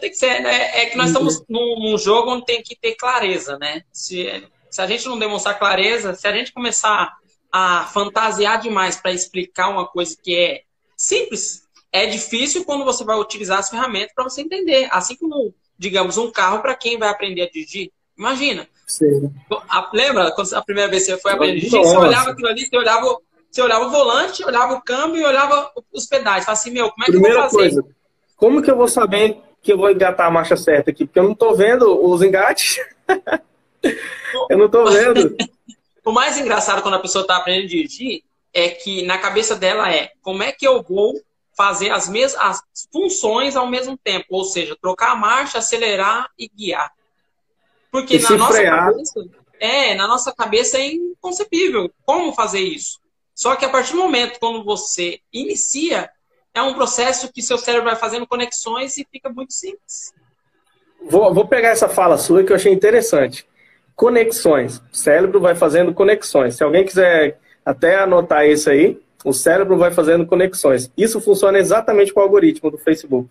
Tem 0.00 0.10
que 0.10 0.16
ser, 0.16 0.40
né? 0.40 0.82
É 0.82 0.86
que 0.86 0.96
nós 0.98 1.08
estamos 1.08 1.42
num, 1.48 1.76
num, 1.80 1.98
jogo 1.98 2.32
onde 2.32 2.44
tem 2.44 2.62
que 2.62 2.76
ter 2.76 2.94
clareza, 2.94 3.56
né? 3.58 3.82
Se, 3.90 4.46
se 4.70 4.82
a 4.82 4.86
gente 4.86 5.06
não 5.06 5.18
demonstrar 5.18 5.58
clareza, 5.58 6.14
se 6.14 6.28
a 6.28 6.32
gente 6.32 6.52
começar 6.52 7.16
a 7.50 7.86
fantasiar 7.86 8.60
demais 8.60 8.96
para 8.96 9.12
explicar 9.12 9.70
uma 9.70 9.86
coisa 9.86 10.14
que 10.22 10.36
é 10.36 10.62
simples, 10.94 11.62
é 11.90 12.04
difícil 12.04 12.66
quando 12.66 12.84
você 12.84 13.02
vai 13.02 13.18
utilizar 13.18 13.58
as 13.58 13.70
ferramentas 13.70 14.12
para 14.14 14.24
você 14.24 14.42
entender. 14.42 14.88
Assim 14.90 15.16
como, 15.16 15.54
digamos, 15.78 16.18
um 16.18 16.30
carro 16.30 16.60
para 16.60 16.74
quem 16.74 16.98
vai 16.98 17.08
aprender 17.08 17.42
a 17.42 17.50
dirigir. 17.50 17.90
Imagina. 18.16 18.66
Sim. 18.86 19.32
A, 19.68 19.90
lembra 19.92 20.32
quando 20.32 20.52
a 20.54 20.62
primeira 20.62 20.90
vez 20.90 21.04
que 21.04 21.12
você 21.12 21.18
foi 21.18 21.32
aprender 21.32 21.52
a 21.52 21.54
dirigir? 21.56 21.80
Você 21.80 21.96
olhava 21.96 22.30
aquilo 22.30 22.48
ali, 22.48 22.66
você 22.66 22.76
olhava, 22.76 23.18
você 23.50 23.62
olhava 23.62 23.86
o 23.86 23.90
volante, 23.90 24.44
olhava 24.44 24.74
o 24.74 24.82
câmbio 24.82 25.20
e 25.20 25.24
olhava 25.24 25.70
os 25.92 26.06
pedais. 26.06 26.44
Fala 26.44 26.56
assim, 26.56 26.70
meu, 26.70 26.90
como 26.90 27.04
é 27.04 27.06
que 27.06 27.12
Primeira 27.12 27.36
eu 27.36 27.40
vou 27.42 27.50
fazer? 27.50 27.58
Coisa, 27.58 27.84
como 28.36 28.62
que 28.62 28.70
eu 28.70 28.76
vou 28.76 28.88
saber 28.88 29.40
que 29.62 29.72
eu 29.72 29.78
vou 29.78 29.90
engatar 29.90 30.26
a 30.26 30.30
marcha 30.30 30.56
certa 30.56 30.90
aqui? 30.90 31.04
Porque 31.04 31.18
eu 31.18 31.24
não 31.24 31.32
estou 31.32 31.54
vendo 31.54 32.04
os 32.04 32.22
engates. 32.22 32.78
eu 34.50 34.58
não 34.58 34.66
estou 34.66 34.90
vendo. 34.90 35.36
o 36.04 36.12
mais 36.12 36.38
engraçado 36.38 36.82
quando 36.82 36.94
a 36.94 37.00
pessoa 37.00 37.22
está 37.22 37.36
aprendendo 37.36 37.66
a 37.66 37.68
dirigir 37.68 38.22
é 38.52 38.68
que 38.70 39.02
na 39.02 39.18
cabeça 39.18 39.54
dela 39.54 39.92
é 39.92 40.10
como 40.22 40.42
é 40.42 40.50
que 40.50 40.66
eu 40.66 40.82
vou 40.82 41.14
fazer 41.58 41.90
as 41.90 42.08
mesmas 42.08 42.40
as 42.40 42.62
funções 42.92 43.56
ao 43.56 43.66
mesmo 43.66 43.98
tempo, 43.98 44.26
ou 44.30 44.44
seja, 44.44 44.76
trocar 44.80 45.10
a 45.10 45.16
marcha, 45.16 45.58
acelerar 45.58 46.30
e 46.38 46.48
guiar. 46.48 46.92
Porque 47.90 48.16
e 48.16 48.22
na 48.22 48.30
nossa 48.30 48.52
frear. 48.52 48.92
cabeça 48.92 49.24
é, 49.58 49.94
na 49.96 50.06
nossa 50.06 50.32
cabeça 50.32 50.78
é 50.78 50.92
inconcebível 50.92 51.90
como 52.06 52.32
fazer 52.32 52.60
isso. 52.60 53.00
Só 53.34 53.56
que 53.56 53.64
a 53.64 53.68
partir 53.68 53.92
do 53.92 53.98
momento 53.98 54.38
quando 54.38 54.62
você 54.64 55.18
inicia, 55.32 56.08
é 56.54 56.62
um 56.62 56.74
processo 56.74 57.32
que 57.32 57.42
seu 57.42 57.58
cérebro 57.58 57.88
vai 57.88 57.96
fazendo 57.96 58.24
conexões 58.24 58.96
e 58.96 59.04
fica 59.10 59.28
muito 59.28 59.52
simples. 59.52 60.14
Vou, 61.02 61.34
vou 61.34 61.48
pegar 61.48 61.70
essa 61.70 61.88
fala 61.88 62.18
sua 62.18 62.44
que 62.44 62.52
eu 62.52 62.56
achei 62.56 62.72
interessante. 62.72 63.44
Conexões. 63.96 64.78
O 64.92 64.96
cérebro 64.96 65.40
vai 65.40 65.56
fazendo 65.56 65.92
conexões. 65.92 66.54
Se 66.54 66.62
alguém 66.62 66.84
quiser 66.84 67.40
até 67.64 67.96
anotar 67.96 68.46
isso 68.46 68.70
aí, 68.70 69.00
o 69.24 69.32
cérebro 69.32 69.76
vai 69.76 69.90
fazendo 69.90 70.26
conexões. 70.26 70.90
Isso 70.96 71.20
funciona 71.20 71.58
exatamente 71.58 72.12
com 72.12 72.20
o 72.20 72.22
algoritmo 72.22 72.70
do 72.70 72.78
Facebook. 72.78 73.28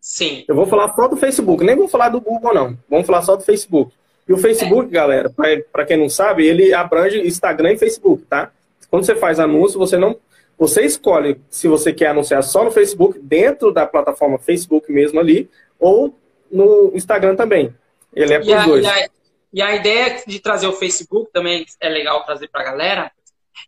Sim. 0.00 0.44
Eu 0.48 0.54
vou 0.54 0.66
falar 0.66 0.94
só 0.94 1.08
do 1.08 1.16
Facebook, 1.16 1.62
nem 1.62 1.76
vou 1.76 1.88
falar 1.88 2.08
do 2.08 2.20
Google, 2.20 2.54
não. 2.54 2.78
Vamos 2.88 3.06
falar 3.06 3.22
só 3.22 3.36
do 3.36 3.42
Facebook. 3.42 3.92
E 4.26 4.32
o 4.32 4.38
Facebook, 4.38 4.88
é. 4.88 4.92
galera, 4.92 5.30
para 5.72 5.84
quem 5.84 5.96
não 5.96 6.08
sabe, 6.08 6.46
ele 6.46 6.72
abrange 6.72 7.20
Instagram 7.26 7.72
e 7.72 7.78
Facebook, 7.78 8.24
tá? 8.24 8.52
Quando 8.88 9.04
você 9.04 9.14
faz 9.14 9.38
anúncio, 9.38 9.78
você 9.78 9.98
não. 9.98 10.16
Você 10.56 10.82
escolhe 10.82 11.40
se 11.48 11.66
você 11.66 11.92
quer 11.92 12.08
anunciar 12.08 12.42
só 12.42 12.64
no 12.64 12.70
Facebook, 12.70 13.18
dentro 13.18 13.72
da 13.72 13.86
plataforma 13.86 14.38
Facebook 14.38 14.92
mesmo 14.92 15.18
ali, 15.18 15.48
ou 15.78 16.14
no 16.50 16.92
Instagram 16.94 17.34
também. 17.34 17.74
Ele 18.14 18.34
é 18.34 18.40
para 18.40 18.60
os 18.60 18.66
dois. 18.66 18.84
E 18.84 18.88
a, 18.88 19.08
e 19.52 19.62
a 19.62 19.74
ideia 19.74 20.22
de 20.26 20.38
trazer 20.38 20.66
o 20.66 20.72
Facebook 20.72 21.30
também 21.32 21.64
é 21.80 21.88
legal 21.88 22.24
trazer 22.24 22.48
para 22.48 22.60
a 22.60 22.64
galera, 22.64 23.12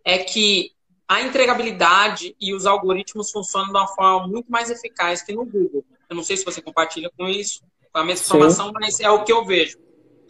é 0.04 0.18
que 0.18 0.70
a 1.12 1.20
entregabilidade 1.20 2.34
e 2.40 2.54
os 2.54 2.64
algoritmos 2.64 3.30
funcionam 3.30 3.70
de 3.70 3.78
uma 3.78 3.86
forma 3.86 4.26
muito 4.26 4.50
mais 4.50 4.70
eficaz 4.70 5.22
que 5.22 5.34
no 5.34 5.44
Google. 5.44 5.84
Eu 6.08 6.16
não 6.16 6.22
sei 6.22 6.38
se 6.38 6.44
você 6.44 6.62
compartilha 6.62 7.10
com 7.16 7.28
isso, 7.28 7.60
com 7.92 7.98
a 7.98 8.04
mesma 8.04 8.24
informação, 8.24 8.72
mas 8.72 8.98
é 8.98 9.10
o 9.10 9.22
que 9.22 9.30
eu 9.30 9.44
vejo. 9.44 9.76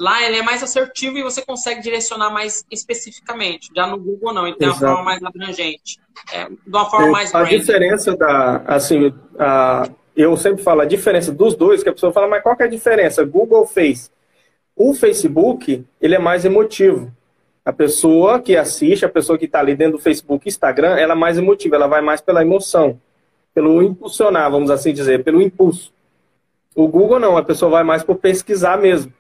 Lá 0.01 0.21
ele 0.25 0.39
é 0.39 0.43
mais 0.43 0.61
assertivo 0.61 1.17
e 1.17 1.23
você 1.23 1.41
consegue 1.41 1.81
direcionar 1.81 2.31
mais 2.31 2.65
especificamente. 2.69 3.71
Já 3.77 3.87
no 3.87 3.97
Google 3.97 4.35
não, 4.35 4.45
ele 4.45 4.57
tem 4.57 4.67
uma 4.69 4.77
forma 4.77 5.05
mais 5.05 5.23
abrangente. 5.23 6.01
É, 6.33 6.49
de 6.49 6.59
uma 6.67 6.91
forma 6.91 7.13
mais 7.13 7.33
A 7.33 7.45
diferença 7.45 8.17
da, 8.17 8.57
assim, 8.67 9.15
a, 9.39 9.89
eu 10.17 10.37
sempre 10.37 10.65
falo 10.65 10.81
a 10.81 10.85
diferença 10.85 11.31
dos 11.31 11.55
dois, 11.55 11.85
que 11.85 11.89
a 11.89 11.93
pessoa 11.93 12.13
fala, 12.13 12.27
mas 12.27 12.43
qual 12.43 12.57
que 12.57 12.65
é 12.65 12.67
a 12.67 12.71
diferença? 12.71 13.25
Google 13.25 13.67
Face? 13.67 14.11
O 14.75 14.95
Facebook, 14.95 15.85
ele 16.01 16.17
é 16.17 16.19
mais 16.19 16.45
emotivo. 16.45 17.15
A 17.65 17.73
pessoa 17.73 18.41
que 18.41 18.57
assiste, 18.57 19.05
a 19.05 19.09
pessoa 19.09 19.39
que 19.39 19.45
está 19.45 19.61
ali 19.61 19.77
dentro 19.77 19.99
do 19.99 20.03
Facebook 20.03 20.49
Instagram, 20.49 20.97
ela 20.97 21.13
é 21.13 21.17
mais 21.17 21.39
emotiva, 21.39 21.77
ela 21.77 21.87
vai 21.87 22.01
mais 22.01 22.21
pela 22.21 22.43
emoção, 22.43 23.01
pelo 23.55 23.83
impulsionar, 23.83 24.51
vamos 24.51 24.71
assim 24.71 24.93
dizer, 24.93 25.23
pelo 25.23 25.41
impulso. 25.41 25.93
O 26.75 26.89
Google 26.89 27.21
não, 27.21 27.37
a 27.37 27.43
pessoa 27.43 27.71
vai 27.71 27.85
mais 27.85 28.03
por 28.03 28.17
pesquisar 28.17 28.79
mesmo. 28.79 29.13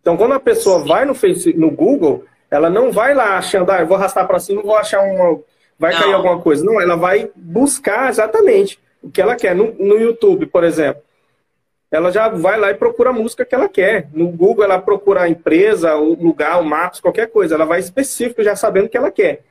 Então, 0.00 0.16
quando 0.16 0.32
a 0.32 0.40
pessoa 0.40 0.84
vai 0.84 1.04
no, 1.04 1.14
Facebook, 1.14 1.58
no 1.58 1.70
Google, 1.70 2.24
ela 2.50 2.68
não 2.68 2.90
vai 2.90 3.14
lá 3.14 3.38
achando, 3.38 3.70
ah, 3.70 3.80
eu 3.80 3.86
vou 3.86 3.96
arrastar 3.96 4.26
para 4.26 4.38
cima, 4.38 4.62
vou 4.62 4.76
achar 4.76 5.00
uma. 5.02 5.40
Vai 5.78 5.92
não. 5.92 6.00
cair 6.00 6.12
alguma 6.12 6.40
coisa. 6.40 6.64
Não, 6.64 6.80
ela 6.80 6.96
vai 6.96 7.30
buscar 7.36 8.10
exatamente 8.10 8.78
o 9.02 9.10
que 9.10 9.20
ela 9.20 9.36
quer. 9.36 9.54
No, 9.54 9.72
no 9.78 9.98
YouTube, 9.98 10.46
por 10.46 10.64
exemplo, 10.64 11.02
ela 11.90 12.12
já 12.12 12.28
vai 12.28 12.58
lá 12.58 12.70
e 12.70 12.74
procura 12.74 13.10
a 13.10 13.12
música 13.12 13.44
que 13.44 13.54
ela 13.54 13.68
quer. 13.68 14.08
No 14.12 14.28
Google, 14.28 14.64
ela 14.64 14.78
procura 14.78 15.22
a 15.22 15.28
empresa, 15.28 15.96
o 15.96 16.14
lugar, 16.14 16.60
o 16.60 16.64
Maps, 16.64 17.00
qualquer 17.00 17.26
coisa. 17.30 17.56
Ela 17.56 17.64
vai 17.64 17.80
específico 17.80 18.44
já 18.44 18.54
sabendo 18.54 18.86
o 18.86 18.88
que 18.88 18.96
ela 18.96 19.10
quer. 19.10 19.44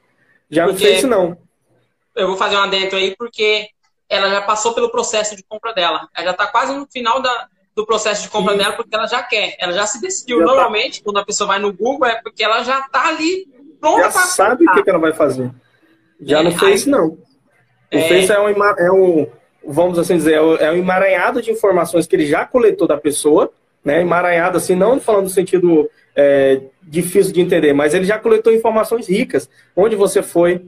Já 0.50 0.66
porque 0.66 0.88
no 0.88 0.94
Face, 0.94 1.06
não. 1.06 1.38
Eu 2.16 2.28
vou 2.28 2.38
fazer 2.38 2.56
um 2.56 2.62
adentro 2.62 2.98
aí, 2.98 3.14
porque 3.18 3.68
ela 4.08 4.30
já 4.30 4.42
passou 4.42 4.74
pelo 4.74 4.90
processo 4.90 5.36
de 5.36 5.44
compra 5.44 5.74
dela. 5.74 6.08
Ela 6.16 6.28
já 6.28 6.32
está 6.32 6.48
quase 6.48 6.74
no 6.74 6.88
final 6.90 7.22
da, 7.22 7.48
do 7.76 7.86
processo 7.86 8.24
de 8.24 8.30
compra 8.30 8.54
Sim. 8.54 8.60
dela, 8.60 8.74
porque 8.74 8.96
ela 8.96 9.06
já 9.06 9.22
quer. 9.22 9.58
Ela 9.60 9.74
já 9.74 9.86
se 9.86 10.00
decidiu. 10.00 10.40
Já 10.40 10.46
tá. 10.46 10.52
Normalmente, 10.52 11.00
tá. 11.00 11.04
quando 11.04 11.18
a 11.18 11.26
pessoa 11.26 11.50
vai 11.50 11.60
no 11.60 11.74
Google, 11.74 12.08
é 12.08 12.22
porque 12.22 12.42
ela 12.42 12.64
já 12.64 12.80
está 12.80 13.10
ali 13.10 13.48
pronta 13.82 14.12
para 14.12 14.22
sabe 14.22 14.66
o 14.66 14.74
que, 14.74 14.84
que, 14.84 14.90
ela 14.90 15.00
vai 15.00 15.12
fazer. 15.12 15.52
Já 16.22 16.40
é, 16.40 16.44
no 16.44 16.52
Face, 16.58 16.86
aí, 16.86 16.92
não. 16.92 17.08
O 17.08 17.18
é... 17.92 18.08
Face 18.08 18.32
é 18.32 18.40
um, 18.40 18.64
é 18.64 18.92
um 18.92 19.39
vamos 19.66 20.00
assim 20.00 20.18
dizer, 20.18 20.34
é, 20.34 20.66
é 20.66 20.72
um 20.72 20.78
emaranhado 20.78 21.42
de 21.42 21.52
informações 21.52 22.08
que 22.08 22.16
ele 22.16 22.26
já 22.26 22.46
coletou 22.46 22.88
da 22.88 22.98
pessoa, 22.98 23.52
né? 23.84 24.02
Emaranhado 24.02 24.58
assim, 24.58 24.76
não 24.76 25.00
falando 25.00 25.24
no 25.24 25.30
sentido 25.30 25.90
é, 26.16 26.62
difícil 26.82 27.32
de 27.32 27.42
entender, 27.42 27.74
mas 27.74 27.94
ele 27.94 28.06
já 28.06 28.18
coletou 28.18 28.54
informações 28.54 29.08
ricas. 29.08 29.50
Onde 29.76 29.96
você 29.96 30.22
foi, 30.22 30.66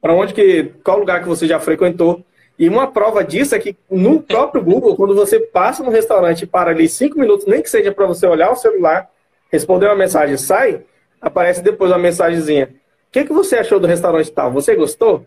para 0.00 0.14
onde 0.14 0.32
que, 0.32 0.72
qual 0.82 0.98
lugar 0.98 1.22
que 1.22 1.28
você 1.28 1.46
já 1.46 1.60
frequentou. 1.60 2.24
E 2.58 2.68
uma 2.68 2.86
prova 2.86 3.24
disso 3.24 3.54
é 3.54 3.58
que 3.58 3.74
no 3.90 4.20
próprio 4.20 4.62
Google, 4.62 4.94
quando 4.94 5.14
você 5.14 5.40
passa 5.40 5.82
no 5.82 5.90
restaurante 5.90 6.42
e 6.42 6.46
para 6.46 6.70
ali 6.70 6.88
cinco 6.88 7.18
minutos, 7.18 7.46
nem 7.46 7.62
que 7.62 7.70
seja 7.70 7.92
para 7.92 8.06
você 8.06 8.26
olhar 8.26 8.50
o 8.50 8.56
celular, 8.56 9.08
responder 9.50 9.86
uma 9.86 9.96
mensagem, 9.96 10.36
sai, 10.36 10.82
aparece 11.20 11.62
depois 11.62 11.90
uma 11.90 11.98
mensagenzinha. 11.98 12.74
O 13.08 13.12
que, 13.12 13.24
que 13.24 13.32
você 13.32 13.56
achou 13.56 13.80
do 13.80 13.86
restaurante 13.86 14.30
tal? 14.30 14.52
Você 14.52 14.74
gostou? 14.74 15.26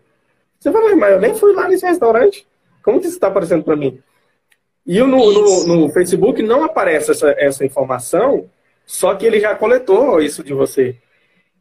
Você 0.58 0.70
fala, 0.70 0.94
mas 0.96 1.12
eu 1.12 1.20
nem 1.20 1.34
fui 1.34 1.52
lá 1.52 1.68
nesse 1.68 1.84
restaurante. 1.84 2.46
Como 2.84 3.00
que 3.00 3.06
isso 3.06 3.16
está 3.16 3.28
aparecendo 3.28 3.64
para 3.64 3.74
mim? 3.74 4.00
E 4.86 5.00
no, 5.00 5.06
no, 5.06 5.66
no, 5.66 5.88
Facebook 5.90 6.42
não 6.42 6.62
aparece 6.62 7.10
essa, 7.10 7.34
essa 7.38 7.64
informação, 7.64 8.50
só 8.84 9.14
que 9.14 9.24
ele 9.24 9.40
já 9.40 9.54
coletou 9.54 10.20
isso 10.20 10.44
de 10.44 10.52
você. 10.52 10.96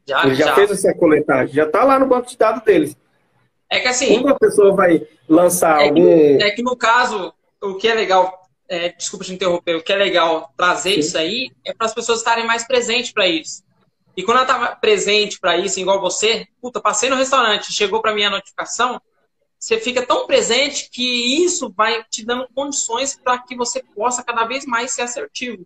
Já, 0.06 0.26
ele 0.26 0.36
já, 0.36 0.48
já. 0.48 0.56
fez 0.56 0.72
essa 0.72 0.94
coletagem, 0.94 1.56
já 1.56 1.64
está 1.64 1.86
lá 1.86 1.98
no 1.98 2.06
banco 2.06 2.28
de 2.28 2.38
dados 2.38 2.62
deles. 2.64 2.98
É 3.70 3.80
que 3.80 3.88
assim. 3.88 4.22
Quando 4.22 4.34
a 4.34 4.38
pessoa 4.38 4.76
vai 4.76 5.08
lançar 5.28 5.82
é 5.82 5.86
algum. 5.86 6.38
Que, 6.38 6.44
é 6.44 6.52
que 6.52 6.62
no 6.62 6.76
caso, 6.76 7.34
o 7.62 7.76
que 7.76 7.88
é 7.88 7.94
legal, 7.94 8.46
é, 8.68 8.90
desculpa 8.90 9.24
te 9.24 9.34
interromper, 9.34 9.78
o 9.78 9.82
que 9.82 9.94
é 9.94 9.96
legal 9.96 10.54
trazer 10.58 10.96
Sim. 10.96 11.00
isso 11.00 11.18
aí 11.18 11.52
é 11.64 11.74
para 11.74 11.88
as 11.88 11.94
pessoas 11.94 12.20
estarem 12.20 12.46
mais 12.46 12.68
presentes 12.68 13.14
para 13.14 13.26
isso. 13.26 13.64
E 14.18 14.22
quando 14.22 14.38
ela 14.40 14.46
estava 14.46 14.76
presente 14.76 15.40
para 15.40 15.58
isso, 15.58 15.80
igual 15.80 16.02
você, 16.02 16.46
puta, 16.62 16.82
passei 16.82 17.10
no 17.10 17.16
restaurante, 17.16 17.72
chegou 17.72 18.02
para 18.02 18.14
mim 18.14 18.26
a 18.26 18.30
notificação, 18.30 19.02
você 19.64 19.80
fica 19.80 20.06
tão 20.06 20.28
presente 20.28 20.90
que 20.92 21.42
isso 21.42 21.72
vai 21.74 22.04
te 22.10 22.26
dando 22.26 22.50
condições 22.54 23.16
para 23.16 23.40
que 23.40 23.56
você 23.56 23.82
possa 23.96 24.22
cada 24.22 24.44
vez 24.44 24.66
mais 24.66 24.92
ser 24.92 25.04
assertivo. 25.04 25.66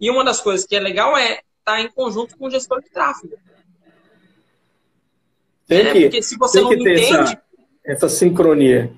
E 0.00 0.08
uma 0.08 0.24
das 0.24 0.40
coisas 0.40 0.64
que 0.64 0.76
é 0.76 0.78
legal 0.78 1.16
é 1.16 1.32
estar 1.32 1.42
tá 1.64 1.80
em 1.80 1.90
conjunto 1.90 2.38
com 2.38 2.46
o 2.46 2.50
gestor 2.50 2.80
de 2.80 2.88
tráfego. 2.88 3.34
Tem 5.66 5.80
é, 5.80 5.92
que, 5.92 6.00
porque 6.02 6.22
se 6.22 6.38
você 6.38 6.60
não 6.60 6.72
entende. 6.72 7.02
Essa, 7.02 7.42
essa 7.84 8.08
sincronia. 8.08 8.92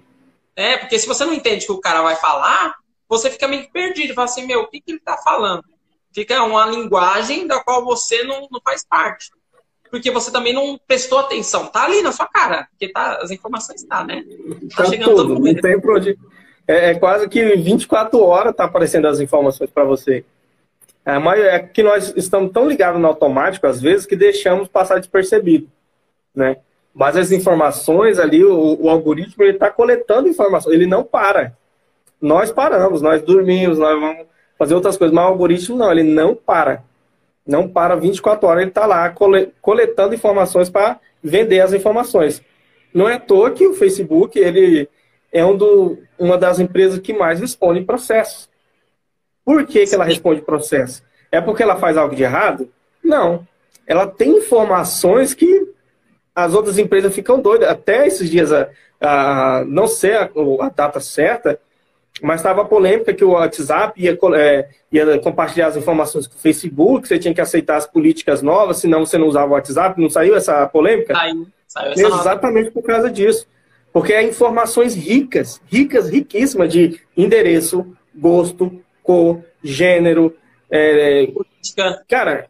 É, 0.55 0.77
porque 0.77 0.99
se 0.99 1.07
você 1.07 1.25
não 1.25 1.33
entende 1.33 1.65
o 1.65 1.69
que 1.69 1.73
o 1.73 1.81
cara 1.81 2.03
vai 2.03 2.17
falar, 2.17 2.75
você 3.09 3.31
fica 3.31 3.49
meio 3.49 3.71
perdido. 3.71 4.13
Fala 4.13 4.27
assim, 4.27 4.47
meu, 4.47 4.61
o 4.61 4.69
que, 4.69 4.79
que 4.79 4.91
ele 4.91 4.99
está 4.99 5.17
falando? 5.17 5.65
Fica 6.15 6.43
uma 6.43 6.67
linguagem 6.67 7.47
da 7.47 7.65
qual 7.65 7.83
você 7.83 8.23
não, 8.25 8.47
não 8.51 8.61
faz 8.63 8.85
parte. 8.85 9.31
Porque 9.95 10.11
você 10.11 10.33
também 10.33 10.53
não 10.53 10.77
prestou 10.89 11.21
atenção. 11.21 11.69
Tá 11.69 11.85
ali 11.85 12.03
na 12.03 12.11
sua 12.11 12.27
cara. 12.27 12.67
Porque 12.71 12.89
tá, 12.89 13.21
as 13.23 13.31
informações 13.31 13.83
estão, 13.83 13.99
tá, 13.99 14.05
né? 14.05 14.25
Tá, 14.75 14.83
tá 14.83 14.91
chegando 14.91 15.15
tudo. 15.15 15.39
Não 15.39 15.55
tem 15.55 15.81
é, 16.67 16.91
é, 16.91 16.95
quase 16.95 17.29
que 17.29 17.55
24 17.55 18.21
horas 18.21 18.57
tá 18.57 18.65
aparecendo 18.65 19.07
as 19.07 19.21
informações 19.21 19.71
para 19.71 19.85
você. 19.85 20.25
É, 21.07 21.17
mas 21.21 21.39
é 21.39 21.61
que 21.61 21.81
nós 21.81 22.13
estamos 22.17 22.51
tão 22.51 22.69
ligados 22.69 23.01
no 23.01 23.07
automático, 23.07 23.69
às 23.69 23.81
vezes, 23.81 24.05
que 24.05 24.17
deixamos 24.17 24.67
passar 24.67 24.99
despercebido. 24.99 25.69
Né? 26.35 26.57
Mas 26.93 27.17
as 27.17 27.31
informações 27.31 28.19
ali, 28.19 28.45
o, 28.45 28.77
o 28.81 28.91
algoritmo, 28.91 29.45
ele 29.45 29.53
está 29.53 29.71
coletando 29.71 30.27
informações, 30.27 30.75
ele 30.75 30.87
não 30.89 31.05
para. 31.05 31.57
Nós 32.21 32.51
paramos, 32.51 33.01
nós 33.01 33.23
dormimos, 33.23 33.79
nós 33.79 34.01
vamos 34.01 34.27
fazer 34.59 34.75
outras 34.75 34.97
coisas, 34.97 35.15
mas 35.15 35.25
o 35.25 35.29
algoritmo 35.29 35.77
não, 35.77 35.93
ele 35.93 36.03
não 36.03 36.35
para. 36.35 36.83
Não 37.47 37.69
para 37.69 37.95
24 37.95 38.49
horas, 38.49 38.63
ele 38.63 38.71
está 38.71 38.87
lá 38.87 39.15
coletando 39.61 40.15
informações 40.15 40.71
para 40.71 40.99
vender 41.23 41.61
as 41.61 41.73
informações. 41.73 42.43
Não 42.93 43.09
é 43.09 43.15
à 43.15 43.21
toa 43.21 43.51
que 43.51 43.67
o 43.67 43.75
Facebook 43.75 44.39
ele 44.39 44.89
é 45.33 45.45
um 45.45 45.57
do, 45.57 45.99
uma 46.19 46.39
das 46.39 46.61
empresas 46.61 47.01
que 47.01 47.13
mais 47.13 47.41
responde 47.41 47.83
processos. 47.83 48.49
Por 49.45 49.67
que, 49.67 49.87
que 49.87 49.95
ela 49.95 50.05
responde 50.05 50.41
processo? 50.41 51.03
É 51.31 51.41
porque 51.41 51.63
ela 51.63 51.77
faz 51.77 51.97
algo 51.97 52.15
de 52.15 52.23
errado? 52.23 52.71
Não. 53.03 53.47
Ela 53.87 54.07
tem 54.07 54.39
informações 54.39 55.35
que 55.35 55.69
as 56.35 56.55
outras 56.55 56.79
empresas 56.79 57.15
ficam 57.15 57.41
doidas. 57.41 57.69
Até 57.69 58.07
esses 58.07 58.31
dias, 58.31 58.53
a, 58.53 58.71
a 59.01 59.65
não 59.67 59.87
sei 59.87 60.15
a, 60.15 60.31
a 60.61 60.69
data 60.71 61.01
certa, 61.01 61.61
mas 62.23 62.41
estava 62.41 62.63
a 62.63 62.65
polêmica 62.65 63.13
que 63.13 63.25
o 63.25 63.31
WhatsApp 63.31 64.01
ia, 64.01 64.17
é, 64.37 64.69
ia, 64.91 65.19
compartilhar 65.19 65.69
as 65.69 65.77
informações 65.77 66.27
com 66.27 66.37
o 66.37 66.39
Facebook, 66.39 67.09
você 67.09 67.19
tinha 67.19 67.35
que 67.35 67.41
aceitar 67.41 67.77
as 67.77 67.87
políticas 67.87 68.41
novas, 68.41 68.79
senão 68.79 69.05
você 69.05 69.19
não 69.19 69.27
usava 69.27 69.51
o 69.51 69.55
WhatsApp. 69.55 70.01
Não 70.01 70.09
saiu 70.09 70.37
essa 70.37 70.67
polêmica? 70.67 71.15
Saiu. 71.15 71.47
saiu 71.67 71.93
essa 71.93 72.07
Exatamente 72.07 72.67
nova. 72.67 72.81
por 72.81 72.83
causa 72.85 73.11
disso. 73.11 73.47
Porque 73.93 74.13
é 74.13 74.23
informações 74.23 74.95
ricas, 74.95 75.61
ricas, 75.67 76.09
riquíssimas 76.09 76.73
de 76.73 77.01
endereço, 77.17 77.87
gosto, 78.15 78.81
cor, 79.03 79.41
gênero, 79.63 80.37
é, 80.71 81.27
política. 81.27 82.03
cara, 82.09 82.47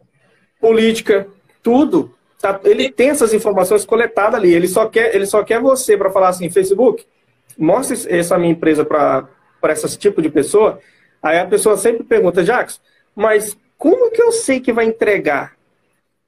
política, 0.59 1.27
tudo. 1.61 2.13
Tá, 2.41 2.59
ele 2.63 2.91
tem 2.91 3.09
essas 3.09 3.33
informações 3.33 3.85
coletadas 3.85 4.39
ali. 4.39 4.53
Ele 4.53 4.67
só 4.67 4.87
quer, 4.87 5.15
ele 5.15 5.25
só 5.25 5.43
quer 5.43 5.59
você 5.59 5.97
para 5.97 6.11
falar 6.11 6.29
assim, 6.29 6.49
Facebook, 6.49 7.05
mostre 7.57 7.97
essa 8.15 8.37
minha 8.37 8.51
empresa 8.51 8.83
para 8.83 9.27
para 9.65 9.73
esse 9.73 9.97
tipo 9.97 10.21
de 10.21 10.29
pessoa, 10.29 10.79
aí 11.23 11.39
a 11.39 11.47
pessoa 11.47 11.75
sempre 11.75 12.03
pergunta, 12.03 12.43
Jackson, 12.43 12.79
mas 13.15 13.57
como 13.79 14.11
que 14.11 14.21
eu 14.21 14.31
sei 14.31 14.59
que 14.59 14.71
vai 14.71 14.85
entregar? 14.85 15.57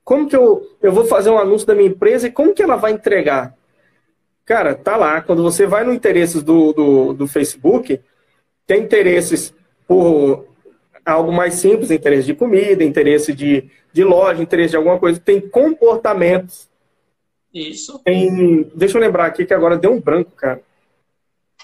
Como 0.04 0.28
que 0.28 0.36
eu, 0.36 0.68
eu 0.82 0.92
vou 0.92 1.06
fazer 1.06 1.30
um 1.30 1.38
anúncio 1.38 1.68
da 1.68 1.76
minha 1.76 1.90
empresa 1.90 2.28
e 2.28 2.32
como 2.32 2.52
que 2.52 2.64
ela 2.64 2.78
vai 2.78 2.94
entregar? 2.94 3.56
Cara, 4.44 4.74
tá 4.74 4.98
lá. 4.98 5.22
Quando 5.22 5.44
você 5.44 5.68
vai 5.68 5.84
no 5.84 5.94
interesses 5.94 6.42
do, 6.42 6.74
do, 6.74 7.14
do 7.14 7.28
Facebook, 7.28 8.02
tem 8.66 8.82
interesses 8.82 9.54
por 9.88 10.48
algo 11.06 11.32
mais 11.32 11.56
simples, 11.56 11.92
interesse 11.92 12.26
de 12.26 12.34
comida, 12.34 12.84
interesse 12.84 13.34
de, 13.34 13.70
de 13.94 14.04
loja, 14.04 14.42
interesse 14.42 14.72
de 14.72 14.78
alguma 14.78 14.98
coisa. 14.98 15.20
Tem 15.20 15.40
comportamentos. 15.40 16.68
Isso. 17.54 18.00
Tem, 18.04 18.64
deixa 18.74 18.98
eu 18.98 19.02
lembrar 19.02 19.28
aqui 19.28 19.46
que 19.46 19.54
agora 19.54 19.78
deu 19.78 19.92
um 19.92 20.02
branco, 20.02 20.32
cara. 20.32 20.62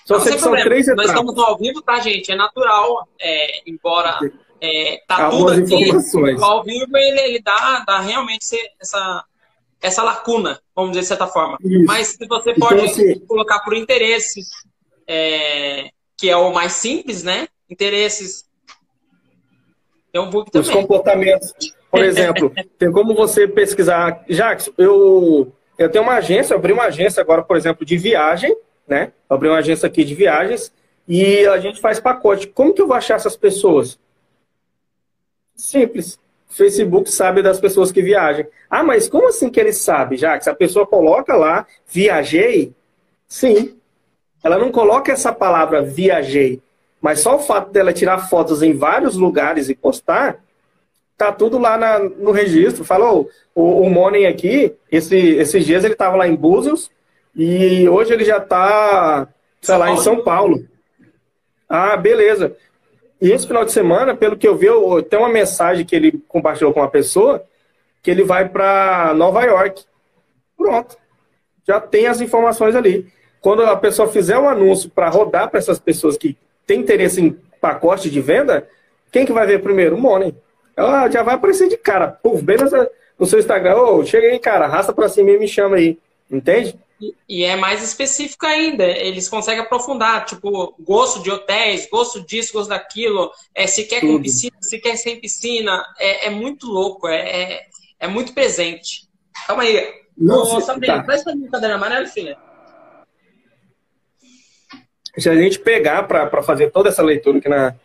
Só 0.05 0.19
sei 0.19 0.33
que 0.33 0.39
são 0.39 0.51
três 0.51 0.87
etapas. 0.87 1.05
Nós 1.05 1.15
estamos 1.15 1.37
ao 1.37 1.57
vivo, 1.57 1.81
tá, 1.81 1.99
gente? 1.99 2.31
É 2.31 2.35
natural, 2.35 3.07
é, 3.19 3.69
embora 3.69 4.19
é, 4.63 5.01
tá 5.05 5.25
Algumas 5.25 5.55
tudo 5.55 5.65
aqui, 5.65 5.83
informações. 5.83 6.41
ao 6.41 6.63
vivo 6.63 6.95
ele, 6.95 7.19
ele 7.19 7.41
dá, 7.41 7.83
dá 7.85 7.99
realmente 7.99 8.55
essa, 8.81 9.25
essa 9.81 10.03
lacuna, 10.03 10.61
vamos 10.73 10.91
dizer 10.91 11.01
de 11.01 11.07
certa 11.07 11.27
forma. 11.27 11.57
Isso. 11.61 11.85
Mas 11.85 12.07
se 12.07 12.25
você 12.25 12.51
então, 12.51 12.69
pode 12.69 13.01
então, 13.01 13.27
colocar 13.27 13.59
por 13.59 13.75
interesses, 13.75 14.49
é, 15.05 15.89
que 16.17 16.29
é 16.29 16.37
o 16.37 16.53
mais 16.53 16.73
simples, 16.73 17.23
né? 17.23 17.47
Interesses. 17.69 18.45
Tem 20.13 20.21
um 20.21 20.29
book 20.29 20.49
também. 20.49 20.67
Os 20.69 20.73
comportamentos. 20.73 21.53
Por 21.91 21.99
exemplo, 22.05 22.53
tem 22.79 22.89
como 22.89 23.13
você 23.13 23.45
pesquisar. 23.47 24.23
Jackson, 24.29 24.71
eu, 24.77 25.53
eu 25.77 25.89
tenho 25.89 26.05
uma 26.05 26.15
agência, 26.15 26.53
eu 26.53 26.57
abri 26.57 26.71
uma 26.71 26.85
agência 26.85 27.19
agora, 27.19 27.41
por 27.41 27.57
exemplo, 27.57 27.85
de 27.85 27.97
viagem 27.97 28.55
né? 28.87 29.11
Abri 29.29 29.49
uma 29.49 29.57
agência 29.57 29.87
aqui 29.87 30.03
de 30.03 30.15
viagens 30.15 30.71
e 31.07 31.45
a 31.47 31.57
gente 31.57 31.81
faz 31.81 31.99
pacote. 31.99 32.47
Como 32.47 32.73
que 32.73 32.81
eu 32.81 32.87
vou 32.87 32.95
achar 32.95 33.15
essas 33.15 33.35
pessoas? 33.35 33.99
Simples. 35.55 36.19
Facebook 36.47 37.09
sabe 37.09 37.41
das 37.41 37.59
pessoas 37.59 37.91
que 37.91 38.01
viajam. 38.01 38.45
Ah, 38.69 38.83
mas 38.83 39.09
como 39.09 39.27
assim 39.27 39.49
que 39.49 39.59
ele 39.59 39.73
sabe, 39.73 40.17
já? 40.17 40.37
Que 40.37 40.43
se 40.43 40.49
a 40.49 40.55
pessoa 40.55 40.85
coloca 40.85 41.35
lá, 41.35 41.65
viajei, 41.87 42.71
sim. 43.27 43.75
Ela 44.43 44.59
não 44.59 44.71
coloca 44.71 45.11
essa 45.11 45.33
palavra 45.33 45.81
viajei. 45.81 46.61
Mas 47.01 47.21
só 47.21 47.35
o 47.35 47.39
fato 47.39 47.71
dela 47.71 47.91
tirar 47.91 48.29
fotos 48.29 48.61
em 48.61 48.73
vários 48.73 49.15
lugares 49.15 49.67
e 49.67 49.75
postar, 49.75 50.43
tá 51.17 51.31
tudo 51.31 51.57
lá 51.57 51.77
na, 51.77 51.99
no 51.99 52.31
registro. 52.31 52.85
Falou, 52.85 53.29
o, 53.55 53.87
o 53.87 54.27
aqui, 54.27 54.75
esse, 54.91 55.17
esses 55.17 55.65
dias 55.65 55.83
ele 55.83 55.93
estava 55.93 56.15
lá 56.15 56.27
em 56.27 56.35
Búzios, 56.35 56.91
e 57.35 57.87
hoje 57.89 58.13
ele 58.13 58.23
já 58.23 58.37
está, 58.37 59.27
sei 59.61 59.77
lá, 59.77 59.91
em 59.91 59.97
São 59.97 60.23
Paulo. 60.23 60.65
Ah, 61.67 61.97
beleza. 61.97 62.55
E 63.19 63.31
esse 63.31 63.47
final 63.47 63.65
de 63.65 63.71
semana, 63.71 64.15
pelo 64.15 64.37
que 64.37 64.47
eu 64.47 64.55
vi, 64.55 64.67
tem 65.09 65.17
uma 65.17 65.29
mensagem 65.29 65.85
que 65.85 65.95
ele 65.95 66.23
compartilhou 66.27 66.73
com 66.73 66.81
uma 66.81 66.89
pessoa 66.89 67.43
que 68.01 68.11
ele 68.11 68.23
vai 68.23 68.49
para 68.49 69.13
Nova 69.15 69.41
York. 69.43 69.83
Pronto. 70.57 70.97
Já 71.65 71.79
tem 71.79 72.05
as 72.05 72.19
informações 72.19 72.75
ali. 72.75 73.07
Quando 73.39 73.63
a 73.63 73.75
pessoa 73.77 74.09
fizer 74.09 74.37
um 74.37 74.47
anúncio 74.47 74.89
para 74.89 75.09
rodar 75.09 75.49
para 75.49 75.57
essas 75.57 75.79
pessoas 75.79 76.17
que 76.17 76.37
têm 76.67 76.81
interesse 76.81 77.21
em 77.21 77.31
pacote 77.61 78.09
de 78.09 78.21
venda, 78.21 78.67
quem 79.11 79.25
que 79.25 79.31
vai 79.31 79.47
ver 79.47 79.63
primeiro? 79.63 79.95
O 79.95 79.99
Money. 79.99 80.35
Ela 80.75 81.09
já 81.09 81.23
vai 81.23 81.35
aparecer 81.35 81.69
de 81.69 81.77
cara. 81.77 82.07
Puf, 82.07 82.43
bem 82.43 82.57
no 83.17 83.25
seu 83.25 83.39
Instagram. 83.39 83.77
Ô, 83.77 83.99
oh, 83.99 84.05
chega 84.05 84.27
aí, 84.27 84.39
cara. 84.39 84.65
Arrasta 84.65 84.91
para 84.91 85.07
cima 85.07 85.31
e 85.31 85.39
me 85.39 85.47
chama 85.47 85.77
aí. 85.77 85.97
Entende? 86.29 86.77
E 87.27 87.43
é 87.43 87.55
mais 87.55 87.83
específico 87.83 88.45
ainda, 88.45 88.85
eles 88.85 89.27
conseguem 89.27 89.61
aprofundar, 89.61 90.25
tipo, 90.25 90.75
gosto 90.79 91.21
de 91.23 91.31
hotéis, 91.31 91.87
gosto 91.89 92.21
disso, 92.21 92.53
gosto 92.53 92.69
daquilo, 92.69 93.31
é, 93.53 93.65
se 93.67 93.85
quer 93.85 94.01
com 94.01 94.21
piscina, 94.21 94.55
se 94.61 94.79
quer 94.79 94.95
sem 94.95 95.19
piscina, 95.19 95.83
é, 95.99 96.27
é 96.27 96.29
muito 96.29 96.67
louco, 96.67 97.07
é, 97.07 97.17
é, 97.17 97.65
é, 97.99 98.07
muito 98.07 98.33
presente. 98.33 99.07
Calma 99.47 99.63
aí. 99.63 100.03
Não, 100.15 100.41
Ô, 100.41 100.61
Sabrina, 100.61 101.03
tá. 101.03 101.15
um 101.31 101.49
caderno 101.49 101.75
amarelo, 101.75 102.07
filha. 102.07 102.37
Se 105.17 105.29
a 105.29 105.35
gente 105.35 105.59
pegar 105.59 106.03
para 106.03 106.43
fazer 106.43 106.71
toda 106.71 106.89
essa 106.89 107.03
leitura 107.03 107.37
aqui 107.37 107.49
na, 107.49 107.75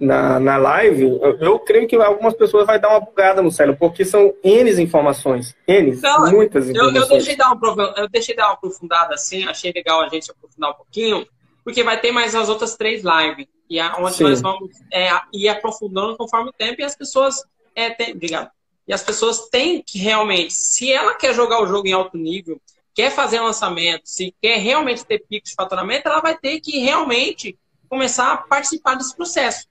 na, 0.00 0.40
na 0.40 0.56
live, 0.56 1.02
eu, 1.02 1.38
eu, 1.38 1.58
creio 1.58 1.86
que 1.86 1.94
algumas 1.94 2.32
pessoas 2.32 2.66
vai 2.66 2.80
dar 2.80 2.88
uma 2.88 3.00
bugada 3.00 3.42
no 3.42 3.50
cérebro, 3.50 3.78
porque 3.78 4.02
são 4.02 4.34
N 4.42 4.82
informações. 4.82 5.54
N, 5.68 5.90
então, 5.90 6.30
muitas 6.30 6.70
informações. 6.70 6.96
Eu, 6.96 7.02
eu, 7.02 7.08
deixei 7.08 7.36
dar 7.36 7.52
uma, 7.52 7.94
eu 7.98 8.08
deixei 8.08 8.34
dar 8.34 8.46
uma 8.46 8.54
aprofundada 8.54 9.14
assim, 9.14 9.44
achei 9.46 9.70
legal 9.72 10.00
a 10.00 10.08
gente 10.08 10.30
aprofundar 10.30 10.70
um 10.70 10.74
pouquinho, 10.74 11.26
porque 11.62 11.82
vai 11.82 12.00
ter 12.00 12.12
mais 12.12 12.34
as 12.34 12.48
outras 12.48 12.76
três 12.76 13.02
lives, 13.04 13.46
e 13.68 13.78
a, 13.78 13.94
onde 13.98 14.14
Sim. 14.14 14.24
nós 14.24 14.40
vamos 14.40 14.70
é, 14.90 15.10
ir 15.34 15.48
aprofundando 15.50 16.16
conforme 16.16 16.48
o 16.48 16.52
tempo, 16.52 16.80
e 16.80 16.84
as 16.84 16.96
pessoas. 16.96 17.44
É, 17.74 17.90
tem, 17.90 18.12
obrigado. 18.12 18.50
E 18.88 18.94
as 18.94 19.02
pessoas 19.02 19.48
têm 19.50 19.82
que 19.86 19.98
realmente, 19.98 20.54
se 20.54 20.90
ela 20.90 21.14
quer 21.14 21.34
jogar 21.34 21.62
o 21.62 21.66
jogo 21.66 21.86
em 21.86 21.92
alto 21.92 22.16
nível, 22.16 22.58
quer 22.94 23.10
fazer 23.10 23.38
lançamento, 23.38 24.02
se 24.04 24.34
quer 24.40 24.58
realmente 24.58 25.04
ter 25.04 25.22
picos 25.28 25.50
de 25.50 25.56
faturamento, 25.56 26.08
ela 26.08 26.20
vai 26.20 26.36
ter 26.36 26.58
que 26.60 26.78
realmente 26.78 27.56
começar 27.88 28.32
a 28.32 28.36
participar 28.38 28.94
desse 28.94 29.14
processo. 29.14 29.68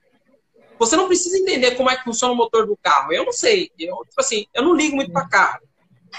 Você 0.80 0.96
não 0.96 1.06
precisa 1.06 1.38
entender 1.38 1.76
como 1.76 1.88
é 1.88 1.96
que 1.96 2.02
funciona 2.02 2.34
o 2.34 2.36
motor 2.36 2.66
do 2.66 2.76
carro. 2.76 3.12
Eu 3.12 3.24
não 3.24 3.32
sei. 3.32 3.70
Eu, 3.78 3.96
tipo 3.98 4.18
assim, 4.18 4.46
eu 4.52 4.64
não 4.64 4.74
ligo 4.74 4.96
muito 4.96 5.12
para 5.12 5.28
carro, 5.28 5.60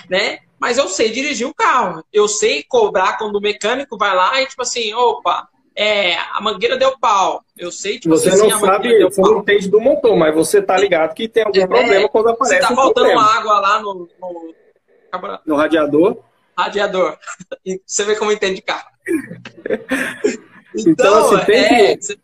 né? 0.10 0.40
mas 0.62 0.78
eu 0.78 0.88
sei 0.88 1.10
dirigir 1.10 1.48
o 1.48 1.56
carro. 1.56 2.04
Eu 2.14 2.28
sei 2.28 2.62
cobrar 2.62 3.18
quando 3.18 3.36
o 3.36 3.42
mecânico 3.42 3.98
vai 3.98 4.16
lá 4.16 4.40
e, 4.40 4.46
tipo 4.46 4.62
assim, 4.62 4.94
opa, 4.94 5.50
é, 5.76 6.16
a 6.16 6.40
mangueira 6.40 6.78
deu 6.78 6.96
pau. 7.00 7.44
Eu 7.58 7.72
sei, 7.72 7.98
tipo 7.98 8.16
Você 8.16 8.30
assim, 8.30 8.48
não 8.48 8.60
sabe, 8.60 9.04
você 9.04 9.22
não 9.22 9.40
entende 9.40 9.68
do 9.68 9.82
motor, 9.82 10.16
mas 10.16 10.36
você 10.36 10.62
tá 10.62 10.78
ligado 10.78 11.16
que 11.16 11.28
tem 11.28 11.44
algum 11.44 11.60
é, 11.60 11.66
problema 11.66 12.10
quando 12.10 12.30
aparece. 12.30 12.62
Se 12.62 12.68
tá 12.68 12.74
um 12.74 12.76
faltando 12.76 13.08
problema. 13.08 13.24
água 13.24 13.60
lá 13.60 13.82
no, 13.82 14.08
no, 14.22 15.40
no 15.48 15.56
radiador. 15.56 16.18
Radiador. 16.56 17.18
E 17.66 17.82
você 17.86 18.04
vê 18.04 18.16
como 18.16 18.32
entende 18.32 18.62
carro. 18.62 18.90
então, 20.78 20.92
então 20.92 21.36
assim, 21.36 21.46
tem 21.46 21.64
é, 21.64 21.98
que... 21.98 22.20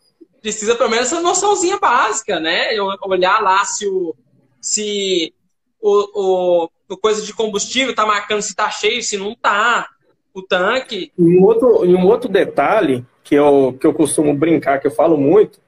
precisa 0.47 0.75
pelo 0.75 0.89
menos 0.89 1.07
essa 1.07 1.19
noçãozinha 1.19 1.77
básica, 1.77 2.39
né? 2.39 2.69
Olhar 3.03 3.41
lá 3.41 3.65
se 3.65 3.85
o. 3.85 4.15
Se 4.61 5.33
o, 5.81 6.63
o, 6.63 6.69
o 6.89 6.97
coisa 6.97 7.21
de 7.21 7.33
combustível 7.33 7.93
tá 7.93 8.05
marcando 8.05 8.41
se 8.41 8.55
tá 8.55 8.69
cheio, 8.69 9.03
se 9.03 9.17
não 9.17 9.35
tá. 9.35 9.89
O 10.33 10.41
tanque. 10.41 11.11
E 11.17 11.21
um 11.21 11.43
outro, 11.43 11.85
e 11.85 11.93
um 11.93 12.05
outro 12.05 12.29
detalhe 12.29 13.05
que 13.25 13.35
eu, 13.35 13.77
que 13.77 13.85
eu 13.85 13.93
costumo 13.93 14.33
brincar, 14.33 14.79
que 14.79 14.87
eu 14.87 14.91
falo 14.91 15.17
muito, 15.17 15.59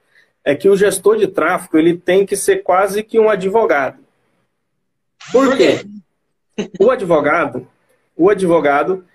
é 0.45 0.55
que 0.55 0.69
o 0.69 0.77
gestor 0.77 1.17
de 1.17 1.27
tráfego 1.27 1.77
ele 1.77 1.97
tem 1.97 2.25
que 2.25 2.37
ser 2.37 2.63
quase 2.63 3.03
que 3.03 3.19
um 3.19 3.29
advogado. 3.29 3.99
Por 5.29 5.57
quê? 5.57 5.85
O 6.79 6.89
advogado, 6.89 7.67
o 8.15 8.29
advogado, 8.29 9.05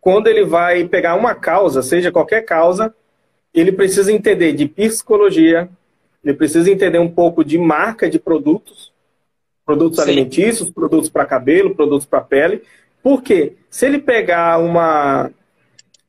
quando 0.00 0.26
ele 0.26 0.44
vai 0.44 0.84
pegar 0.86 1.14
uma 1.14 1.34
causa, 1.34 1.82
seja 1.82 2.12
qualquer 2.12 2.42
causa, 2.42 2.94
ele 3.54 3.70
precisa 3.70 4.12
entender 4.12 4.52
de 4.52 4.66
psicologia, 4.66 5.68
ele 6.24 6.34
precisa 6.34 6.70
entender 6.70 6.98
um 6.98 7.10
pouco 7.10 7.44
de 7.44 7.56
marca 7.56 8.10
de 8.10 8.18
produtos, 8.18 8.92
produtos 9.64 9.98
Sim. 9.98 10.02
alimentícios, 10.02 10.70
produtos 10.70 11.08
para 11.08 11.24
cabelo, 11.24 11.74
produtos 11.74 12.06
para 12.06 12.20
pele. 12.20 12.62
Por 13.02 13.22
quê? 13.22 13.52
Se 13.70 13.86
ele 13.86 13.98
pegar 13.98 14.58
uma, 14.58 15.30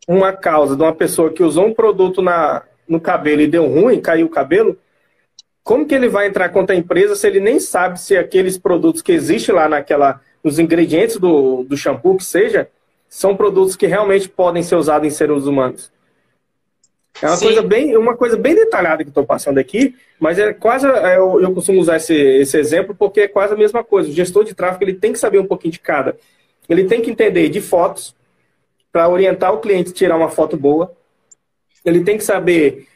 uma 0.07 0.33
causa 0.33 0.75
de 0.75 0.81
uma 0.81 0.93
pessoa 0.93 1.31
que 1.31 1.43
usou 1.43 1.67
um 1.67 1.73
produto 1.73 2.21
na, 2.21 2.63
no 2.87 2.99
cabelo 2.99 3.41
e 3.41 3.47
deu 3.47 3.67
ruim, 3.67 4.01
caiu 4.01 4.25
o 4.25 4.29
cabelo, 4.29 4.77
como 5.63 5.85
que 5.85 5.95
ele 5.95 6.07
vai 6.07 6.27
entrar 6.27 6.49
contra 6.49 6.75
a 6.75 6.79
empresa 6.79 7.15
se 7.15 7.27
ele 7.27 7.39
nem 7.39 7.59
sabe 7.59 7.99
se 7.99 8.15
aqueles 8.15 8.57
produtos 8.57 9.01
que 9.01 9.11
existem 9.11 9.53
lá 9.53 9.67
naquela, 9.67 10.21
nos 10.43 10.59
ingredientes 10.59 11.17
do, 11.17 11.63
do 11.63 11.75
shampoo, 11.75 12.17
que 12.17 12.23
seja, 12.23 12.69
são 13.09 13.35
produtos 13.35 13.75
que 13.75 13.87
realmente 13.87 14.29
podem 14.29 14.61
ser 14.61 14.75
usados 14.75 15.07
em 15.07 15.11
seres 15.11 15.45
humanos? 15.45 15.91
É 17.21 17.27
uma 17.27 17.39
coisa, 17.39 17.61
bem, 17.61 17.97
uma 17.97 18.17
coisa 18.17 18.37
bem 18.37 18.55
detalhada 18.55 19.03
que 19.03 19.09
estou 19.09 19.25
passando 19.25 19.57
aqui, 19.57 19.95
mas 20.19 20.37
é 20.37 20.53
quase. 20.53 20.85
É, 20.85 21.17
eu, 21.17 21.41
eu 21.41 21.53
costumo 21.53 21.79
usar 21.79 21.95
esse, 21.95 22.13
esse 22.13 22.57
exemplo 22.57 22.93
porque 22.93 23.21
é 23.21 23.27
quase 23.27 23.53
a 23.53 23.57
mesma 23.57 23.83
coisa. 23.83 24.09
O 24.09 24.13
gestor 24.13 24.43
de 24.43 24.53
tráfego 24.53 24.83
ele 24.83 24.93
tem 24.95 25.13
que 25.13 25.19
saber 25.19 25.39
um 25.39 25.45
pouquinho 25.45 25.71
de 25.71 25.79
cada. 25.79 26.17
Ele 26.67 26.85
tem 26.85 27.01
que 27.01 27.09
entender 27.09 27.47
de 27.49 27.61
fotos, 27.61 28.15
para 28.95 29.09
orientar 29.09 29.53
o 29.53 29.59
cliente 29.59 29.89
a 29.91 29.93
tirar 29.93 30.15
uma 30.15 30.29
foto 30.29 30.55
boa. 30.55 30.89
Ele 31.83 32.01
tem 32.05 32.17
que 32.17 32.23
saber 32.23 32.87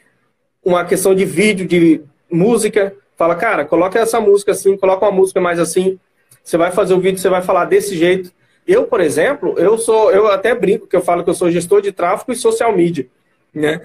uma 0.64 0.82
questão 0.82 1.14
de 1.14 1.26
vídeo, 1.26 1.68
de 1.68 2.00
música. 2.30 2.94
Fala, 3.18 3.34
cara, 3.34 3.66
coloca 3.66 3.98
essa 3.98 4.18
música 4.18 4.52
assim, 4.52 4.78
coloca 4.78 5.04
uma 5.04 5.12
música 5.12 5.42
mais 5.42 5.60
assim. 5.60 6.00
Você 6.42 6.56
vai 6.56 6.70
fazer 6.70 6.94
o 6.94 7.00
vídeo, 7.00 7.18
você 7.18 7.28
vai 7.28 7.42
falar 7.42 7.66
desse 7.66 7.98
jeito. 7.98 8.32
Eu, 8.66 8.84
por 8.84 9.02
exemplo, 9.02 9.54
eu 9.58 9.76
sou, 9.76 10.10
eu 10.10 10.28
até 10.28 10.54
brinco 10.54 10.86
que 10.86 10.96
eu 10.96 11.02
falo 11.02 11.22
que 11.22 11.28
eu 11.28 11.34
sou 11.34 11.50
gestor 11.50 11.82
de 11.82 11.92
tráfego 11.92 12.32
e 12.32 12.36
social 12.36 12.74
media, 12.74 13.06
né? 13.52 13.82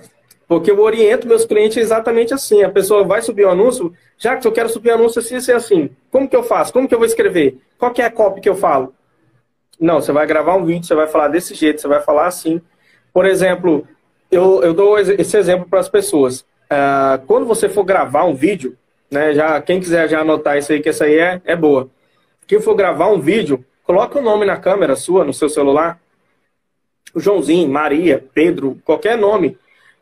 Porque 0.48 0.70
eu 0.70 0.80
oriento 0.80 1.28
meus 1.28 1.46
clientes 1.46 1.78
exatamente 1.78 2.34
assim. 2.34 2.64
A 2.64 2.70
pessoa 2.70 3.04
vai 3.04 3.22
subir 3.22 3.46
o 3.46 3.48
um 3.48 3.52
anúncio, 3.52 3.94
já 4.18 4.36
que 4.36 4.48
eu 4.48 4.52
quero 4.52 4.70
subir 4.70 4.92
um 4.92 4.96
anúncio 4.96 5.20
assim, 5.20 5.36
assim, 5.36 5.52
assim. 5.52 5.90
Como 6.12 6.28
que 6.28 6.36
eu 6.36 6.44
faço? 6.44 6.72
Como 6.72 6.88
que 6.88 6.94
eu 6.94 7.00
vou 7.00 7.08
escrever? 7.08 7.58
Qual 7.78 7.92
que 7.92 8.02
é 8.02 8.06
a 8.06 8.12
copy 8.12 8.42
que 8.42 8.50
eu 8.50 8.56
falo? 8.56 8.94
Não, 9.80 10.00
você 10.00 10.12
vai 10.12 10.26
gravar 10.26 10.56
um 10.56 10.66
vídeo, 10.66 10.86
você 10.86 10.96
vai 10.96 11.08
falar 11.08 11.28
desse 11.28 11.54
jeito, 11.54 11.82
você 11.82 11.88
vai 11.88 12.02
falar 12.02 12.28
assim. 12.28 12.62
Por 13.12 13.26
exemplo, 13.26 13.88
eu, 14.32 14.62
eu 14.64 14.74
dou 14.74 14.98
esse 15.00 15.38
exemplo 15.38 15.68
para 15.68 15.80
as 15.80 15.90
pessoas. 15.90 16.42
Uh, 16.66 17.26
quando 17.28 17.46
você 17.46 17.70
for 17.70 17.84
gravar 17.84 18.24
um 18.26 18.34
vídeo, 18.34 18.78
né, 19.10 19.34
já, 19.34 19.62
quem 19.62 19.80
quiser 19.80 20.10
já 20.10 20.22
anotar 20.22 20.58
isso 20.58 20.72
aí, 20.72 20.82
que 20.82 20.90
essa 20.90 21.06
aí 21.06 21.18
é, 21.18 21.42
é 21.46 21.56
boa. 21.56 21.90
Quem 22.48 22.60
for 22.60 22.76
gravar 22.76 23.10
um 23.10 23.20
vídeo, 23.20 23.66
coloque 23.84 24.18
o 24.18 24.22
um 24.22 24.24
nome 24.24 24.46
na 24.46 24.58
câmera 24.58 24.96
sua, 24.96 25.24
no 25.24 25.34
seu 25.34 25.50
celular. 25.50 26.00
Joãozinho, 27.16 27.70
Maria, 27.70 28.24
Pedro, 28.34 28.78
qualquer 28.84 29.18
nome. 29.18 29.58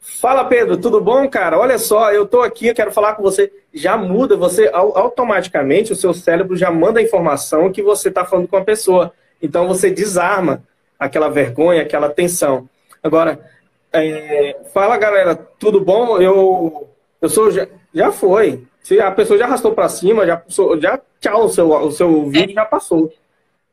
Fala, 0.06 0.44
Pedro, 0.44 0.76
tudo 0.76 1.00
bom, 1.00 1.30
cara? 1.30 1.58
Olha 1.58 1.78
só, 1.78 2.12
eu 2.12 2.28
tô 2.28 2.42
aqui, 2.42 2.68
eu 2.68 2.76
quero 2.76 2.92
falar 2.92 3.16
com 3.16 3.24
você. 3.24 3.50
Já 3.74 3.96
muda, 3.96 4.36
você 4.36 4.70
automaticamente, 4.74 5.94
o 5.94 5.96
seu 5.96 6.14
cérebro 6.14 6.58
já 6.58 6.70
manda 6.70 7.00
a 7.00 7.04
informação 7.04 7.72
que 7.72 7.82
você 7.82 8.10
está 8.10 8.26
falando 8.26 8.50
com 8.50 8.58
a 8.58 8.64
pessoa. 8.66 9.14
Então 9.42 9.66
você 9.66 9.90
desarma 9.90 10.62
aquela 11.00 11.30
vergonha, 11.30 11.82
aquela 11.82 12.10
tensão. 12.10 12.68
Agora, 13.02 13.40
é, 13.94 14.58
fala 14.74 14.98
galera, 14.98 15.36
tudo 15.36 15.80
bom? 15.80 16.20
Eu, 16.20 16.90
eu 17.22 17.30
sou. 17.30 17.50
Já, 17.50 17.66
já 17.94 18.12
foi. 18.12 18.62
Se 18.82 19.00
a 19.00 19.10
pessoa 19.10 19.40
já 19.40 19.46
arrastou 19.46 19.72
para 19.72 19.88
cima, 19.88 20.28
já, 20.28 20.44
já 20.82 21.00
tchau, 21.22 21.46
o 21.46 21.50
seu, 21.50 21.72
o 21.72 21.92
seu 21.92 22.30
vídeo 22.30 22.52
é, 22.52 22.56
já 22.56 22.66
passou. 22.66 23.10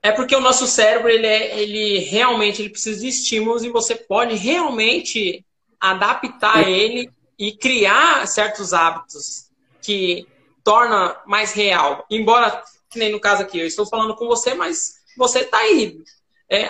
É 0.00 0.12
porque 0.12 0.36
o 0.36 0.40
nosso 0.40 0.68
cérebro, 0.68 1.08
ele, 1.08 1.26
é, 1.26 1.58
ele 1.58 1.98
realmente 1.98 2.62
ele 2.62 2.70
precisa 2.70 3.00
de 3.00 3.08
estímulos 3.08 3.64
e 3.64 3.68
você 3.68 3.96
pode 3.96 4.36
realmente 4.36 5.44
adaptar 5.80 6.64
é. 6.64 6.70
ele 6.70 7.10
e 7.38 7.52
criar 7.52 8.26
certos 8.26 8.72
hábitos 8.72 9.50
que 9.80 10.26
torna 10.62 11.16
mais 11.26 11.52
real. 11.52 12.04
Embora, 12.10 12.62
que 12.90 12.98
nem 12.98 13.10
no 13.10 13.20
caso 13.20 13.42
aqui, 13.42 13.58
eu 13.58 13.66
estou 13.66 13.86
falando 13.86 14.14
com 14.14 14.26
você, 14.26 14.54
mas 14.54 15.00
você 15.16 15.40
está 15.40 15.58
aí. 15.58 16.02
É, 16.48 16.66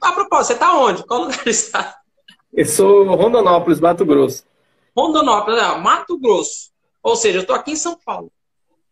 a 0.00 0.12
propósito, 0.12 0.46
você 0.46 0.52
está 0.54 0.78
onde? 0.78 1.04
Qual 1.06 1.22
lugar 1.22 1.44
está? 1.46 1.98
Eu 2.52 2.64
sou 2.64 3.04
Rondonópolis, 3.14 3.80
Mato 3.80 4.04
Grosso. 4.06 4.44
Rondonópolis, 4.96 5.60
não, 5.60 5.80
Mato 5.80 6.18
Grosso. 6.18 6.70
Ou 7.02 7.16
seja, 7.16 7.38
eu 7.38 7.42
estou 7.42 7.56
aqui 7.56 7.72
em 7.72 7.76
São 7.76 7.98
Paulo. 8.04 8.30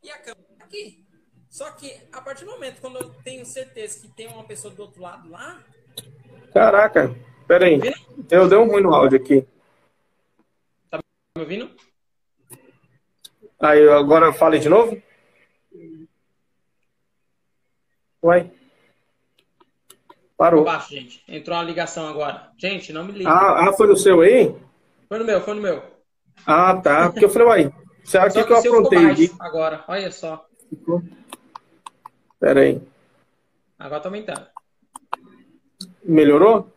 E 0.02 0.10
a 0.10 0.18
câmera 0.18 0.46
tá 0.58 0.64
aqui. 0.64 1.02
Só 1.48 1.70
que 1.70 1.94
a 2.12 2.20
partir 2.20 2.44
do 2.44 2.50
momento 2.50 2.80
quando 2.80 2.96
eu 2.96 3.10
tenho 3.22 3.44
certeza 3.46 4.00
que 4.00 4.08
tem 4.08 4.26
uma 4.26 4.44
pessoa 4.44 4.74
do 4.74 4.82
outro 4.82 5.00
lado 5.00 5.30
lá. 5.30 5.62
Caraca, 6.52 7.14
pera 7.46 7.66
aí. 7.66 7.80
Eu 8.30 8.48
dei 8.48 8.58
um 8.58 8.66
ruim 8.66 8.82
no 8.82 8.94
áudio 8.94 9.18
aqui. 9.18 9.46
Tá 11.34 11.40
me 11.40 11.44
ouvindo? 11.44 11.70
Aí, 13.58 13.88
agora 13.88 14.34
fale 14.34 14.58
de 14.58 14.68
novo. 14.68 15.00
Uai. 18.22 18.52
Parou. 20.36 20.62
Baixo, 20.62 20.90
gente. 20.90 21.24
Entrou 21.26 21.56
uma 21.56 21.64
ligação 21.64 22.06
agora. 22.06 22.50
Gente, 22.58 22.92
não 22.92 23.04
me 23.04 23.12
liga. 23.12 23.30
Ah, 23.30 23.68
ah, 23.68 23.72
foi 23.72 23.86
no 23.86 23.96
seu 23.96 24.20
aí? 24.20 24.54
Foi 25.08 25.18
no 25.18 25.24
meu, 25.24 25.40
foi 25.40 25.54
no 25.54 25.62
meu. 25.62 25.82
Ah, 26.46 26.76
tá. 26.76 27.08
Porque 27.08 27.24
eu 27.24 27.30
falei, 27.30 27.48
uai, 27.48 27.74
será 28.04 28.28
que, 28.28 28.44
que 28.44 28.52
eu 28.52 28.58
aprontei 28.58 29.06
aqui? 29.06 29.30
Agora, 29.40 29.84
olha 29.88 30.12
só. 30.12 30.46
Ficou. 30.68 31.02
Pera 32.38 32.60
aí. 32.60 32.82
Agora 33.78 34.02
tá 34.02 34.08
aumentando. 34.10 34.46
Melhorou? 36.04 36.70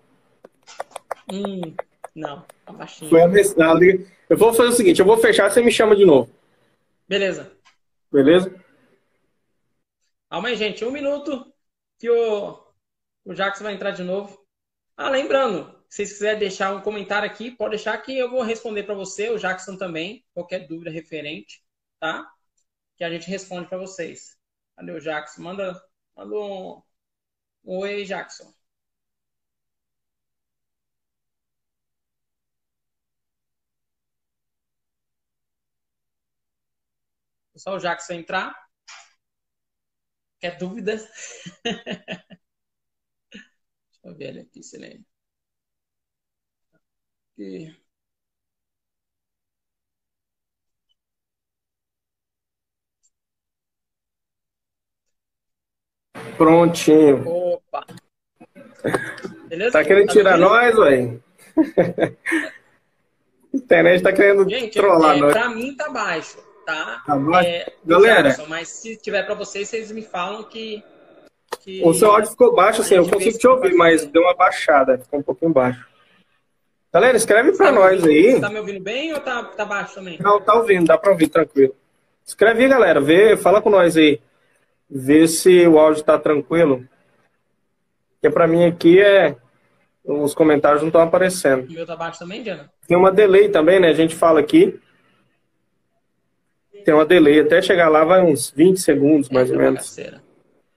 Hum, 1.29 1.75
não, 2.15 2.45
tá 2.65 2.71
baixinho. 2.71 3.09
Foi 3.09 3.21
a 3.21 3.27
Eu 4.29 4.37
vou 4.37 4.53
fazer 4.53 4.69
o 4.69 4.73
seguinte, 4.73 4.99
eu 4.99 5.05
vou 5.05 5.17
fechar, 5.17 5.49
você 5.49 5.61
me 5.61 5.71
chama 5.71 5.95
de 5.95 6.05
novo. 6.05 6.29
Beleza. 7.07 7.51
Beleza? 8.11 8.53
Calma 10.29 10.49
aí, 10.49 10.55
gente. 10.55 10.83
Um 10.83 10.91
minuto 10.91 11.51
que 11.99 12.09
o 12.09 12.65
o 13.25 13.33
Jackson 13.33 13.63
vai 13.63 13.73
entrar 13.73 13.91
de 13.91 14.03
novo. 14.03 14.39
Ah, 14.95 15.09
lembrando, 15.09 15.65
se 15.89 15.97
vocês 15.97 16.13
quiserem 16.13 16.39
deixar 16.39 16.75
um 16.75 16.81
comentário 16.81 17.29
aqui, 17.29 17.49
pode 17.49 17.71
deixar 17.71 17.97
que 17.97 18.15
eu 18.15 18.29
vou 18.29 18.43
responder 18.43 18.83
para 18.83 18.93
você, 18.93 19.29
o 19.29 19.39
Jackson 19.39 19.75
também, 19.75 20.23
qualquer 20.33 20.67
dúvida 20.67 20.91
referente, 20.91 21.63
tá? 21.99 22.31
Que 22.95 23.03
a 23.03 23.09
gente 23.09 23.27
responde 23.27 23.67
para 23.67 23.79
vocês. 23.79 24.37
Cadê 24.75 24.91
o 24.91 25.01
Jackson? 25.01 25.41
Manda, 25.41 25.81
manda 26.15 26.35
um, 26.35 26.81
um 27.65 27.79
oi, 27.79 28.05
Jackson. 28.05 28.53
Só 37.65 37.77
o 37.77 37.79
Jackson 37.79 38.13
entrar. 38.13 38.53
Quer 40.39 40.55
dúvidas? 40.59 41.01
Deixa 43.33 44.03
eu 44.03 44.15
ver 44.15 44.25
ele 44.25 44.41
aqui, 44.41 44.61
se 44.61 44.75
ele... 44.75 45.03
Aqui. 47.33 47.75
Prontinho. 56.37 57.27
Opa. 57.27 57.83
Beleza? 59.47 59.71
Tá 59.71 59.83
querendo 59.83 60.05
tá 60.05 60.13
tirar 60.13 60.37
nós, 60.37 60.75
velho? 60.75 61.23
internet 63.51 64.03
tá 64.03 64.13
querendo 64.13 64.47
Gente, 64.47 64.73
trollar 64.73 65.17
é, 65.17 65.19
nós. 65.19 65.33
Pra 65.33 65.49
mim 65.49 65.75
tá 65.75 65.89
baixo, 65.89 66.37
tá? 66.65 67.03
Tá? 67.05 67.43
É, 67.45 67.71
Galera. 67.85 68.35
mas 68.47 68.69
se 68.69 68.97
tiver 68.97 69.23
pra 69.23 69.35
vocês, 69.35 69.69
vocês 69.69 69.91
me 69.91 70.01
falam 70.01 70.43
que 70.43 70.83
que. 71.59 71.81
O 71.83 71.93
seu 71.93 72.11
áudio 72.11 72.31
ficou 72.31 72.53
baixo, 72.53 72.81
assim, 72.81 72.95
eu 72.95 73.09
consigo 73.09 73.37
te 73.37 73.47
ouvir, 73.47 73.73
mas 73.73 74.05
deu 74.05 74.21
uma 74.21 74.35
baixada, 74.35 74.97
ficou 74.97 75.19
um 75.19 75.23
pouquinho 75.23 75.51
baixo. 75.51 75.87
Galera, 76.93 77.17
escreve 77.17 77.51
para 77.57 77.67
tá 77.67 77.71
nós 77.71 78.01
ouvindo, 78.01 78.09
aí. 78.09 78.31
Você 78.33 78.41
tá 78.41 78.49
me 78.49 78.59
ouvindo 78.59 78.81
bem 78.81 79.13
ou 79.13 79.19
tá, 79.19 79.43
tá 79.43 79.65
baixo 79.65 79.95
também? 79.95 80.17
Não, 80.21 80.39
tá 80.39 80.53
ouvindo, 80.55 80.87
dá 80.87 80.97
para 80.97 81.11
ouvir 81.11 81.27
tranquilo. 81.27 81.75
Escreve 82.25 82.63
aí, 82.63 82.69
galera, 82.69 83.01
vê, 83.01 83.35
fala 83.35 83.61
com 83.61 83.69
nós 83.69 83.97
aí. 83.97 84.21
Vê 84.89 85.27
se 85.27 85.67
o 85.67 85.77
áudio 85.77 86.03
tá 86.03 86.17
tranquilo. 86.17 86.87
Porque 88.13 88.33
para 88.33 88.47
mim 88.47 88.65
aqui 88.65 89.01
é. 89.01 89.35
Os 90.07 90.35
comentários 90.35 90.81
não 90.81 90.89
estão 90.89 91.01
aparecendo. 91.01 91.67
O 91.67 91.73
meu 91.73 91.85
tá 91.85 91.95
baixo 91.95 92.19
também, 92.19 92.43
Diana? 92.43 92.71
Tem 92.87 92.95
uma 92.95 93.11
delay 93.11 93.49
também, 93.49 93.79
né? 93.79 93.89
A 93.89 93.93
gente 93.93 94.15
fala 94.15 94.39
aqui. 94.39 94.79
Tem 96.85 96.93
uma 96.93 97.05
delay. 97.05 97.39
Até 97.39 97.61
chegar 97.63 97.89
lá 97.89 98.05
vai 98.05 98.21
uns 98.21 98.51
20 98.51 98.79
segundos, 98.79 99.27
mais 99.29 99.49
ou 99.49 99.57
menos. 99.57 99.99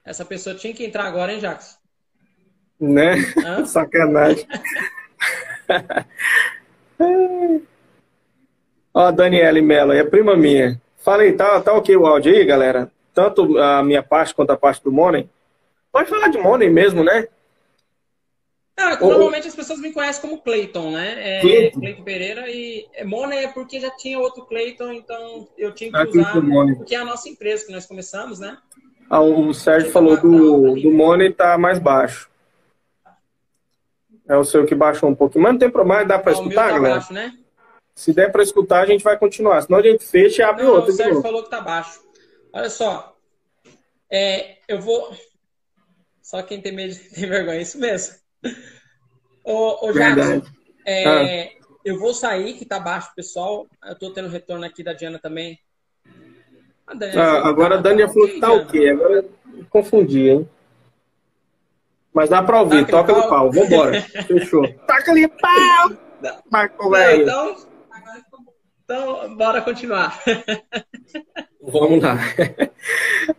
Essa 0.05 0.25
pessoa 0.25 0.57
tinha 0.57 0.73
que 0.73 0.87
entrar 0.87 1.05
agora, 1.05 1.35
hein, 1.35 1.39
Jackson? 1.39 1.77
Né? 2.81 3.17
Sacanagem. 3.67 4.49
Ó, 8.95 9.01
a 9.01 9.11
Daniela 9.11 9.61
Mello, 9.61 9.93
é 9.93 10.03
prima 10.03 10.35
minha. 10.35 10.81
Fala 10.97 11.25
aí, 11.25 11.35
tá, 11.35 11.61
tá 11.61 11.75
ok 11.75 11.95
o 11.95 12.07
áudio 12.07 12.33
aí, 12.35 12.45
galera? 12.45 12.91
Tanto 13.13 13.59
a 13.59 13.83
minha 13.83 14.03
parte 14.03 14.35
quanto 14.35 14.51
a 14.51 14.57
parte 14.57 14.83
do 14.83 14.91
Money. 14.91 15.29
Pode 15.93 16.09
falar 16.09 16.29
de 16.29 16.39
Money 16.39 16.71
mesmo, 16.71 17.05
né? 17.05 17.29
Ah, 18.79 18.97
normalmente 19.01 19.49
as 19.49 19.57
pessoas 19.57 19.81
me 19.81 19.93
conhecem 19.93 20.22
como 20.22 20.41
Clayton, 20.41 20.93
né? 20.93 21.39
É, 21.39 21.41
Clayton. 21.41 21.81
Clayton 21.81 22.03
Pereira 22.05 22.49
e 22.49 22.87
é, 22.95 23.05
Money 23.05 23.45
é 23.45 23.49
porque 23.49 23.81
já 23.81 23.91
tinha 23.91 24.20
outro 24.20 24.47
Clayton, 24.47 24.93
então 24.93 25.49
eu 25.59 25.74
tinha 25.74 25.91
que 25.91 25.97
ah, 25.97 26.07
usar, 26.09 26.76
porque 26.76 26.95
é 26.95 26.99
a 26.99 27.05
nossa 27.05 27.29
empresa 27.29 27.66
que 27.66 27.72
nós 27.72 27.87
começamos, 27.87 28.39
né? 28.39 28.57
Ah, 29.11 29.20
o 29.20 29.53
Sérgio 29.53 29.91
falou 29.91 30.16
do, 30.16 30.81
do 30.81 30.93
Money 30.93 31.33
tá 31.33 31.59
mais 31.59 31.81
baixo. 31.81 32.31
É 34.29 34.37
o 34.37 34.45
seu 34.45 34.64
que 34.64 34.76
baixou 34.76 35.09
um 35.09 35.14
pouquinho, 35.14 35.43
mas 35.43 35.53
não 35.55 35.59
tem 35.59 35.70
problema, 35.70 36.05
dá 36.05 36.18
para 36.18 36.31
ah, 36.31 36.35
escutar, 36.35 36.70
tá? 36.70 36.79
Baixo, 36.79 37.12
né? 37.12 37.37
Se 37.97 38.12
der 38.12 38.31
para 38.31 38.45
escutar, 38.45 38.83
a 38.83 38.87
gente 38.87 39.03
vai 39.03 39.18
continuar. 39.18 39.61
Senão 39.61 39.81
a 39.81 39.83
gente 39.83 40.05
fecha 40.05 40.43
e 40.43 40.45
abre 40.45 40.62
não, 40.62 40.74
outro. 40.74 40.93
O 40.93 40.95
Sérgio 40.95 41.20
falou 41.20 41.43
que 41.43 41.51
tá 41.51 41.61
baixo. 41.61 42.01
Olha 42.53 42.70
só, 42.70 43.16
é, 44.09 44.59
eu 44.68 44.81
vou. 44.81 45.12
Só 46.22 46.43
quem 46.43 46.61
tem 46.61 46.72
medo 46.72 46.95
tem 47.12 47.29
vergonha, 47.29 47.59
é 47.59 47.62
isso 47.62 47.76
mesmo. 47.81 48.14
Ô, 49.45 49.89
ô 49.89 49.93
Jackson, 49.93 50.43
é, 50.86 51.43
ah. 51.43 51.49
eu 51.84 51.99
vou 51.99 52.12
sair, 52.12 52.55
que 52.55 52.64
tá 52.64 52.78
baixo, 52.78 53.12
pessoal. 53.14 53.66
Eu 53.84 53.99
tô 53.99 54.12
tendo 54.12 54.28
retorno 54.28 54.64
aqui 54.64 54.82
da 54.82 54.93
Diana 54.93 55.18
também. 55.18 55.59
A 56.86 56.95
ah, 57.20 57.49
agora 57.49 57.76
a 57.76 57.80
Dani 57.80 58.07
falou 58.09 58.28
que 58.28 58.41
tá 58.41 58.53
o 58.53 58.66
quê? 58.66 58.89
Agora 58.89 59.14
eu 59.14 59.66
confundi, 59.68 60.28
hein? 60.30 60.49
Mas 62.12 62.30
dá 62.30 62.43
pra 62.43 62.62
ouvir, 62.62 62.86
toca 62.86 63.12
no 63.12 63.28
pau. 63.28 63.51
Vambora. 63.53 64.01
Fechou. 64.26 64.66
Taca 64.86 65.12
ali 65.12 65.28
pau! 65.28 65.93
Marco, 66.51 66.91
velho. 66.91 67.22
Então, 67.22 67.57
então, 68.84 69.36
bora 69.36 69.61
continuar. 69.61 70.18
Vamos 71.71 72.03
lá. 72.03 72.19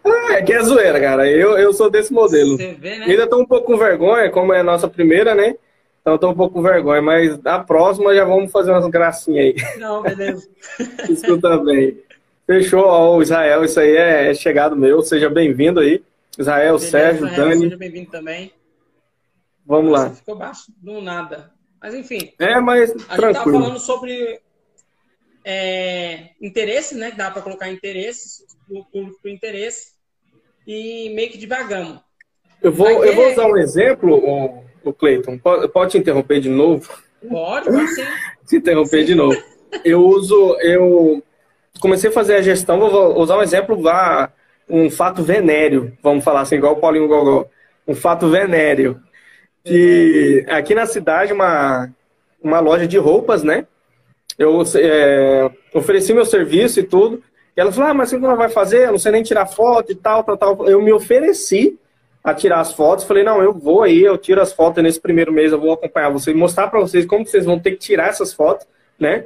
Ah, 0.06 0.34
é 0.34 0.44
que 0.44 0.54
é 0.54 0.62
zoeira, 0.62 1.00
cara. 1.00 1.28
Eu, 1.28 1.58
eu 1.58 1.74
sou 1.74 1.90
desse 1.90 2.14
modelo. 2.14 2.58
Vê, 2.58 2.76
né? 2.78 3.06
Ainda 3.06 3.28
tô 3.28 3.42
um 3.42 3.46
pouco 3.46 3.66
com 3.66 3.78
vergonha, 3.78 4.30
como 4.30 4.54
é 4.54 4.60
a 4.60 4.64
nossa 4.64 4.88
primeira, 4.88 5.34
né? 5.34 5.56
Então 6.02 6.18
tô 6.18 6.30
um 6.30 6.36
pouco 6.36 6.56
com 6.56 6.62
vergonha, 6.62 7.02
mas 7.02 7.38
da 7.40 7.60
próxima 7.60 8.16
já 8.16 8.24
vamos 8.24 8.52
fazer 8.52 8.72
umas 8.72 8.88
gracinhas 8.88 9.46
aí. 9.46 9.80
Não, 9.80 10.02
beleza. 10.02 10.48
Escuta 11.10 11.58
bem. 11.58 11.98
Fechou, 12.46 12.86
ó, 12.86 13.22
Israel, 13.22 13.64
isso 13.64 13.80
aí 13.80 13.96
é, 13.96 14.30
é 14.30 14.34
chegado 14.34 14.76
meu. 14.76 15.02
Seja 15.02 15.30
bem-vindo 15.30 15.80
aí. 15.80 16.04
Israel, 16.38 16.76
beleza, 16.76 16.92
Sérgio, 16.92 17.28
Israel, 17.28 17.50
Dani. 17.50 17.62
Seja 17.62 17.78
bem-vindo 17.78 18.12
também. 18.12 18.54
Vamos 19.66 19.92
Nossa, 19.92 20.04
lá. 20.04 20.10
Ficou 20.12 20.36
baixo 20.36 20.72
do 20.78 21.02
nada. 21.02 21.52
Mas 21.82 21.96
enfim. 21.96 22.34
É, 22.40 22.60
mas 22.60 22.92
a 22.92 23.16
tranquilo. 23.16 23.28
gente 23.28 23.34
tava 23.34 23.52
falando 23.52 23.80
sobre 23.80 24.42
é, 25.44 26.30
interesse, 26.42 26.96
né? 26.96 27.12
Dá 27.16 27.32
para 27.32 27.42
colocar 27.42 27.70
interesses, 27.70 28.44
o 28.70 28.84
público 28.86 29.20
do 29.24 29.30
interesse, 29.30 29.94
e 30.68 31.12
meio 31.16 31.32
que 31.32 31.38
devagamos. 31.38 32.00
Eu 32.62 32.72
vou, 32.72 33.04
eu 33.06 33.16
vou 33.16 33.32
usar 33.32 33.48
um 33.48 33.58
exemplo, 33.58 34.16
o, 34.16 34.64
o 34.84 34.94
Cleiton. 34.94 35.38
Pode, 35.38 35.68
pode 35.70 35.92
te 35.92 35.98
interromper 35.98 36.42
de 36.42 36.50
novo? 36.50 36.90
Pode, 37.28 37.70
pode 37.70 37.88
sim. 37.96 38.04
te 38.48 38.58
interromper 38.58 39.02
sim. 39.02 39.06
de 39.06 39.16
novo. 39.16 39.42
Eu 39.84 40.06
uso, 40.06 40.58
eu 40.62 41.24
comecei 41.80 42.10
a 42.10 42.14
fazer 42.14 42.36
a 42.36 42.42
gestão, 42.42 42.80
vou 42.80 43.20
usar 43.20 43.38
um 43.38 43.42
exemplo, 43.42 43.82
vá, 43.82 44.32
um 44.70 44.90
fato 44.90 45.24
venéreo, 45.24 45.98
vamos 46.04 46.24
falar 46.24 46.42
assim, 46.42 46.56
igual 46.56 46.74
o 46.74 46.80
Paulinho 46.80 47.08
Gogó. 47.08 47.48
Um 47.88 47.96
fato 47.96 48.30
venéreo. 48.30 49.02
Que 49.64 50.46
aqui 50.48 50.74
na 50.74 50.86
cidade, 50.86 51.34
uma, 51.34 51.90
uma 52.42 52.60
loja 52.60 52.88
de 52.88 52.98
roupas, 52.98 53.44
né? 53.44 53.66
Eu 54.40 54.64
é, 54.76 55.52
ofereci 55.74 56.14
meu 56.14 56.26
serviço 56.26 56.80
e 56.80 56.84
tudo. 56.84 57.22
E 57.58 57.60
ela 57.60 57.74
falou: 57.74 57.90
Ah, 57.90 57.94
mas 57.94 58.14
o 58.14 58.18
que 58.18 58.24
ela 58.24 58.36
vai 58.36 58.48
fazer? 58.48 58.86
Eu 58.86 58.94
não 58.94 58.98
sei 58.98 59.12
nem 59.12 59.22
tirar 59.22 59.46
foto 59.46 59.92
e 59.92 59.96
tal, 59.96 60.24
tal, 60.24 60.38
tal. 60.38 60.66
Eu 60.70 60.82
me 60.82 60.94
ofereci 60.94 61.78
a 62.24 62.34
tirar 62.34 62.62
as 62.62 62.72
fotos. 62.72 63.04
Falei: 63.04 63.22
Não, 63.22 63.44
eu 63.44 63.52
vou 63.52 63.84
aí, 63.84 64.02
eu 64.02 64.18
tiro 64.18 64.42
as 64.42 64.54
fotos 64.54 64.82
nesse 64.82 65.02
primeiro 65.02 65.34
mês, 65.34 65.52
eu 65.52 65.60
vou 65.60 65.74
acompanhar 65.74 66.10
vocês, 66.10 66.34
mostrar 66.34 66.70
para 66.70 66.80
vocês 66.80 67.06
como 67.06 67.26
vocês 67.26 67.44
vão 67.44 67.60
ter 67.60 67.72
que 67.72 67.80
tirar 67.80 68.08
essas 68.08 68.34
fotos, 68.34 68.66
né? 68.98 69.26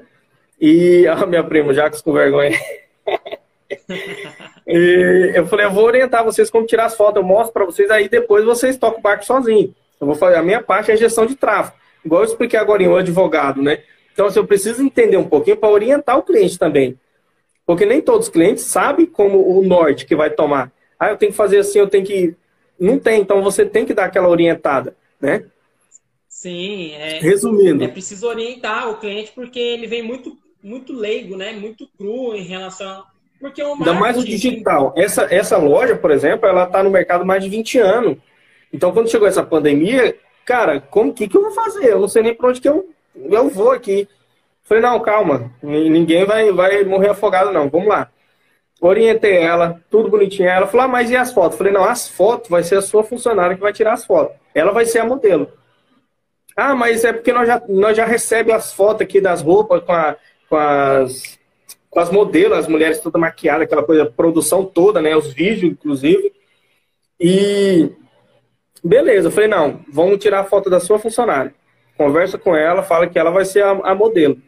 E 0.60 1.08
a 1.08 1.24
minha 1.28 1.44
prima, 1.44 1.76
Jacques, 1.76 2.02
com 2.02 2.12
vergonha. 2.12 2.58
e 4.66 5.32
eu 5.36 5.46
falei: 5.46 5.68
Eu 5.68 5.72
vou 5.72 5.86
orientar 5.86 6.24
vocês 6.24 6.50
como 6.50 6.66
tirar 6.66 6.86
as 6.86 6.96
fotos, 6.98 7.18
eu 7.18 7.24
mostro 7.24 7.54
para 7.54 7.66
vocês, 7.66 7.92
aí 7.92 8.10
depois 8.10 8.44
vocês 8.44 8.78
tocam 8.78 9.00
o 9.00 9.04
barco 9.04 9.24
sozinho. 9.24 9.76
Eu 10.02 10.08
vou 10.08 10.16
fazer 10.16 10.38
a 10.38 10.44
minha 10.44 10.62
parte 10.62 10.92
é 10.92 10.98
gestão 10.98 11.28
de 11.28 11.36
tráfego. 11.36 11.78
Igual 12.04 12.22
eu 12.22 12.26
expliquei 12.28 12.60
agora 12.60 12.82
em 12.82 12.88
um 12.88 12.96
advogado, 12.96 13.62
né? 13.62 13.80
Então, 14.14 14.28
assim, 14.28 14.40
eu 14.40 14.48
preciso 14.48 14.82
entender 14.84 15.18
um 15.18 15.28
pouquinho 15.28 15.58
para 15.58 15.70
orientar 15.70 16.18
o 16.18 16.24
cliente 16.24 16.58
também. 16.58 16.98
Porque 17.66 17.86
nem 17.86 18.02
todos 18.02 18.28
os 18.28 18.34
clientes 18.34 18.64
sabem 18.64 19.06
como 19.06 19.58
o 19.58 19.66
norte 19.66 20.06
que 20.06 20.16
vai 20.16 20.30
tomar. 20.30 20.72
Ah, 21.00 21.10
eu 21.10 21.18
tenho 21.18 21.32
que 21.32 21.38
fazer 21.38 21.60
assim, 21.60 21.80
eu 21.80 21.88
tenho 21.88 22.06
que. 22.06 22.36
Não 22.80 23.00
tem, 23.00 23.22
então 23.22 23.42
você 23.42 23.66
tem 23.66 23.86
que 23.86 23.94
dar 23.94 24.06
aquela 24.06 24.30
orientada, 24.30 24.96
né? 25.20 25.46
Sim, 26.28 26.92
é. 26.94 27.20
Resumindo. 27.20 27.84
É 27.84 27.88
preciso 27.88 28.28
orientar 28.28 28.90
o 28.90 28.98
cliente 28.98 29.32
porque 29.34 29.60
ele 29.60 29.88
vem 29.88 30.04
muito, 30.04 30.38
muito 30.62 30.94
leigo, 30.94 31.38
né? 31.38 31.54
Muito 31.54 31.88
cru 31.98 32.36
em 32.36 32.44
relação. 32.44 33.04
Porque 33.40 33.64
o 33.64 33.74
Ainda 33.74 33.94
mais 33.94 34.18
o 34.18 34.24
digital. 34.24 34.94
Essa, 34.96 35.28
essa 35.34 35.58
loja, 35.58 35.96
por 35.96 36.12
exemplo, 36.12 36.48
ela 36.48 36.66
está 36.66 36.84
no 36.84 36.90
mercado 36.90 37.26
mais 37.26 37.44
de 37.44 37.50
20 37.50 37.80
anos. 37.80 38.18
Então, 38.72 38.92
quando 38.92 39.10
chegou 39.10 39.28
essa 39.28 39.44
pandemia, 39.44 40.16
cara, 40.46 40.82
como 40.82 41.14
que, 41.14 41.28
que 41.28 41.38
eu 41.38 41.44
vou 41.44 41.52
fazer? 41.52 41.92
Eu 41.92 42.00
não 42.00 42.08
sei 42.08 42.24
nem 42.24 42.34
para 42.34 42.50
onde 42.50 42.62
que 42.62 42.68
eu 42.68 42.93
eu 43.16 43.50
vou 43.50 43.72
aqui. 43.72 44.08
Falei, 44.64 44.82
não, 44.82 45.00
calma, 45.02 45.52
ninguém 45.62 46.26
vai, 46.26 46.52
vai 46.52 46.84
morrer 46.84 47.10
afogado, 47.10 47.52
não. 47.52 47.70
Vamos 47.70 47.88
lá. 47.88 48.10
Orientei 48.82 49.38
ela, 49.38 49.82
tudo 49.90 50.10
bonitinho. 50.10 50.50
Ela 50.50 50.68
falou, 50.68 50.86
ah, 50.86 50.90
mas 50.90 51.10
e 51.10 51.16
as 51.16 51.34
fotos? 51.34 51.58
Falei, 51.58 51.72
não, 51.72 51.84
as 51.84 52.08
fotos 52.08 52.50
vai 52.50 52.64
ser 52.64 52.78
a 52.78 52.82
sua 52.82 53.04
funcionária 53.04 53.56
que 53.56 53.62
vai 53.62 53.74
tirar 53.74 53.94
as 53.94 54.06
fotos. 54.06 54.36
Ela 54.54 54.72
vai 54.72 54.86
ser 54.86 55.00
a 55.00 55.06
modelo. 55.06 55.52
Ah, 56.56 56.76
mas 56.76 57.04
é 57.04 57.12
porque 57.12 57.34
nós 57.34 57.48
já, 57.48 57.62
nós 57.68 57.98
já 57.98 58.06
recebemos 58.06 58.64
as 58.64 58.74
fotos 58.74 59.02
aqui 59.02 59.20
das 59.20 59.42
roupas 59.42 59.84
com, 59.84 59.92
a, 59.92 60.16
com, 60.50 60.56
as, 60.56 61.40
com 61.90 62.00
as 62.00 62.10
modelos, 62.12 62.58
as 62.58 62.68
mulheres 62.68 63.00
toda 63.00 63.18
maquiadas, 63.18 63.64
aquela 63.64 63.84
coisa, 63.84 64.06
produção 64.06 64.64
toda, 64.64 65.02
né? 65.02 65.16
Os 65.16 65.34
vídeos, 65.34 65.72
inclusive. 65.72 66.32
E 67.20 67.92
beleza, 68.84 69.32
falei, 69.32 69.50
não, 69.50 69.80
vamos 69.92 70.20
tirar 70.20 70.42
a 70.42 70.46
foto 70.46 70.70
da 70.70 70.80
sua 70.80 71.00
funcionária 71.00 71.54
conversa 71.98 72.38
com 72.38 72.56
ela, 72.56 72.84
fala 72.84 73.08
que 73.08 73.18
ela 73.18 73.32
vai 73.32 73.46
ser 73.46 73.64
a, 73.64 73.72
a 73.72 73.96
modelo. 73.96 74.42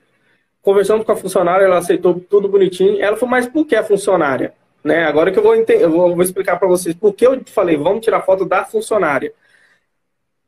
Conversando 0.61 1.05
com 1.05 1.11
a 1.11 1.15
funcionária, 1.15 1.65
ela 1.65 1.77
aceitou 1.77 2.19
tudo 2.19 2.47
bonitinho. 2.47 3.01
Ela 3.01 3.15
falou, 3.15 3.31
mas 3.31 3.47
por 3.47 3.65
que 3.65 3.75
a 3.75 3.83
funcionária? 3.83 4.53
Né? 4.83 5.03
Agora 5.03 5.31
que 5.31 5.39
eu 5.39 5.43
vou, 5.43 5.55
eu 5.55 5.91
vou, 5.91 6.15
vou 6.15 6.23
explicar 6.23 6.57
para 6.57 6.67
vocês 6.67 6.95
por 6.95 7.13
que 7.13 7.25
eu 7.25 7.41
falei, 7.47 7.75
vamos 7.75 8.03
tirar 8.03 8.21
foto 8.21 8.45
da 8.45 8.63
funcionária. 8.63 9.33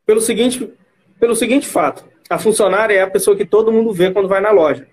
Pelo 0.06 0.22
seguinte, 0.22 0.72
pelo 1.20 1.36
seguinte 1.36 1.68
fato, 1.68 2.06
a 2.30 2.38
funcionária 2.38 2.94
é 2.94 3.02
a 3.02 3.10
pessoa 3.10 3.36
que 3.36 3.46
todo 3.46 3.72
mundo 3.72 3.92
vê 3.92 4.12
quando 4.12 4.28
vai 4.28 4.40
na 4.40 4.52
loja. 4.52 4.88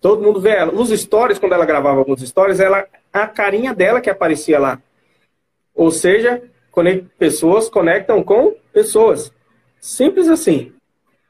Todo 0.00 0.22
mundo 0.22 0.40
vê 0.40 0.50
ela. 0.50 0.72
Os 0.72 0.90
stories, 0.90 1.38
quando 1.38 1.54
ela 1.54 1.64
gravava 1.64 1.98
alguns 1.98 2.20
stories, 2.20 2.60
ela, 2.60 2.86
a 3.12 3.26
carinha 3.26 3.74
dela 3.74 4.00
que 4.00 4.10
aparecia 4.10 4.58
lá. 4.58 4.80
Ou 5.74 5.90
seja, 5.90 6.42
pessoas 7.18 7.68
conectam 7.68 8.22
com 8.22 8.54
pessoas. 8.72 9.32
Simples 9.84 10.30
assim. 10.30 10.72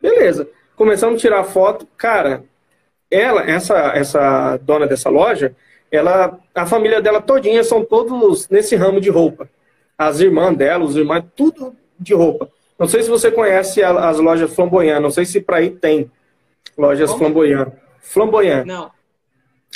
Beleza. 0.00 0.48
Começamos 0.76 1.16
a 1.16 1.20
tirar 1.20 1.42
foto. 1.42 1.88
Cara, 1.96 2.44
ela, 3.10 3.42
essa, 3.42 3.76
essa 3.96 4.56
dona 4.58 4.86
dessa 4.86 5.10
loja, 5.10 5.56
ela, 5.90 6.38
a 6.54 6.64
família 6.64 7.02
dela 7.02 7.20
todinha 7.20 7.64
são 7.64 7.84
todos 7.84 8.48
nesse 8.48 8.76
ramo 8.76 9.00
de 9.00 9.10
roupa. 9.10 9.50
As 9.98 10.20
irmãs 10.20 10.56
dela, 10.56 10.84
os 10.84 10.94
irmãos, 10.94 11.24
tudo 11.34 11.74
de 11.98 12.14
roupa. 12.14 12.48
Não 12.78 12.86
sei 12.86 13.02
se 13.02 13.10
você 13.10 13.28
conhece 13.28 13.82
as 13.82 14.20
lojas 14.20 14.54
Flamboyant, 14.54 15.00
não 15.00 15.10
sei 15.10 15.24
se 15.24 15.40
para 15.40 15.56
aí 15.56 15.70
tem 15.70 16.08
lojas 16.78 17.10
Como? 17.10 17.24
Flamboyant. 17.24 17.72
Flamboyant. 17.98 18.64
Não. 18.66 18.88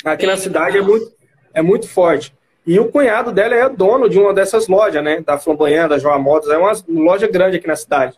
Aqui 0.05 0.25
tem, 0.25 0.29
na 0.29 0.37
cidade 0.37 0.77
é 0.77 0.81
muito, 0.81 1.11
é 1.53 1.61
muito 1.61 1.85
forte. 1.85 2.33
E 2.65 2.79
o 2.79 2.89
cunhado 2.89 3.33
dela 3.33 3.55
é 3.55 3.67
dono 3.67 4.07
de 4.07 4.17
uma 4.17 4.33
dessas 4.33 4.69
lojas, 4.69 5.03
né? 5.03 5.19
Da 5.19 5.37
Flamboyant, 5.37 5.89
da 5.89 5.97
Joa 5.99 6.17
Modas, 6.17 6.49
é 6.49 6.57
uma 6.57 6.71
loja 6.87 7.27
grande 7.27 7.57
aqui 7.57 7.67
na 7.67 7.75
cidade. 7.75 8.17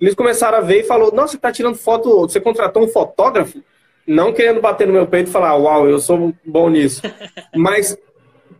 Eles 0.00 0.14
começaram 0.14 0.58
a 0.58 0.60
ver 0.60 0.80
e 0.80 0.84
falou: 0.84 1.12
Nossa, 1.12 1.32
você 1.32 1.38
tá 1.38 1.52
tirando 1.52 1.76
foto, 1.76 2.20
você 2.20 2.40
contratou 2.40 2.82
um 2.82 2.88
fotógrafo? 2.88 3.62
Não 4.06 4.32
querendo 4.32 4.60
bater 4.60 4.86
no 4.86 4.92
meu 4.92 5.06
peito 5.06 5.28
e 5.28 5.32
falar, 5.32 5.54
uau, 5.56 5.88
eu 5.88 5.98
sou 6.00 6.34
bom 6.44 6.68
nisso. 6.68 7.02
Mas 7.54 7.96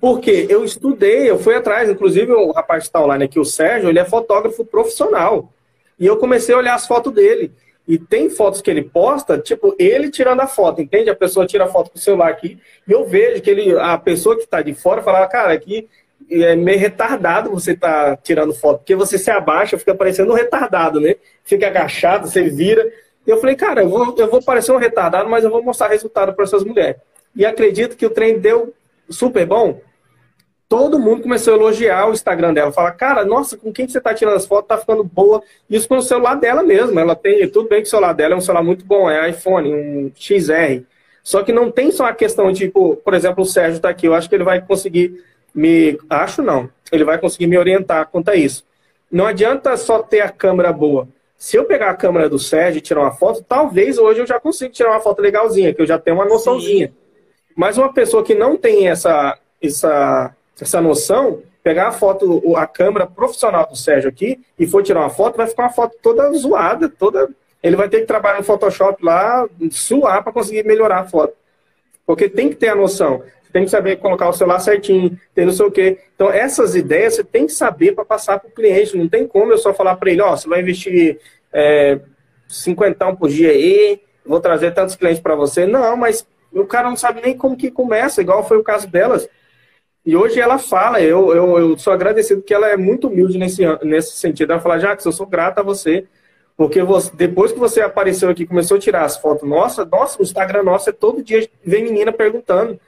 porque 0.01 0.47
eu 0.49 0.65
estudei, 0.65 1.29
eu 1.31 1.39
fui 1.39 1.55
atrás, 1.55 1.89
inclusive 1.89 2.33
o 2.33 2.53
rapaz 2.53 2.85
que 2.85 2.89
está 2.89 3.01
online 3.01 3.25
aqui, 3.25 3.39
o 3.39 3.45
Sérgio, 3.45 3.89
ele 3.89 3.99
é 3.99 4.05
fotógrafo 4.05 4.65
profissional. 4.65 5.53
E 5.99 6.07
eu 6.07 6.17
comecei 6.17 6.55
a 6.55 6.59
olhar 6.59 6.75
as 6.75 6.87
fotos 6.87 7.13
dele. 7.13 7.53
E 7.87 7.99
tem 7.99 8.31
fotos 8.31 8.63
que 8.63 8.71
ele 8.71 8.83
posta, 8.83 9.39
tipo, 9.39 9.75
ele 9.79 10.09
tirando 10.09 10.41
a 10.41 10.47
foto, 10.47 10.81
entende? 10.81 11.11
A 11.11 11.17
pessoa 11.17 11.47
tira 11.47 11.65
a 11.65 11.69
foto 11.69 11.91
com 11.91 11.99
o 11.99 12.01
celular 12.01 12.31
aqui, 12.31 12.59
e 12.87 12.93
eu 12.93 13.05
vejo 13.05 13.43
que 13.43 13.51
ele, 13.51 13.77
a 13.77 13.99
pessoa 13.99 14.37
que 14.37 14.43
está 14.43 14.63
de 14.63 14.73
fora 14.73 15.03
fala, 15.03 15.27
cara, 15.27 15.53
aqui 15.53 15.89
é 16.31 16.57
meio 16.57 16.79
retardado 16.79 17.51
você 17.51 17.77
tá 17.77 18.17
tirando 18.17 18.55
foto, 18.55 18.79
porque 18.79 18.95
você 18.95 19.19
se 19.19 19.31
abaixa, 19.31 19.79
fica 19.79 19.95
parecendo 19.95 20.33
um 20.33 20.37
retardado, 20.37 21.01
né? 21.01 21.17
Fica 21.45 21.67
agachado, 21.67 22.29
você 22.29 22.43
vira. 22.49 22.91
Eu 23.27 23.39
falei, 23.39 23.55
cara, 23.55 23.83
eu 23.83 23.89
vou, 23.89 24.15
eu 24.19 24.31
vou 24.31 24.43
parecer 24.43 24.73
um 24.73 24.79
retardado, 24.79 25.29
mas 25.29 25.45
eu 25.45 25.51
vou 25.51 25.63
mostrar 25.63 25.89
resultado 25.89 26.35
para 26.35 26.45
essas 26.45 26.65
mulheres. 26.65 27.01
E 27.35 27.47
acredito 27.47 27.97
que 27.97 28.07
o 28.07 28.11
trem 28.11 28.39
deu 28.39 28.75
super 29.09 29.47
bom 29.47 29.81
todo 30.73 30.99
mundo 30.99 31.21
começou 31.21 31.53
a 31.53 31.57
elogiar 31.59 32.09
o 32.09 32.15
Instagram 32.15 32.55
dela. 32.55 32.73
Fala, 32.73 32.91
cara, 32.93 33.27
nossa, 33.27 33.59
com 33.59 33.71
quem 33.71 33.87
você 33.87 34.01
tá 34.01 34.15
tirando 34.15 34.37
as 34.37 34.47
fotos, 34.47 34.69
tá 34.69 34.79
ficando 34.79 35.05
boa. 35.05 35.43
Isso 35.69 35.87
com 35.87 35.99
o 35.99 36.03
celular 36.03 36.35
dela 36.35 36.63
mesmo. 36.63 36.99
Ela 36.99 37.15
tem, 37.15 37.47
tudo 37.51 37.69
bem 37.69 37.83
que 37.83 37.89
o 37.89 37.91
celular 37.91 38.15
dela 38.15 38.33
é 38.33 38.37
um 38.39 38.41
celular 38.41 38.65
muito 38.65 38.83
bom, 38.83 39.11
é 39.11 39.29
iPhone, 39.29 39.75
um 39.75 40.11
XR. 40.17 40.83
Só 41.23 41.43
que 41.43 41.53
não 41.53 41.71
tem 41.71 41.91
só 41.91 42.07
a 42.07 42.15
questão, 42.15 42.51
tipo, 42.55 42.97
por 42.97 43.13
exemplo, 43.13 43.43
o 43.43 43.47
Sérgio 43.47 43.81
tá 43.81 43.91
aqui, 43.91 44.07
eu 44.07 44.15
acho 44.15 44.31
que 44.31 44.35
ele 44.35 44.45
vai 44.45 44.63
conseguir 44.63 45.23
me. 45.55 45.99
Acho 46.09 46.43
não. 46.43 46.69
Ele 46.91 47.05
vai 47.05 47.19
conseguir 47.19 47.47
me 47.47 47.59
orientar 47.59 48.09
quanto 48.09 48.31
a 48.31 48.35
isso. 48.35 48.65
Não 49.11 49.27
adianta 49.27 49.77
só 49.77 50.03
ter 50.03 50.21
a 50.21 50.29
câmera 50.29 50.73
boa. 50.73 51.09
Se 51.37 51.57
eu 51.57 51.65
pegar 51.65 51.91
a 51.91 51.95
câmera 51.95 52.29
do 52.29 52.39
Sérgio 52.39 52.79
e 52.79 52.83
tirar 52.83 53.01
uma 53.01 53.11
foto, 53.11 53.45
talvez 53.47 53.99
hoje 53.99 54.21
eu 54.21 54.27
já 54.27 54.39
consiga 54.39 54.71
tirar 54.71 54.91
uma 54.91 55.01
foto 55.01 55.21
legalzinha, 55.21 55.75
que 55.75 55.83
eu 55.83 55.87
já 55.87 55.99
tenho 55.99 56.17
uma 56.17 56.25
noçãozinha. 56.25 56.89
Sim. 56.89 56.95
Mas 57.55 57.77
uma 57.77 57.93
pessoa 57.93 58.23
que 58.23 58.35
não 58.35 58.57
tem 58.57 58.89
essa, 58.89 59.37
essa 59.61 60.35
essa 60.61 60.81
noção, 60.81 61.43
pegar 61.63 61.89
a 61.89 61.93
foto, 61.93 62.57
a 62.57 62.67
câmera 62.67 63.07
profissional 63.07 63.67
do 63.67 63.77
Sérgio 63.77 64.09
aqui 64.09 64.41
e 64.59 64.67
for 64.67 64.83
tirar 64.83 65.01
uma 65.01 65.11
foto, 65.11 65.37
vai 65.37 65.47
ficar 65.47 65.65
uma 65.65 65.73
foto 65.73 65.97
toda 66.03 66.31
zoada, 66.33 66.89
toda. 66.89 67.29
Ele 67.63 67.77
vai 67.77 67.89
ter 67.89 68.01
que 68.01 68.07
trabalhar 68.07 68.39
no 68.39 68.45
Photoshop 68.45 69.05
lá, 69.05 69.49
suar 69.71 70.23
para 70.23 70.33
conseguir 70.33 70.65
melhorar 70.65 71.01
a 71.01 71.05
foto. 71.05 71.35
Porque 72.05 72.29
tem 72.29 72.49
que 72.49 72.57
ter 72.57 72.69
a 72.69 72.75
noção. 72.75 73.23
Tem 73.53 73.65
que 73.65 73.71
saber 73.71 73.97
colocar 73.97 74.29
o 74.29 74.33
celular 74.33 74.59
certinho, 74.61 75.19
tem 75.35 75.45
não 75.45 75.53
sei 75.53 75.67
o 75.67 75.71
quê. 75.71 75.99
Então, 76.15 76.31
essas 76.31 76.75
ideias 76.75 77.15
você 77.15 77.25
tem 77.25 77.47
que 77.47 77.53
saber 77.53 77.95
para 77.95 78.05
passar 78.05 78.41
para 78.41 78.49
o 78.49 78.53
cliente. 78.53 78.97
Não 78.97 79.09
tem 79.09 79.27
como 79.27 79.53
eu 79.53 79.59
só 79.59 79.75
falar 79.75 79.97
para 79.97 80.11
ele, 80.11 80.23
ó, 80.23 80.33
oh, 80.33 80.37
você 80.37 80.49
vai 80.49 80.61
investir 80.61 81.19
é, 81.53 82.01
50 82.49 83.17
por 83.17 83.29
dia 83.29 83.51
aí, 83.51 84.01
vou 84.25 84.41
trazer 84.41 84.73
tantos 84.73 84.97
clientes 84.97 85.21
para 85.21 85.35
você. 85.35 85.67
Não, 85.67 85.97
mas 85.97 86.27
o 86.53 86.65
cara 86.65 86.89
não 86.89 86.97
sabe 86.97 87.21
nem 87.23 87.37
como 87.37 87.57
que 87.57 87.71
começa, 87.71 88.21
igual 88.21 88.47
foi 88.47 88.57
o 88.57 88.65
caso 88.65 88.89
delas. 88.89 89.29
E 90.05 90.17
hoje 90.17 90.41
ela 90.41 90.59
fala, 90.59 91.01
eu, 91.01 91.33
eu, 91.33 91.59
eu 91.59 91.79
sou 91.79 91.93
agradecido 91.93 92.43
que 92.43 92.53
ela 92.53 92.69
é 92.69 92.77
muito 92.77 93.07
humilde 93.07 93.39
nesse, 93.39 93.63
nesse 93.85 94.17
sentido. 94.17 94.53
Ela 94.53 94.61
fala, 94.61 94.79
Jacques, 94.79 95.07
eu 95.07 95.13
sou 95.13 95.27
grata 95.27 95.61
a 95.61 95.65
você, 95.65 96.07
porque 96.57 96.83
você, 96.83 97.11
depois 97.15 97.53
que 97.53 97.59
você 97.59 97.81
apareceu 97.81 98.29
aqui, 98.29 98.45
começou 98.45 98.77
a 98.77 98.81
tirar 98.81 99.05
as 99.05 99.17
fotos 99.17 99.49
nossa, 99.49 99.85
nossa, 99.85 100.19
o 100.19 100.23
Instagram 100.23 100.65
nosso 100.65 100.91
é 100.91 100.93
todo 100.93 101.23
dia 101.23 101.49
vem 101.65 101.85
menina 101.85 102.13
perguntando. 102.13 102.81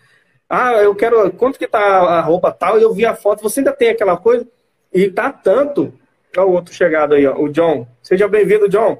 Ah, 0.49 0.75
eu 0.75 0.95
quero, 0.95 1.33
quanto 1.33 1.59
que 1.59 1.67
tá 1.67 1.81
a 1.81 2.21
roupa 2.21 2.53
tal? 2.53 2.79
E 2.79 2.83
eu 2.83 2.93
vi 2.93 3.07
a 3.07 3.15
foto, 3.15 3.43
você 3.43 3.61
ainda 3.61 3.73
tem 3.73 3.89
aquela 3.89 4.17
coisa? 4.17 4.47
E 4.93 5.11
tá 5.11 5.33
tanto. 5.33 5.93
Olha 6.37 6.47
o 6.47 6.53
outro 6.53 6.75
chegado 6.75 7.15
aí, 7.15 7.27
ó, 7.27 7.37
o 7.37 7.49
John. 7.49 7.87
Seja 8.03 8.29
bem-vindo, 8.29 8.69
John. 8.69 8.99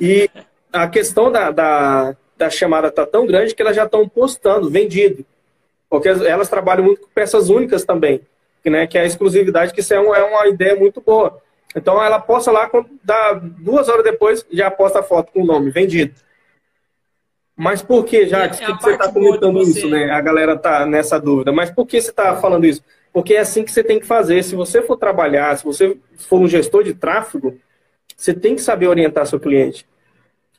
E 0.00 0.28
a 0.72 0.88
questão 0.88 1.30
da, 1.30 1.50
da, 1.50 2.16
da 2.36 2.50
chamada 2.50 2.90
tá 2.90 3.06
tão 3.06 3.26
grande 3.26 3.54
que 3.54 3.62
elas 3.62 3.76
já 3.76 3.84
estão 3.84 4.08
postando, 4.08 4.70
vendido. 4.70 5.24
Porque 5.88 6.08
elas 6.08 6.48
trabalham 6.48 6.84
muito 6.84 7.02
com 7.02 7.08
peças 7.08 7.48
únicas 7.48 7.84
também, 7.84 8.20
né, 8.64 8.86
que 8.86 8.96
é 8.96 9.02
a 9.02 9.06
exclusividade, 9.06 9.72
que 9.72 9.80
isso 9.80 9.92
é, 9.92 10.00
um, 10.00 10.14
é 10.14 10.22
uma 10.22 10.46
ideia 10.46 10.76
muito 10.76 11.00
boa. 11.00 11.40
Então 11.74 12.02
ela 12.02 12.20
posta 12.20 12.50
lá, 12.50 12.70
dá 13.02 13.32
duas 13.34 13.88
horas 13.88 14.04
depois, 14.04 14.46
já 14.50 14.70
posta 14.70 15.00
a 15.00 15.02
foto 15.02 15.32
com 15.32 15.42
o 15.42 15.46
nome, 15.46 15.70
vendido. 15.70 16.14
Mas 17.60 17.82
por 17.82 18.06
que, 18.06 18.26
Jacques? 18.26 18.58
É, 18.58 18.64
por 18.68 18.78
que, 18.78 18.84
você 18.84 18.92
está 18.92 19.12
comentando 19.12 19.52
você... 19.52 19.80
isso, 19.80 19.88
né? 19.90 20.10
A 20.10 20.20
galera 20.22 20.56
tá 20.56 20.86
nessa 20.86 21.20
dúvida. 21.20 21.52
Mas 21.52 21.70
por 21.70 21.86
que 21.86 22.00
você 22.00 22.08
está 22.08 22.34
falando 22.36 22.64
isso? 22.64 22.82
Porque 23.12 23.34
é 23.34 23.40
assim 23.40 23.62
que 23.62 23.70
você 23.70 23.84
tem 23.84 24.00
que 24.00 24.06
fazer. 24.06 24.42
Se 24.42 24.56
você 24.56 24.80
for 24.80 24.96
trabalhar, 24.96 25.54
se 25.58 25.62
você 25.62 25.94
for 26.16 26.40
um 26.40 26.48
gestor 26.48 26.82
de 26.82 26.94
tráfego, 26.94 27.58
você 28.16 28.32
tem 28.32 28.54
que 28.54 28.62
saber 28.62 28.86
orientar 28.86 29.26
seu 29.26 29.38
cliente. 29.38 29.86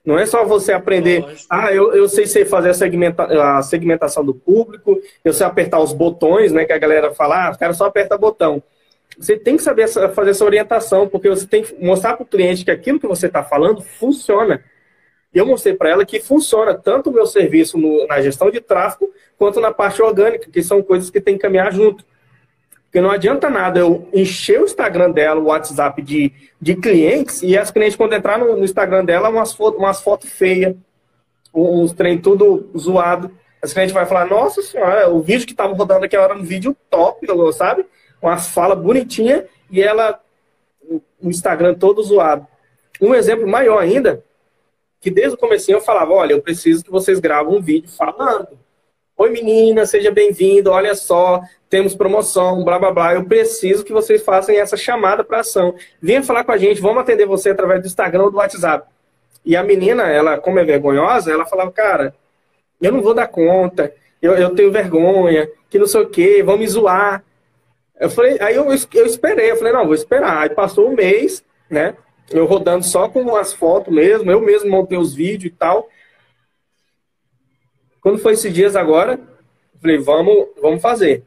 Não 0.05 0.19
é 0.19 0.27
só 0.27 0.45
você 0.45 0.73
aprender, 0.73 1.25
ah, 1.49 1.73
eu, 1.73 1.91
eu 1.95 2.07
sei, 2.07 2.27
sei 2.27 2.45
fazer 2.45 2.69
a, 2.69 2.73
segmenta, 2.75 3.23
a 3.23 3.63
segmentação 3.63 4.23
do 4.23 4.35
público, 4.35 4.99
eu 5.25 5.33
sei 5.33 5.47
apertar 5.47 5.79
os 5.79 5.93
botões, 5.93 6.51
né? 6.51 6.65
Que 6.65 6.73
a 6.73 6.77
galera 6.77 7.11
fala, 7.15 7.47
ah, 7.47 7.51
o 7.51 7.57
cara 7.57 7.73
só 7.73 7.85
aperta 7.85 8.15
botão. 8.15 8.61
Você 9.17 9.35
tem 9.35 9.57
que 9.57 9.63
saber 9.63 9.87
fazer 9.87 10.29
essa 10.29 10.45
orientação, 10.45 11.07
porque 11.07 11.29
você 11.29 11.47
tem 11.47 11.63
que 11.63 11.83
mostrar 11.83 12.13
para 12.13 12.23
o 12.23 12.27
cliente 12.27 12.63
que 12.63 12.69
aquilo 12.69 12.99
que 12.99 13.07
você 13.07 13.25
está 13.25 13.43
falando 13.43 13.81
funciona. 13.81 14.63
E 15.33 15.37
eu 15.37 15.45
mostrei 15.45 15.73
para 15.73 15.89
ela 15.89 16.05
que 16.05 16.19
funciona 16.19 16.73
tanto 16.73 17.09
o 17.09 17.13
meu 17.13 17.25
serviço 17.25 17.77
no, 17.77 18.05
na 18.07 18.21
gestão 18.21 18.51
de 18.51 18.59
tráfego, 18.59 19.11
quanto 19.37 19.61
na 19.61 19.71
parte 19.71 20.01
orgânica, 20.01 20.49
que 20.51 20.61
são 20.61 20.81
coisas 20.81 21.09
que 21.09 21.21
tem 21.21 21.35
que 21.35 21.41
caminhar 21.41 21.71
junto. 21.71 22.05
Porque 22.83 22.99
não 22.99 23.09
adianta 23.09 23.49
nada 23.49 23.79
eu 23.79 24.09
encher 24.13 24.59
o 24.59 24.65
Instagram 24.65 25.11
dela, 25.11 25.39
o 25.39 25.45
WhatsApp 25.45 26.01
de, 26.01 26.33
de 26.59 26.75
clientes, 26.75 27.41
e 27.41 27.57
as 27.57 27.71
clientes, 27.71 27.95
quando 27.95 28.11
entrar 28.11 28.37
no, 28.37 28.57
no 28.57 28.65
Instagram 28.65 29.05
dela, 29.05 29.29
umas 29.29 29.53
fotos 29.53 29.79
umas 29.79 30.01
foto 30.01 30.27
feias, 30.27 30.75
uns 31.53 31.93
trem 31.93 32.17
tudo 32.17 32.69
zoado. 32.77 33.31
As 33.63 33.71
clientes 33.71 33.93
vai 33.93 34.05
falar, 34.05 34.25
nossa 34.25 34.61
senhora, 34.61 35.09
o 35.09 35.21
vídeo 35.21 35.45
que 35.45 35.53
estava 35.53 35.73
rodando 35.73 36.03
aqui 36.03 36.17
era 36.17 36.35
um 36.35 36.43
vídeo 36.43 36.75
top, 36.89 37.25
sabe? 37.53 37.85
Umas 38.21 38.49
falas 38.49 38.77
bonitinhas, 38.77 39.45
e 39.69 39.81
ela, 39.81 40.19
o 40.89 41.29
Instagram 41.29 41.75
todo 41.75 42.03
zoado. 42.03 42.45
Um 42.99 43.15
exemplo 43.15 43.47
maior 43.47 43.77
ainda, 43.77 44.21
que 45.01 45.09
desde 45.09 45.33
o 45.33 45.37
começo 45.37 45.69
eu 45.71 45.81
falava, 45.81 46.13
olha, 46.13 46.33
eu 46.33 46.41
preciso 46.41 46.83
que 46.83 46.91
vocês 46.91 47.19
gravam 47.19 47.55
um 47.55 47.61
vídeo 47.61 47.89
falando. 47.89 48.49
Oi 49.17 49.31
menina, 49.31 49.83
seja 49.85 50.11
bem-vindo, 50.11 50.69
olha 50.69 50.93
só, 50.93 51.41
temos 51.67 51.95
promoção, 51.95 52.63
blá 52.63 52.77
blá 52.77 52.91
blá. 52.91 53.13
Eu 53.15 53.25
preciso 53.25 53.83
que 53.83 53.91
vocês 53.91 54.21
façam 54.21 54.53
essa 54.53 54.77
chamada 54.77 55.23
para 55.23 55.39
ação. 55.39 55.73
Venha 55.99 56.21
falar 56.21 56.43
com 56.43 56.51
a 56.51 56.57
gente, 56.57 56.79
vamos 56.79 57.01
atender 57.01 57.25
você 57.25 57.49
através 57.49 57.81
do 57.81 57.87
Instagram 57.87 58.25
ou 58.25 58.31
do 58.31 58.37
WhatsApp. 58.37 58.87
E 59.43 59.55
a 59.55 59.63
menina, 59.63 60.03
ela, 60.03 60.37
como 60.37 60.59
é 60.59 60.63
vergonhosa, 60.63 61.31
ela 61.31 61.47
falava, 61.47 61.71
cara, 61.71 62.13
eu 62.79 62.91
não 62.91 63.01
vou 63.01 63.15
dar 63.15 63.27
conta, 63.27 63.91
eu, 64.21 64.33
eu 64.33 64.51
tenho 64.53 64.71
vergonha, 64.71 65.49
que 65.67 65.79
não 65.79 65.87
sei 65.87 66.01
o 66.01 66.09
quê, 66.09 66.43
vão 66.43 66.59
me 66.59 66.67
zoar. 66.67 67.23
Eu 67.99 68.09
falei, 68.09 68.37
aí 68.39 68.55
eu, 68.55 68.65
eu 68.65 69.05
esperei, 69.05 69.49
eu 69.49 69.57
falei, 69.57 69.73
não, 69.73 69.85
vou 69.85 69.95
esperar. 69.95 70.43
Aí 70.43 70.49
passou 70.49 70.87
um 70.87 70.95
mês, 70.95 71.43
né? 71.67 71.95
Eu 72.31 72.45
rodando 72.45 72.85
só 72.85 73.09
com 73.09 73.35
as 73.35 73.53
fotos 73.53 73.93
mesmo, 73.93 74.31
eu 74.31 74.41
mesmo 74.41 74.69
montei 74.69 74.97
os 74.97 75.13
vídeos 75.13 75.53
e 75.53 75.55
tal. 75.55 75.89
Quando 77.99 78.17
foi 78.17 78.33
esses 78.33 78.53
dias 78.53 78.75
agora, 78.75 79.19
falei, 79.81 79.97
vamos, 79.97 80.47
vamos 80.61 80.81
fazer. 80.81 81.23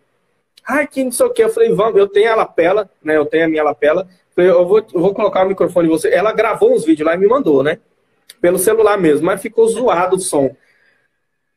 Ai, 0.67 0.87
que 0.87 1.05
não 1.05 1.13
sei 1.13 1.27
o 1.27 1.31
que. 1.31 1.45
Eu 1.45 1.51
falei, 1.51 1.73
vamos, 1.73 1.97
eu 1.97 2.09
tenho 2.09 2.33
a 2.33 2.35
lapela, 2.35 2.91
né? 3.03 3.17
Eu 3.17 3.27
tenho 3.27 3.45
a 3.45 3.49
minha 3.49 3.63
lapela. 3.63 4.09
Falei, 4.35 4.51
eu 4.51 4.67
vou, 4.67 4.79
eu 4.79 5.01
vou 5.01 5.15
colocar 5.15 5.45
o 5.45 5.49
microfone 5.49 5.87
em 5.87 5.91
você. 5.91 6.09
Ela 6.09 6.33
gravou 6.33 6.75
uns 6.75 6.85
vídeos 6.85 7.07
lá 7.07 7.15
e 7.15 7.19
me 7.19 7.27
mandou, 7.27 7.63
né? 7.63 7.79
Pelo 8.41 8.59
celular 8.59 8.99
mesmo, 8.99 9.27
mas 9.27 9.43
ficou 9.43 9.69
zoado 9.69 10.17
o 10.17 10.21
som. 10.21 10.55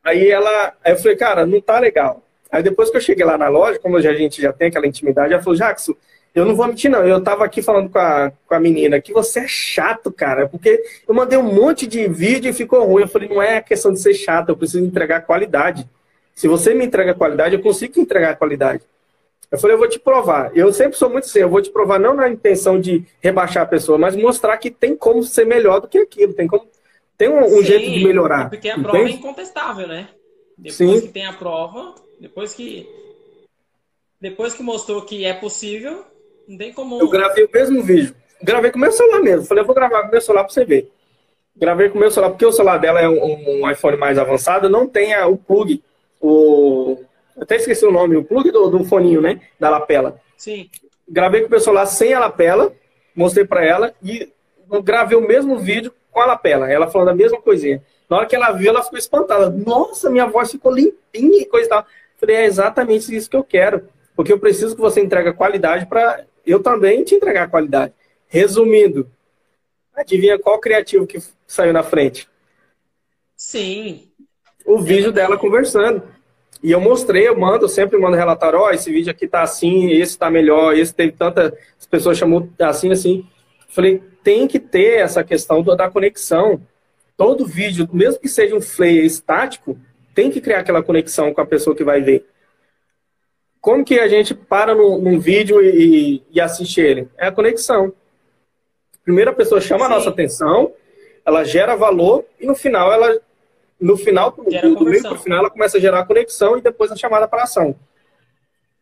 Aí 0.03 0.29
ela, 0.29 0.73
aí 0.83 0.93
eu 0.93 0.97
falei, 0.97 1.17
cara, 1.17 1.45
não 1.45 1.59
tá 1.59 1.79
legal. 1.79 2.21
Aí 2.51 2.61
depois 2.61 2.89
que 2.89 2.97
eu 2.97 3.01
cheguei 3.01 3.25
lá 3.25 3.37
na 3.37 3.49
loja, 3.49 3.79
como 3.79 3.97
a 3.97 4.01
gente 4.01 4.41
já 4.41 4.53
tem 4.53 4.67
aquela 4.67 4.87
intimidade, 4.87 5.33
ela 5.33 5.43
falou, 5.43 5.57
Jackson, 5.57 5.95
eu 6.37 6.45
não 6.45 6.55
vou 6.55 6.67
mentir, 6.67 6.91
não. 6.91 7.03
Eu 7.03 7.19
tava 7.19 7.43
aqui 7.43 7.63
falando 7.63 7.89
com 7.89 7.97
a, 7.97 8.31
com 8.47 8.53
a 8.53 8.59
menina 8.59 9.01
que 9.01 9.11
você 9.11 9.39
é 9.39 9.47
chato, 9.47 10.11
cara, 10.11 10.47
porque 10.47 10.83
eu 11.07 11.15
mandei 11.15 11.37
um 11.37 11.53
monte 11.53 11.87
de 11.87 12.07
vídeo 12.07 12.49
e 12.49 12.53
ficou 12.53 12.85
ruim. 12.85 13.01
Eu 13.01 13.07
falei, 13.07 13.27
não 13.27 13.41
é 13.41 13.59
questão 13.59 13.91
de 13.91 13.99
ser 13.99 14.13
chato, 14.13 14.49
eu 14.49 14.57
preciso 14.57 14.85
entregar 14.85 15.21
qualidade. 15.21 15.89
Se 16.35 16.47
você 16.47 16.75
me 16.75 16.85
entrega 16.85 17.15
qualidade, 17.15 17.55
eu 17.55 17.61
consigo 17.61 17.99
entregar 17.99 18.35
qualidade. 18.35 18.83
Eu 19.51 19.57
falei, 19.57 19.73
eu 19.73 19.79
vou 19.79 19.89
te 19.89 19.97
provar. 19.97 20.55
Eu 20.55 20.71
sempre 20.71 20.95
sou 20.95 21.09
muito 21.09 21.25
assim, 21.25 21.39
eu 21.39 21.49
vou 21.49 21.61
te 21.61 21.71
provar 21.71 21.99
não 21.99 22.13
na 22.13 22.29
intenção 22.29 22.79
de 22.79 23.03
rebaixar 23.19 23.63
a 23.63 23.67
pessoa, 23.67 23.97
mas 23.97 24.15
mostrar 24.15 24.57
que 24.57 24.69
tem 24.69 24.95
como 24.95 25.23
ser 25.23 25.45
melhor 25.45 25.81
do 25.81 25.87
que 25.87 25.97
aquilo, 25.97 26.33
tem 26.33 26.45
como 26.45 26.67
tem 27.17 27.29
um, 27.29 27.49
Sim, 27.49 27.63
jeito 27.63 27.91
de 27.91 28.03
melhorar. 28.03 28.47
Porque 28.47 28.69
a 28.69 28.73
entende? 28.73 28.87
prova 28.87 29.09
é 29.09 29.11
incontestável, 29.11 29.87
né? 29.87 30.09
Depois 30.55 30.75
Sim. 30.75 31.01
que 31.01 31.07
tem 31.07 31.25
a 31.25 31.33
prova, 31.33 31.95
depois 32.19 32.53
que 32.53 32.87
depois 34.21 34.53
que 34.53 34.61
mostrou 34.61 35.01
que 35.01 35.25
é 35.25 35.33
possível, 35.33 36.05
não 36.47 36.57
tem 36.57 36.73
como. 36.73 36.99
Eu 36.99 37.09
gravei 37.09 37.43
o 37.45 37.49
mesmo 37.51 37.83
vídeo. 37.83 38.15
Gravei 38.41 38.71
com 38.71 38.77
o 38.77 38.81
meu 38.81 38.91
celular 38.91 39.21
mesmo. 39.21 39.45
Falei, 39.45 39.63
eu 39.63 39.65
vou 39.65 39.75
gravar 39.75 40.01
com 40.03 40.07
o 40.07 40.11
meu 40.11 40.21
celular 40.21 40.43
pra 40.43 40.53
você 40.53 40.63
ver. 40.63 40.91
Gravei 41.55 41.89
com 41.89 41.97
o 41.97 41.99
meu 41.99 42.11
celular, 42.11 42.29
porque 42.31 42.45
o 42.45 42.51
celular 42.51 42.77
dela 42.77 43.01
é 43.01 43.09
um, 43.09 43.63
um 43.63 43.71
iPhone 43.71 43.97
mais 43.97 44.17
avançado, 44.17 44.69
não 44.69 44.87
tem 44.87 45.15
a, 45.15 45.25
o 45.27 45.37
plug, 45.37 45.83
o 46.21 47.03
até 47.39 47.55
esqueci 47.55 47.85
o 47.85 47.91
nome, 47.91 48.15
o 48.15 48.23
plug 48.23 48.51
do, 48.51 48.69
do 48.69 48.83
foninho, 48.83 49.21
né? 49.21 49.41
Da 49.59 49.69
lapela. 49.69 50.19
Sim. 50.35 50.69
Gravei 51.07 51.41
com 51.41 51.47
o 51.47 51.49
pessoal 51.49 51.75
lá 51.75 51.85
sem 51.85 52.13
a 52.13 52.19
lapela, 52.19 52.73
mostrei 53.15 53.45
para 53.45 53.63
ela 53.63 53.93
e 54.03 54.31
gravei 54.83 55.17
o 55.17 55.21
mesmo 55.21 55.57
vídeo 55.57 55.93
com 56.11 56.19
a 56.19 56.25
lapela. 56.25 56.71
Ela 56.71 56.87
falando 56.87 57.09
a 57.09 57.15
mesma 57.15 57.39
coisinha. 57.39 57.81
Na 58.09 58.17
hora 58.17 58.25
que 58.25 58.35
ela 58.35 58.51
viu, 58.51 58.69
ela 58.69 58.83
ficou 58.83 58.97
espantada. 58.97 59.49
Nossa, 59.49 60.09
minha 60.09 60.25
voz 60.25 60.51
ficou 60.51 60.73
limpinha 60.73 61.41
e 61.41 61.45
coisa 61.45 61.67
e 61.67 61.69
tal. 61.69 61.85
Falei, 62.17 62.37
é 62.37 62.45
exatamente 62.45 63.15
isso 63.15 63.29
que 63.29 63.35
eu 63.35 63.43
quero. 63.43 63.87
Porque 64.15 64.33
eu 64.33 64.39
preciso 64.39 64.75
que 64.75 64.81
você 64.81 64.99
entregue 64.99 65.33
qualidade 65.33 65.85
para 65.85 66.25
eu 66.51 66.61
também 66.61 67.03
te 67.03 67.15
entregar 67.15 67.49
qualidade. 67.49 67.93
Resumindo, 68.27 69.09
adivinha 69.95 70.39
qual 70.39 70.59
criativo 70.59 71.07
que 71.07 71.19
saiu 71.45 71.73
na 71.73 71.83
frente? 71.83 72.27
Sim. 73.35 74.09
O 74.65 74.79
vídeo 74.79 75.11
dela 75.11 75.37
conversando. 75.37 76.03
E 76.61 76.71
eu 76.71 76.81
mostrei, 76.81 77.27
eu 77.27 77.37
mando, 77.37 77.65
eu 77.65 77.69
sempre 77.69 77.97
mando 77.99 78.17
relatório, 78.17 78.59
ó, 78.59 78.67
oh, 78.67 78.71
esse 78.71 78.91
vídeo 78.91 79.11
aqui 79.11 79.27
tá 79.27 79.43
assim, 79.43 79.91
esse 79.91 80.17
tá 80.17 80.29
melhor, 80.29 80.75
esse 80.75 80.93
teve 80.93 81.11
tanta. 81.11 81.55
As 81.79 81.85
pessoas 81.85 82.17
chamou 82.17 82.49
assim, 82.59 82.91
assim. 82.91 83.27
Falei, 83.69 84.01
tem 84.23 84.47
que 84.47 84.59
ter 84.59 84.99
essa 84.99 85.23
questão 85.23 85.63
da 85.63 85.89
conexão. 85.89 86.59
Todo 87.15 87.45
vídeo, 87.45 87.87
mesmo 87.93 88.19
que 88.19 88.27
seja 88.27 88.55
um 88.55 88.61
flyer 88.61 89.05
estático, 89.05 89.77
tem 90.13 90.31
que 90.31 90.41
criar 90.41 90.59
aquela 90.59 90.81
conexão 90.81 91.33
com 91.33 91.41
a 91.41 91.45
pessoa 91.45 91.75
que 91.75 91.83
vai 91.83 92.01
ver. 92.01 92.25
Como 93.67 93.83
que 93.83 93.99
a 93.99 94.07
gente 94.07 94.33
para 94.33 94.73
num, 94.73 94.97
num 94.97 95.19
vídeo 95.19 95.61
e, 95.61 96.23
e, 96.31 96.39
assiste 96.39 96.79
ele? 96.79 97.09
É 97.17 97.27
a 97.27 97.31
conexão. 97.33 97.91
Primeiro 99.03 99.31
a 99.31 99.33
pessoa 99.33 99.59
chama 99.59 99.85
Sim. 99.85 99.91
a 99.91 99.95
nossa 99.97 100.09
atenção, 100.09 100.71
ela 101.25 101.43
gera 101.43 101.75
valor 101.75 102.23
e 102.39 102.45
no 102.45 102.55
final 102.55 102.93
ela 102.93 103.19
no 103.77 103.97
final 103.97 104.31
do, 104.31 104.43
do 104.45 104.85
meio 104.85 105.01
para 105.01 105.15
o 105.15 105.19
final 105.19 105.39
ela 105.39 105.49
começa 105.49 105.77
a 105.77 105.81
gerar 105.81 105.99
a 105.99 106.05
conexão 106.05 106.57
e 106.57 106.61
depois 106.61 106.93
a 106.93 106.95
chamada 106.95 107.27
para 107.27 107.43
ação. 107.43 107.75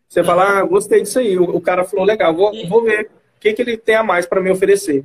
Você 0.08 0.20
uhum. 0.20 0.26
fala, 0.28 0.60
ah, 0.60 0.64
gostei 0.64 1.02
disso 1.02 1.18
aí, 1.18 1.36
o, 1.36 1.46
o 1.46 1.60
cara 1.60 1.84
falou 1.84 2.06
legal, 2.06 2.32
vou, 2.36 2.54
e... 2.54 2.68
vou 2.68 2.84
ver 2.84 3.10
o 3.38 3.40
que, 3.40 3.54
que 3.54 3.62
ele 3.64 3.78
tem 3.78 3.96
a 3.96 4.04
mais 4.04 4.28
para 4.28 4.40
me 4.40 4.52
oferecer. 4.52 5.04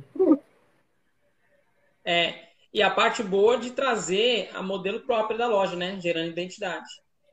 É, 2.05 2.35
e 2.71 2.83
a 2.83 2.91
parte 2.91 3.23
boa 3.23 3.57
de 3.57 3.71
trazer 3.71 4.47
a 4.53 4.61
modelo 4.61 4.99
próprio 4.99 5.39
da 5.39 5.47
loja, 5.47 5.75
né? 5.75 5.97
Gerando 5.99 6.29
identidade. 6.29 6.85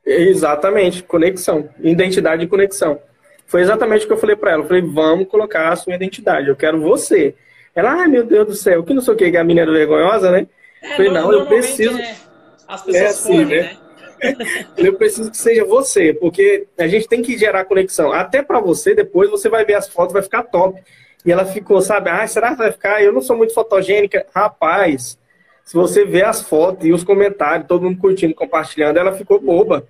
Exatamente, 0.09 1.03
conexão. 1.03 1.69
Identidade 1.81 2.45
e 2.45 2.49
conexão. 2.49 2.99
Foi 3.47 3.61
exatamente 3.61 4.05
o 4.05 4.07
que 4.07 4.13
eu 4.13 4.19
falei 4.19 4.37
para 4.37 4.53
ela. 4.53 4.63
Eu 4.63 4.67
falei, 4.67 4.83
vamos 4.83 5.29
colocar 5.29 5.71
a 5.71 5.77
sua 5.77 5.95
identidade. 5.95 6.49
Eu 6.49 6.57
quero 6.57 6.81
você. 6.81 7.35
Ela, 7.75 7.93
ai 7.93 8.09
meu 8.09 8.25
Deus 8.25 8.47
do 8.47 8.55
céu, 8.55 8.83
que 8.83 8.95
não 8.95 9.03
sei 9.03 9.15
o 9.15 9.17
que, 9.17 9.31
que 9.31 9.37
a 9.37 9.45
menina 9.45 9.71
vergonhosa, 9.71 10.31
né? 10.31 10.47
É, 10.83 10.93
eu 10.93 10.97
falei, 10.97 11.11
não, 11.11 11.33
eu 11.33 11.47
preciso. 11.47 11.99
É, 11.99 12.17
as 12.67 12.83
pessoas 12.83 13.05
é 13.05 13.07
assim, 13.07 13.45
né? 13.45 13.63
né? 13.63 13.77
eu 14.77 14.95
preciso 14.95 15.31
que 15.31 15.37
seja 15.37 15.65
você, 15.65 16.13
porque 16.13 16.67
a 16.77 16.89
gente 16.89 17.07
tem 17.07 17.23
que 17.23 17.39
gerar 17.39 17.65
conexão. 17.67 18.13
Até 18.13 18.43
para 18.43 18.61
você, 18.61 18.95
depois 18.95 19.31
você 19.31 19.49
vai 19.49 19.65
ver 19.65 19.75
as 19.75 19.89
fotos, 19.89 20.13
vai 20.13 20.23
ficar 20.23 20.43
top. 20.45 20.81
E 21.25 21.31
ela 21.31 21.45
ficou, 21.45 21.81
sabe, 21.81 22.11
ah, 22.11 22.27
será 22.27 22.51
que 22.51 22.59
vai 22.59 22.73
ficar? 22.73 23.03
Eu 23.03 23.13
não 23.13 23.21
sou 23.21 23.37
muito 23.37 23.55
fotogênica. 23.55 24.27
Rapaz, 24.35 25.19
se 25.65 25.75
você 25.75 26.05
vê 26.05 26.23
as 26.23 26.43
fotos 26.43 26.87
e 26.87 26.93
os 26.93 27.05
comentários, 27.05 27.69
todo 27.69 27.83
mundo 27.83 28.01
curtindo, 28.01 28.35
compartilhando, 28.35 28.97
ela 28.97 29.13
ficou 29.13 29.41
boba. 29.41 29.87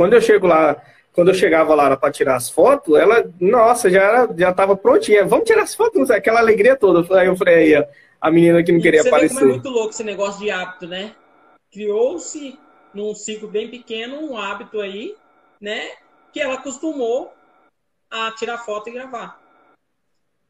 Quando 0.00 0.14
eu 0.14 0.20
chego 0.22 0.46
lá, 0.46 0.82
quando 1.12 1.28
eu 1.28 1.34
chegava 1.34 1.74
lá 1.74 1.94
para 1.94 2.10
tirar 2.10 2.36
as 2.36 2.48
fotos, 2.48 2.98
ela, 2.98 3.22
nossa, 3.38 3.90
já 3.90 4.02
era, 4.02 4.34
já 4.34 4.48
estava 4.48 4.74
prontinha. 4.74 5.26
Vamos 5.26 5.44
tirar 5.44 5.64
as 5.64 5.74
fotos, 5.74 6.10
aquela 6.10 6.40
alegria 6.40 6.74
toda. 6.74 7.20
Aí 7.20 7.26
eu 7.26 7.36
falei, 7.36 7.76
aí, 7.76 7.86
a 8.18 8.30
menina 8.30 8.62
que 8.62 8.72
não 8.72 8.80
queria 8.80 9.02
você 9.02 9.08
aparecer. 9.08 9.34
Vê 9.34 9.40
como 9.40 9.50
é 9.50 9.52
muito 9.56 9.68
louco 9.68 9.90
esse 9.90 10.02
negócio 10.02 10.40
de 10.40 10.50
hábito, 10.50 10.86
né? 10.86 11.14
Criou-se 11.70 12.58
num 12.94 13.14
ciclo 13.14 13.46
bem 13.46 13.68
pequeno 13.68 14.26
um 14.26 14.38
hábito 14.38 14.80
aí, 14.80 15.14
né? 15.60 15.90
Que 16.32 16.40
ela 16.40 16.54
acostumou 16.54 17.34
a 18.10 18.30
tirar 18.30 18.56
foto 18.56 18.88
e 18.88 18.92
gravar. 18.94 19.38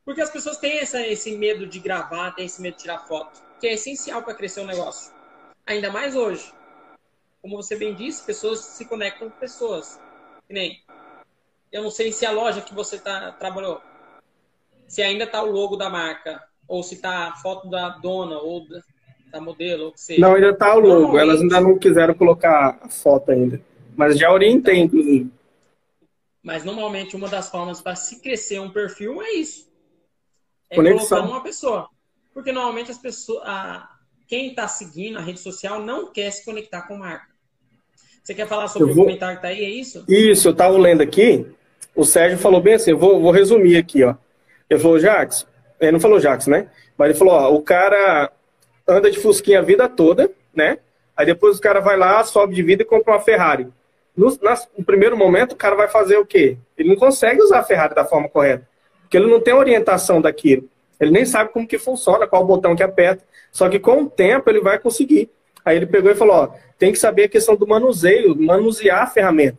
Porque 0.05 0.21
as 0.21 0.31
pessoas 0.31 0.59
têm 0.59 0.79
essa, 0.79 1.05
esse 1.05 1.37
medo 1.37 1.67
de 1.67 1.81
gravar, 1.81 2.37
têm 2.37 2.47
esse 2.47 2.63
medo 2.63 2.77
de 2.77 2.83
tirar 2.83 3.01
foto 3.01 3.43
que 3.59 3.67
é 3.67 3.73
essencial 3.73 4.23
para 4.23 4.33
crescer 4.33 4.61
o 4.61 4.65
negócio. 4.65 5.13
Ainda 5.67 5.91
mais 5.91 6.15
hoje. 6.15 6.53
Como 7.43 7.57
você 7.57 7.77
bem 7.77 7.95
disse, 7.95 8.25
pessoas 8.25 8.61
se 8.61 8.85
conectam 8.85 9.31
com 9.31 9.39
pessoas. 9.39 10.01
Que 10.47 10.55
nem. 10.55 10.81
Eu 11.73 11.83
não 11.83 11.91
sei 11.91 12.13
se 12.13 12.27
a 12.27 12.31
loja 12.31 12.61
que 12.61 12.75
você 12.75 12.99
tá, 12.99 13.33
trabalhou, 13.33 13.81
se 14.89 15.03
ainda 15.03 15.27
tá 15.27 15.43
o 15.43 15.51
logo 15.51 15.77
da 15.77 15.89
marca, 15.89 16.43
ou 16.67 16.83
se 16.83 17.01
tá 17.01 17.29
a 17.29 17.37
foto 17.37 17.71
da 17.71 17.91
dona, 17.91 18.39
ou 18.39 18.69
da, 18.69 18.81
da 19.31 19.41
modelo, 19.41 19.87
ou 19.87 19.93
que 19.93 20.01
seja. 20.01 20.21
Não, 20.21 20.35
ainda 20.35 20.55
tá 20.55 20.75
o 20.75 20.81
logo. 20.81 21.19
Elas 21.19 21.41
ainda 21.41 21.61
não 21.61 21.79
quiseram 21.79 22.15
colocar 22.15 22.79
a 22.83 22.89
foto 22.89 23.31
ainda. 23.31 23.63
Mas 23.97 24.19
já 24.19 24.33
orientei, 24.33 24.79
então, 24.79 24.85
inclusive. 24.87 25.31
Mas 26.43 26.65
normalmente 26.65 27.15
uma 27.15 27.29
das 27.29 27.51
formas 27.51 27.81
para 27.81 27.95
se 27.95 28.21
crescer 28.21 28.59
um 28.61 28.71
perfil 28.71 29.23
é 29.23 29.31
isso. 29.33 29.71
É 30.69 30.77
Conexão. 30.77 31.09
colocando 31.09 31.31
uma 31.31 31.43
pessoa. 31.43 31.89
Porque 32.33 32.53
normalmente 32.53 32.91
as 32.91 32.99
pessoas, 32.99 33.43
a, 33.45 33.91
quem 34.27 34.51
está 34.51 34.67
seguindo 34.67 35.19
a 35.19 35.21
rede 35.21 35.41
social 35.41 35.83
não 35.83 36.13
quer 36.13 36.31
se 36.31 36.45
conectar 36.45 36.83
com 36.83 36.97
marca. 36.97 37.30
Você 38.31 38.35
quer 38.37 38.47
falar 38.47 38.69
sobre 38.69 38.93
vou... 38.93 39.03
o 39.03 39.07
comentário 39.07 39.41
que 39.41 39.45
está 39.45 39.49
aí, 39.49 39.65
é 39.65 39.69
isso? 39.69 40.05
Isso, 40.09 40.47
eu 40.47 40.53
estava 40.53 40.79
lendo 40.79 41.01
aqui. 41.01 41.45
O 41.97 42.05
Sérgio 42.05 42.39
falou 42.39 42.61
bem 42.61 42.75
assim, 42.75 42.93
eu 42.93 42.97
vou, 42.97 43.21
vou 43.21 43.33
resumir 43.33 43.77
aqui, 43.77 44.05
ó. 44.05 44.15
Ele 44.69 44.79
falou, 44.79 45.01
Jax, 45.01 45.49
ele 45.81 45.91
não 45.91 45.99
falou 45.99 46.21
Jax, 46.21 46.47
né? 46.47 46.69
Mas 46.97 47.09
ele 47.09 47.19
falou, 47.19 47.35
ó, 47.35 47.53
o 47.53 47.61
cara 47.61 48.31
anda 48.87 49.11
de 49.11 49.19
Fusquinha 49.19 49.59
a 49.59 49.63
vida 49.63 49.89
toda, 49.89 50.31
né? 50.55 50.79
Aí 51.17 51.27
depois 51.27 51.59
o 51.59 51.61
cara 51.61 51.81
vai 51.81 51.97
lá, 51.97 52.23
sobe 52.23 52.55
de 52.55 52.63
vida 52.63 52.85
e 52.85 52.87
compra 52.87 53.15
uma 53.15 53.21
Ferrari. 53.21 53.67
No, 54.17 54.29
no 54.79 54.85
primeiro 54.85 55.17
momento, 55.17 55.55
o 55.55 55.57
cara 55.57 55.75
vai 55.75 55.89
fazer 55.89 56.17
o 56.17 56.25
quê? 56.25 56.57
Ele 56.79 56.91
não 56.91 56.97
consegue 56.97 57.43
usar 57.43 57.59
a 57.59 57.65
Ferrari 57.65 57.97
da 57.97 58.05
forma 58.05 58.29
correta. 58.29 58.65
Porque 59.03 59.17
ele 59.17 59.27
não 59.27 59.41
tem 59.41 59.55
orientação 59.55 60.21
daquilo. 60.21 60.69
Ele 61.01 61.11
nem 61.11 61.27
sabe 61.27 61.51
como 61.51 61.67
que 61.67 61.79
funciona, 61.79 62.29
qual 62.29 62.45
botão 62.45 62.77
que 62.77 62.83
aperta. 62.85 63.25
Só 63.51 63.69
que 63.69 63.81
com 63.81 64.03
o 64.03 64.09
tempo 64.09 64.49
ele 64.49 64.61
vai 64.61 64.79
conseguir. 64.79 65.29
Aí 65.71 65.77
ele 65.77 65.87
pegou 65.87 66.11
e 66.11 66.17
falou: 66.17 66.35
ó, 66.35 66.49
tem 66.77 66.91
que 66.91 66.99
saber 66.99 67.25
a 67.25 67.29
questão 67.29 67.55
do 67.55 67.67
manuseio, 67.67 68.37
manusear 68.37 69.05
a 69.05 69.07
ferramenta. 69.07 69.59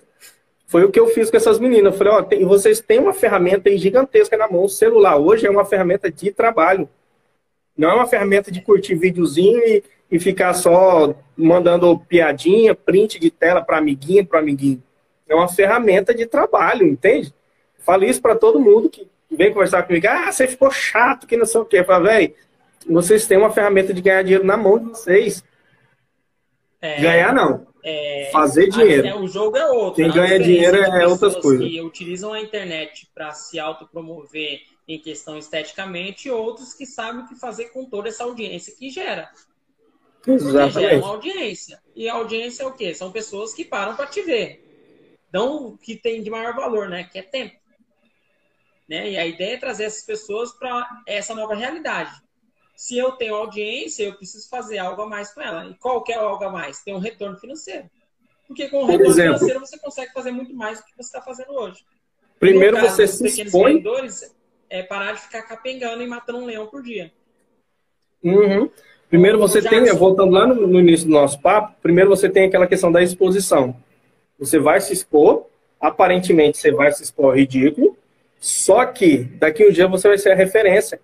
Foi 0.68 0.84
o 0.84 0.92
que 0.92 1.00
eu 1.00 1.08
fiz 1.08 1.32
com 1.32 1.38
essas 1.38 1.58
meninas. 1.58 1.94
Eu 1.94 1.98
falei: 1.98 2.14
ó, 2.14 2.22
tem, 2.22 2.46
vocês 2.46 2.82
têm 2.82 3.00
uma 3.00 3.14
ferramenta 3.14 3.76
gigantesca 3.78 4.36
na 4.36 4.48
mão. 4.48 4.66
O 4.66 4.70
celular 4.70 5.18
hoje 5.18 5.48
é 5.48 5.50
uma 5.50 5.64
ferramenta 5.64 6.12
de 6.12 6.32
trabalho. 6.32 6.90
Não 7.78 7.90
é 7.90 7.94
uma 7.94 8.08
ferramenta 8.08 8.52
de 8.52 8.62
curtir 8.62 8.96
videozinho 8.96 9.60
e, 9.60 9.84
e 10.12 10.20
ficar 10.20 10.54
só 10.54 11.16
mandando 11.38 11.98
piadinha, 11.98 12.76
print 12.76 13.18
de 13.18 13.32
tela 13.32 13.62
para 13.62 13.78
amiguinha, 13.78 14.26
para 14.26 14.40
amiguinho. 14.40 14.84
É 15.30 15.34
uma 15.34 15.48
ferramenta 15.48 16.14
de 16.14 16.26
trabalho, 16.26 16.86
entende? 16.86 17.34
Falo 17.80 18.04
isso 18.04 18.22
para 18.22 18.36
todo 18.36 18.60
mundo 18.60 18.90
que 18.90 19.08
vem 19.30 19.54
conversar 19.54 19.84
comigo, 19.84 20.06
ah, 20.10 20.30
você 20.30 20.46
ficou 20.46 20.70
chato, 20.70 21.26
que 21.26 21.38
não 21.38 21.46
sei 21.46 21.62
o 21.62 21.66
quê. 21.66 21.82
Fala, 21.86 22.10
velho, 22.10 22.34
vocês 22.90 23.26
têm 23.26 23.38
uma 23.38 23.50
ferramenta 23.50 23.94
de 23.94 24.02
ganhar 24.02 24.22
dinheiro 24.24 24.44
na 24.44 24.58
mão 24.58 24.78
de 24.78 24.90
vocês. 24.90 25.42
É, 26.82 27.00
ganhar 27.00 27.34
não. 27.34 27.68
É, 27.84 28.30
Fazer 28.32 28.70
dinheiro. 28.70 29.08
É, 29.08 29.16
o 29.16 29.28
jogo 29.28 29.56
é 29.56 29.70
outro. 29.70 30.04
Quem 30.04 30.12
ganha 30.12 30.40
dinheiro 30.40 30.78
é 30.78 31.08
outras 31.08 31.36
coisas. 31.36 31.68
que 31.68 31.82
utilizam 31.82 32.34
a 32.34 32.42
internet 32.42 33.10
para 33.14 33.32
se 33.34 33.60
autopromover 33.60 34.62
em 34.88 35.00
questão 35.00 35.38
esteticamente, 35.38 36.28
e 36.28 36.32
outros 36.32 36.74
que 36.74 36.86
sabem 36.86 37.24
o 37.24 37.28
que 37.28 37.36
fazer 37.36 37.66
com 37.70 37.86
toda 37.86 38.10
essa 38.10 38.24
audiência 38.24 38.76
que 38.76 38.90
gera. 38.90 39.32
Exatamente. 40.28 40.74
Porque 40.74 40.88
gera 40.88 40.98
uma 40.98 41.08
audiência. 41.08 41.82
E 41.96 42.10
a 42.10 42.14
audiência 42.16 42.64
é 42.64 42.66
o 42.66 42.74
quê? 42.74 42.94
São 42.94 43.12
pessoas 43.12 43.54
que 43.54 43.64
param 43.64 43.96
para 43.96 44.08
te 44.08 44.22
ver. 44.22 44.68
Dão 45.32 45.68
o 45.68 45.78
que 45.78 45.96
tem 45.96 46.22
de 46.22 46.30
maior 46.30 46.54
valor, 46.54 46.90
né? 46.90 47.06
Que 47.06 47.20
é 47.20 47.22
tempo. 47.22 47.56
Né? 48.90 49.12
E 49.12 49.18
a 49.18 49.26
ideia 49.26 49.54
é 49.54 49.58
trazer 49.58 49.86
essas 49.86 50.04
pessoas 50.04 50.52
para 50.52 50.86
essa 51.08 51.34
nova 51.34 51.56
realidade. 51.56 52.12
Se 52.82 52.98
eu 52.98 53.12
tenho 53.12 53.36
audiência, 53.36 54.06
eu 54.06 54.16
preciso 54.16 54.50
fazer 54.50 54.80
algo 54.80 55.04
a 55.04 55.08
mais 55.08 55.32
com 55.32 55.40
ela. 55.40 55.68
E 55.68 55.76
qual 55.76 56.02
que 56.02 56.12
é 56.12 56.16
algo 56.16 56.44
a 56.44 56.50
mais? 56.50 56.82
Tem 56.82 56.96
um 56.96 56.98
retorno 56.98 57.38
financeiro. 57.38 57.86
Porque 58.48 58.70
com 58.70 58.82
o 58.82 58.86
retorno 58.88 59.12
exemplo, 59.12 59.38
financeiro 59.38 59.60
você 59.60 59.78
consegue 59.78 60.12
fazer 60.12 60.32
muito 60.32 60.52
mais 60.56 60.80
do 60.80 60.86
que 60.86 60.98
você 60.98 61.16
está 61.16 61.22
fazendo 61.22 61.52
hoje. 61.52 61.86
Primeiro 62.40 62.78
caso, 62.78 62.96
você 62.96 63.06
se 63.08 63.44
expõe... 63.44 63.84
é 64.68 64.82
parar 64.82 65.12
de 65.12 65.22
ficar 65.22 65.44
capengando 65.44 66.02
e 66.02 66.08
matando 66.08 66.40
um 66.40 66.46
leão 66.46 66.66
por 66.66 66.82
dia. 66.82 67.14
Uhum. 68.24 68.68
Primeiro 69.10 69.38
você 69.38 69.62
tem, 69.62 69.86
voltando 69.94 70.32
lá 70.32 70.48
no, 70.48 70.66
no, 70.66 70.80
início 70.80 71.06
do 71.06 71.14
nosso 71.14 71.40
papo, 71.40 71.76
primeiro 71.84 72.10
você 72.10 72.32
tem 72.32 72.48
aquela 72.48 72.66
questão 72.66 72.92
da 72.92 73.04
exposição. 73.04 73.76
Você 74.40 74.58
vai 74.58 74.82
se 74.82 74.92
expor, 74.92 75.46
aparentemente 75.80 76.58
você 76.58 76.72
vai 76.72 76.92
se 76.92 77.04
expor 77.04 77.36
ridículo, 77.36 77.96
só 78.40 78.84
que 78.88 79.18
daqui 79.38 79.68
um 79.68 79.72
dia 79.72 79.88
você 79.88 80.08
vai 80.08 80.18
ser 80.18 80.32
a 80.32 80.36
referência. 80.36 81.00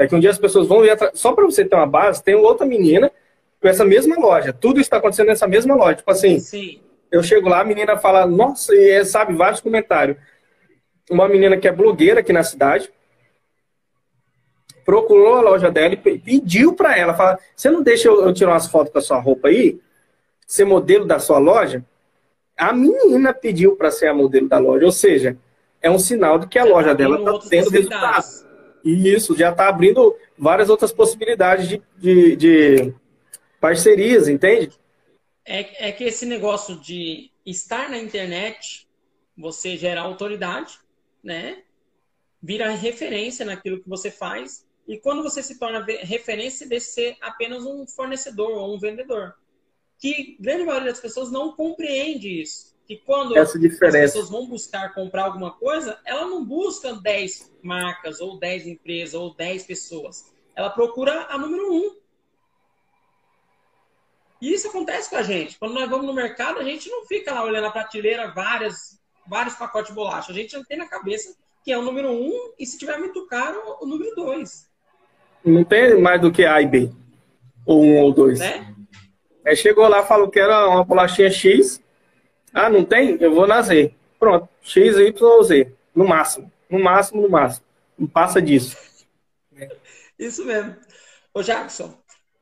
Daqui 0.00 0.14
um 0.14 0.20
dia 0.20 0.30
as 0.30 0.38
pessoas 0.38 0.66
vão 0.66 0.80
ver. 0.80 0.96
Só 1.12 1.32
para 1.32 1.44
você 1.44 1.62
ter 1.62 1.76
uma 1.76 1.86
base, 1.86 2.24
tem 2.24 2.34
outra 2.34 2.64
menina 2.64 3.12
com 3.60 3.68
essa 3.68 3.84
mesma 3.84 4.16
loja. 4.16 4.50
Tudo 4.50 4.80
está 4.80 4.96
acontecendo 4.96 5.26
nessa 5.26 5.46
mesma 5.46 5.74
loja. 5.74 5.96
Tipo 5.96 6.10
assim, 6.10 6.40
Sim. 6.40 6.80
eu 7.12 7.22
chego 7.22 7.50
lá, 7.50 7.60
a 7.60 7.64
menina 7.64 7.98
fala, 7.98 8.26
nossa, 8.26 8.74
e 8.74 8.88
é, 8.88 9.04
sabe 9.04 9.34
vários 9.34 9.60
comentários. 9.60 10.16
Uma 11.10 11.28
menina 11.28 11.58
que 11.58 11.68
é 11.68 11.72
blogueira 11.72 12.20
aqui 12.20 12.32
na 12.32 12.42
cidade 12.42 12.90
procurou 14.86 15.34
a 15.34 15.42
loja 15.42 15.70
dela 15.70 15.94
e 15.94 16.18
pediu 16.18 16.72
para 16.72 16.96
ela, 16.96 17.14
fala, 17.14 17.38
você 17.54 17.70
não 17.70 17.80
deixa 17.80 18.08
eu, 18.08 18.32
tirar 18.32 18.52
umas 18.52 18.66
fotos 18.66 18.90
com 18.90 18.98
a 18.98 19.02
sua 19.02 19.20
roupa 19.20 19.48
aí? 19.48 19.78
Ser 20.46 20.64
modelo 20.64 21.04
da 21.04 21.20
sua 21.20 21.38
loja? 21.38 21.84
a 22.60 22.74
menina 22.74 23.32
pediu 23.32 23.74
para 23.74 23.90
ser 23.90 24.08
a 24.08 24.14
modelo 24.14 24.46
da 24.46 24.58
loja, 24.58 24.84
ou 24.84 24.92
seja, 24.92 25.36
é 25.80 25.90
um 25.90 25.98
sinal 25.98 26.38
de 26.38 26.46
que 26.46 26.58
a 26.58 26.64
loja 26.64 26.94
dela 26.94 27.18
está 27.18 27.48
tendo 27.48 27.70
resultado. 27.70 28.49
E 28.84 29.12
isso 29.12 29.36
já 29.36 29.50
está 29.50 29.68
abrindo 29.68 30.16
várias 30.38 30.70
outras 30.70 30.92
possibilidades 30.92 31.68
de, 31.68 31.82
de, 31.98 32.36
de 32.36 32.94
parcerias, 33.60 34.28
entende? 34.28 34.72
É, 35.44 35.88
é 35.88 35.92
que 35.92 36.04
esse 36.04 36.24
negócio 36.26 36.76
de 36.80 37.30
estar 37.44 37.90
na 37.90 37.98
internet, 37.98 38.86
você 39.36 39.76
gera 39.76 40.00
autoridade, 40.00 40.78
né? 41.22 41.62
Vira 42.42 42.70
referência 42.70 43.44
naquilo 43.44 43.82
que 43.82 43.88
você 43.88 44.10
faz. 44.10 44.64
E 44.88 44.98
quando 44.98 45.22
você 45.22 45.42
se 45.42 45.58
torna 45.58 45.84
referência, 46.02 46.66
de 46.66 46.80
ser 46.80 47.16
apenas 47.20 47.64
um 47.64 47.86
fornecedor 47.86 48.50
ou 48.50 48.74
um 48.74 48.78
vendedor. 48.78 49.34
Que 49.98 50.36
grande 50.40 50.64
maioria 50.64 50.90
das 50.90 51.00
pessoas 51.00 51.30
não 51.30 51.52
compreende 51.54 52.40
isso. 52.40 52.69
Que 52.90 52.96
quando 53.06 53.38
as 53.38 53.52
pessoas 53.52 54.28
vão 54.28 54.48
buscar 54.48 54.92
comprar 54.92 55.26
alguma 55.26 55.52
coisa, 55.52 56.00
ela 56.04 56.26
não 56.26 56.44
busca 56.44 56.92
10 56.92 57.52
marcas, 57.62 58.20
ou 58.20 58.36
10 58.36 58.66
empresas, 58.66 59.14
ou 59.14 59.32
10 59.32 59.62
pessoas. 59.62 60.34
Ela 60.56 60.70
procura 60.70 61.28
a 61.30 61.38
número 61.38 61.72
um. 61.72 61.94
E 64.42 64.52
isso 64.52 64.66
acontece 64.66 65.08
com 65.08 65.14
a 65.14 65.22
gente. 65.22 65.56
Quando 65.56 65.74
nós 65.74 65.88
vamos 65.88 66.04
no 66.04 66.12
mercado, 66.12 66.58
a 66.58 66.64
gente 66.64 66.90
não 66.90 67.06
fica 67.06 67.32
lá 67.32 67.44
olhando 67.44 67.68
a 67.68 67.70
prateleira, 67.70 68.32
várias, 68.34 69.00
vários 69.24 69.54
pacotes 69.54 69.90
de 69.90 69.94
bolacha. 69.94 70.32
A 70.32 70.34
gente 70.34 70.50
já 70.50 70.64
tem 70.64 70.76
na 70.76 70.88
cabeça 70.88 71.32
que 71.64 71.70
é 71.70 71.78
o 71.78 71.82
número 71.82 72.10
um 72.10 72.52
e 72.58 72.66
se 72.66 72.76
tiver 72.76 72.98
muito 72.98 73.24
caro, 73.28 73.62
o 73.80 73.86
número 73.86 74.16
dois. 74.16 74.68
Não 75.44 75.62
tem 75.62 75.96
mais 75.96 76.20
do 76.20 76.32
que 76.32 76.44
A 76.44 76.60
e 76.60 76.66
B. 76.66 76.90
Ou 77.64 77.84
um 77.84 77.98
ou 78.00 78.12
dois. 78.12 78.40
Né? 78.40 78.74
Aí 79.46 79.54
chegou 79.54 79.86
lá, 79.86 80.02
falou 80.02 80.28
que 80.28 80.40
era 80.40 80.68
uma 80.68 80.82
bolachinha 80.82 81.30
X. 81.30 81.80
Ah, 82.52 82.68
não 82.68 82.84
tem? 82.84 83.16
Eu 83.20 83.34
vou 83.34 83.46
na 83.46 83.62
Z. 83.62 83.94
Pronto. 84.18 84.48
X, 84.62 84.96
Y 84.96 85.22
ou 85.22 85.42
Z. 85.42 85.72
No 85.94 86.06
máximo. 86.06 86.50
No 86.68 86.78
máximo, 86.78 87.22
no 87.22 87.28
máximo. 87.28 87.64
Não 87.98 88.06
passa 88.06 88.40
disso. 88.40 88.76
Isso 90.18 90.44
mesmo. 90.44 90.76
Ô 91.32 91.42
Jackson, 91.42 91.96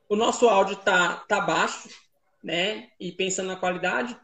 o 0.07 0.15
nosso 0.15 0.47
áudio 0.47 0.75
tá, 0.77 1.23
tá 1.27 1.41
baixo, 1.41 1.89
né? 2.43 2.89
E 2.99 3.11
pensando 3.11 3.47
na 3.47 3.55
qualidade. 3.55 4.17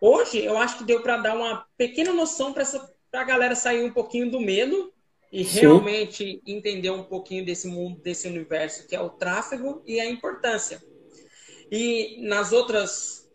Hoje 0.00 0.42
eu 0.42 0.58
acho 0.58 0.78
que 0.78 0.84
deu 0.84 1.02
para 1.02 1.18
dar 1.18 1.36
uma 1.36 1.66
pequena 1.76 2.12
noção 2.12 2.52
para 2.52 2.64
a 3.12 3.24
galera 3.24 3.54
sair 3.54 3.84
um 3.84 3.92
pouquinho 3.92 4.30
do 4.30 4.40
medo 4.40 4.92
e 5.32 5.44
Sim. 5.44 5.60
realmente 5.60 6.42
entender 6.46 6.90
um 6.90 7.02
pouquinho 7.02 7.44
desse 7.44 7.66
mundo, 7.66 8.00
desse 8.00 8.28
universo 8.28 8.86
que 8.86 8.94
é 8.94 9.00
o 9.00 9.10
tráfego 9.10 9.82
e 9.86 10.00
a 10.00 10.06
importância. 10.06 10.82
E 11.70 12.18
nas 12.26 12.52
outras 12.52 13.25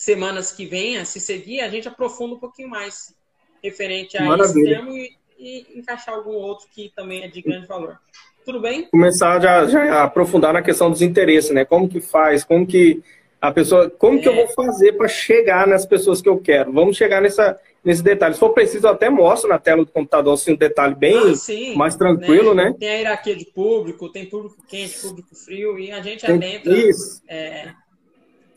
semanas 0.00 0.50
que 0.50 0.64
vêm, 0.64 1.04
se 1.04 1.20
seguir, 1.20 1.60
a 1.60 1.68
gente 1.68 1.86
aprofunda 1.86 2.34
um 2.34 2.38
pouquinho 2.38 2.70
mais 2.70 3.14
referente 3.62 4.16
a 4.16 4.24
Maravilha. 4.24 4.46
esse 4.48 4.64
termo 4.64 4.96
e, 4.96 5.14
e 5.38 5.78
encaixar 5.78 6.14
algum 6.14 6.32
outro 6.32 6.66
que 6.70 6.90
também 6.96 7.22
é 7.22 7.28
de 7.28 7.42
grande 7.42 7.66
valor. 7.66 7.98
Tudo 8.42 8.62
bem? 8.62 8.88
Começar 8.90 9.38
já, 9.42 9.66
já 9.66 10.02
aprofundar 10.02 10.54
na 10.54 10.62
questão 10.62 10.90
dos 10.90 11.02
interesses, 11.02 11.50
né? 11.50 11.66
Como 11.66 11.86
que 11.86 12.00
faz, 12.00 12.42
como 12.42 12.66
que 12.66 13.02
a 13.42 13.52
pessoa, 13.52 13.90
como 13.90 14.18
é. 14.18 14.22
que 14.22 14.28
eu 14.30 14.34
vou 14.34 14.48
fazer 14.48 14.92
para 14.94 15.06
chegar 15.06 15.66
nas 15.66 15.84
pessoas 15.84 16.22
que 16.22 16.30
eu 16.30 16.38
quero? 16.38 16.72
Vamos 16.72 16.96
chegar 16.96 17.20
nessa, 17.20 17.60
nesse 17.84 18.02
detalhe. 18.02 18.32
Se 18.32 18.40
for 18.40 18.54
preciso, 18.54 18.86
eu 18.86 18.92
até 18.92 19.10
mostro 19.10 19.50
na 19.50 19.58
tela 19.58 19.84
do 19.84 19.92
computador 19.92 20.32
assim, 20.32 20.54
um 20.54 20.56
detalhe 20.56 20.94
bem 20.94 21.14
ah, 21.14 21.76
mais 21.76 21.94
tranquilo, 21.94 22.54
né? 22.54 22.70
né? 22.70 22.76
Tem 22.80 22.88
a 22.88 22.94
hierarquia 22.94 23.36
de 23.36 23.44
público, 23.44 24.08
tem 24.08 24.24
público 24.24 24.56
quente, 24.66 24.98
público 24.98 25.34
frio, 25.34 25.78
e 25.78 25.92
a 25.92 26.00
gente 26.00 26.24
adentra. 26.24 26.74
Isso. 26.74 27.22
É... 27.28 27.74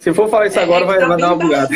Se 0.04 0.14
for 0.14 0.28
falar 0.28 0.48
isso 0.48 0.60
é, 0.60 0.64
agora, 0.64 0.86
vai, 0.86 1.00
tá 1.00 1.08
vai 1.08 1.18
dar 1.18 1.34
uma 1.34 1.38
bugada. 1.38 1.70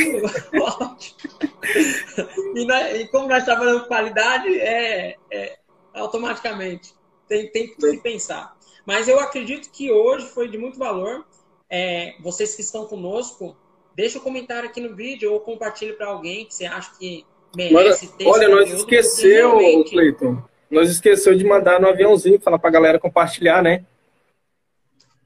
e, 2.56 2.68
e, 3.00 3.08
como 3.08 3.30
nós 3.30 3.46
trabalhamos 3.46 3.84
com 3.84 3.88
qualidade, 3.88 4.54
é, 4.60 5.16
é 5.32 5.58
automaticamente 5.94 6.94
tem, 7.26 7.50
tem 7.50 7.74
que 7.74 7.98
pensar. 8.00 8.54
Mas 8.86 9.08
eu 9.08 9.18
acredito 9.18 9.72
que 9.72 9.90
hoje 9.90 10.28
foi 10.28 10.50
de 10.50 10.58
muito 10.58 10.78
valor. 10.78 11.26
É, 11.70 12.16
vocês 12.20 12.54
que 12.54 12.62
estão 12.62 12.86
conosco, 12.86 13.56
deixa 13.96 14.20
um 14.20 14.22
comentário 14.22 14.68
aqui 14.68 14.82
no 14.82 14.94
vídeo 14.94 15.32
ou 15.32 15.40
compartilhe 15.40 15.94
para 15.94 16.08
alguém 16.08 16.46
que 16.46 16.54
você 16.54 16.66
acha 16.66 16.92
que 17.00 17.26
merece 17.56 18.10
ter 18.18 18.28
Olha, 18.28 18.50
nós 18.50 18.70
esqueceu, 18.74 19.58
realmente... 19.58 19.92
Cleiton, 19.92 20.44
nós 20.70 20.90
esqueceu 20.90 21.34
de 21.34 21.46
mandar 21.46 21.80
no 21.80 21.88
aviãozinho, 21.88 22.42
falar 22.42 22.60
para 22.60 22.70
a 22.70 22.74
galera 22.74 23.00
compartilhar, 23.00 23.64
né? 23.64 23.86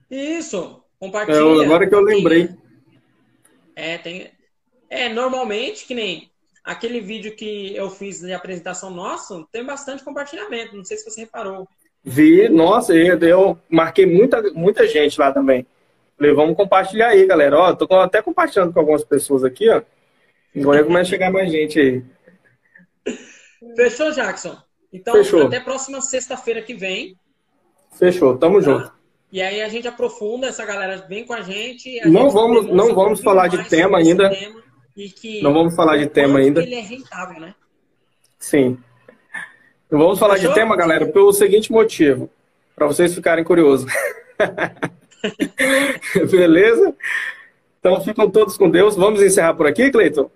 Isso, 0.08 0.84
compartilha. 1.00 1.38
É, 1.38 1.66
agora 1.66 1.90
que 1.90 1.96
eu 1.96 2.02
lembrei. 2.02 2.61
É, 3.76 3.98
tem... 3.98 4.32
É, 4.90 5.10
normalmente, 5.10 5.86
que 5.86 5.94
nem 5.94 6.30
aquele 6.64 7.00
vídeo 7.00 7.36
que 7.36 7.76
eu 7.76 7.90
fiz 7.90 8.20
de 8.20 8.34
apresentação 8.34 8.90
nosso, 8.90 9.48
tem 9.52 9.66
bastante 9.66 10.04
compartilhamento. 10.04 10.76
Não 10.76 10.84
sei 10.84 10.98
se 10.98 11.10
você 11.10 11.22
reparou. 11.22 11.68
Vi, 12.04 12.50
nossa, 12.50 12.94
eu 12.96 13.58
marquei 13.70 14.06
muita, 14.06 14.42
muita 14.54 14.88
gente 14.88 15.20
lá 15.20 15.32
também. 15.32 15.66
Falei, 16.18 16.34
vamos 16.34 16.56
compartilhar 16.56 17.10
aí, 17.10 17.26
galera. 17.26 17.58
Ó, 17.58 17.74
tô 17.74 17.92
até 17.96 18.22
compartilhando 18.22 18.74
com 18.74 18.80
algumas 18.80 19.04
pessoas 19.04 19.44
aqui, 19.44 19.70
ó. 19.70 19.82
Agora 20.56 20.84
começa 20.84 21.08
a 21.08 21.10
chegar 21.10 21.32
mais 21.32 21.52
gente 21.52 21.80
aí. 21.80 22.04
Fechou, 23.76 24.12
Jackson? 24.12 24.58
Então, 24.92 25.14
Fechou. 25.16 25.48
até 25.48 25.60
próxima 25.60 26.02
sexta-feira 26.02 26.62
que 26.62 26.74
vem. 26.74 27.16
Fechou, 27.98 28.38
tamo 28.38 28.60
tá? 28.60 28.66
junto. 28.66 29.01
E 29.32 29.42
aí 29.42 29.62
a 29.62 29.70
gente 29.70 29.88
aprofunda, 29.88 30.48
essa 30.48 30.66
galera 30.66 31.06
vem 31.08 31.26
com 31.26 31.34
a 31.34 31.42
gente. 31.42 32.00
A 32.02 32.08
não 32.08 32.24
gente 32.24 32.34
vamos, 32.34 32.66
não 32.68 32.94
vamos 32.94 33.22
falar 33.22 33.48
de 33.48 33.68
tema 33.70 33.98
ainda. 33.98 34.30
Tema 34.30 34.62
não 35.42 35.54
vamos 35.54 35.76
falar 35.76 35.98
de 35.98 36.08
tema 36.08 36.40
ainda. 36.40 36.62
Ele 36.62 36.76
é 36.76 36.82
rentável, 36.82 37.40
né? 37.40 37.56
Sim. 38.38 38.78
Vamos 39.90 40.20
falar 40.20 40.36
Fechou? 40.36 40.50
de 40.50 40.56
tema, 40.56 40.76
galera, 40.76 41.06
pelo 41.06 41.32
seguinte 41.34 41.72
motivo, 41.72 42.30
para 42.76 42.88
vocês 42.88 43.14
ficarem 43.14 43.44
curiosos. 43.44 43.92
Beleza? 46.30 46.96
Então 47.80 48.02
ficam 48.02 48.30
todos 48.30 48.58
com 48.58 48.70
Deus. 48.70 48.96
Vamos 48.96 49.22
encerrar 49.22 49.54
por 49.54 49.68
aqui, 49.68 49.92
Cleiton? 49.92 50.30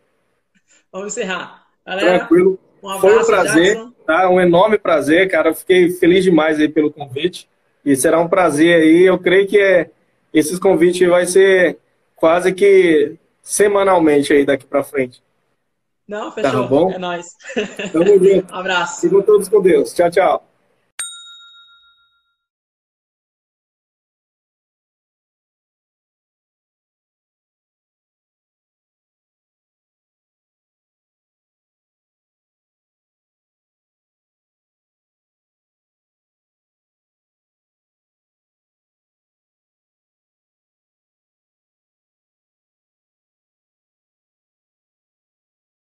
Vamos 0.91 1.13
encerrar. 1.17 1.65
Galera, 1.85 2.19
Tranquilo. 2.19 2.59
Um 2.81 2.89
abraço, 2.89 3.01
Foi 3.01 3.21
um 3.21 3.25
prazer, 3.25 3.75
Jackson. 3.75 3.93
tá? 4.05 4.29
Um 4.29 4.39
enorme 4.39 4.77
prazer, 4.77 5.29
cara. 5.29 5.53
Fiquei 5.53 5.89
feliz 5.89 6.23
demais 6.23 6.59
aí 6.59 6.69
pelo 6.69 6.91
convite. 6.91 7.49
E 7.85 7.95
será 7.95 8.19
um 8.19 8.27
prazer 8.27 8.81
aí. 8.81 9.03
Eu 9.03 9.19
creio 9.19 9.47
que 9.47 9.59
é, 9.59 9.89
esses 10.33 10.59
convites 10.59 11.07
vai 11.07 11.25
ser 11.25 11.77
quase 12.15 12.53
que 12.53 13.15
semanalmente 13.41 14.33
aí 14.33 14.45
daqui 14.45 14.65
para 14.65 14.83
frente. 14.83 15.23
Não, 16.07 16.29
tá 16.29 16.31
fechou. 16.31 16.51
Tá 16.51 16.67
bom? 16.67 16.91
É 16.91 16.97
nóis. 16.97 17.27
Tamo 17.91 18.05
junto. 18.19 18.53
um 18.53 18.57
abraço. 18.57 19.01
Sigam 19.01 19.21
todos 19.21 19.47
com 19.47 19.61
Deus. 19.61 19.93
Tchau, 19.93 20.09
tchau. 20.11 20.54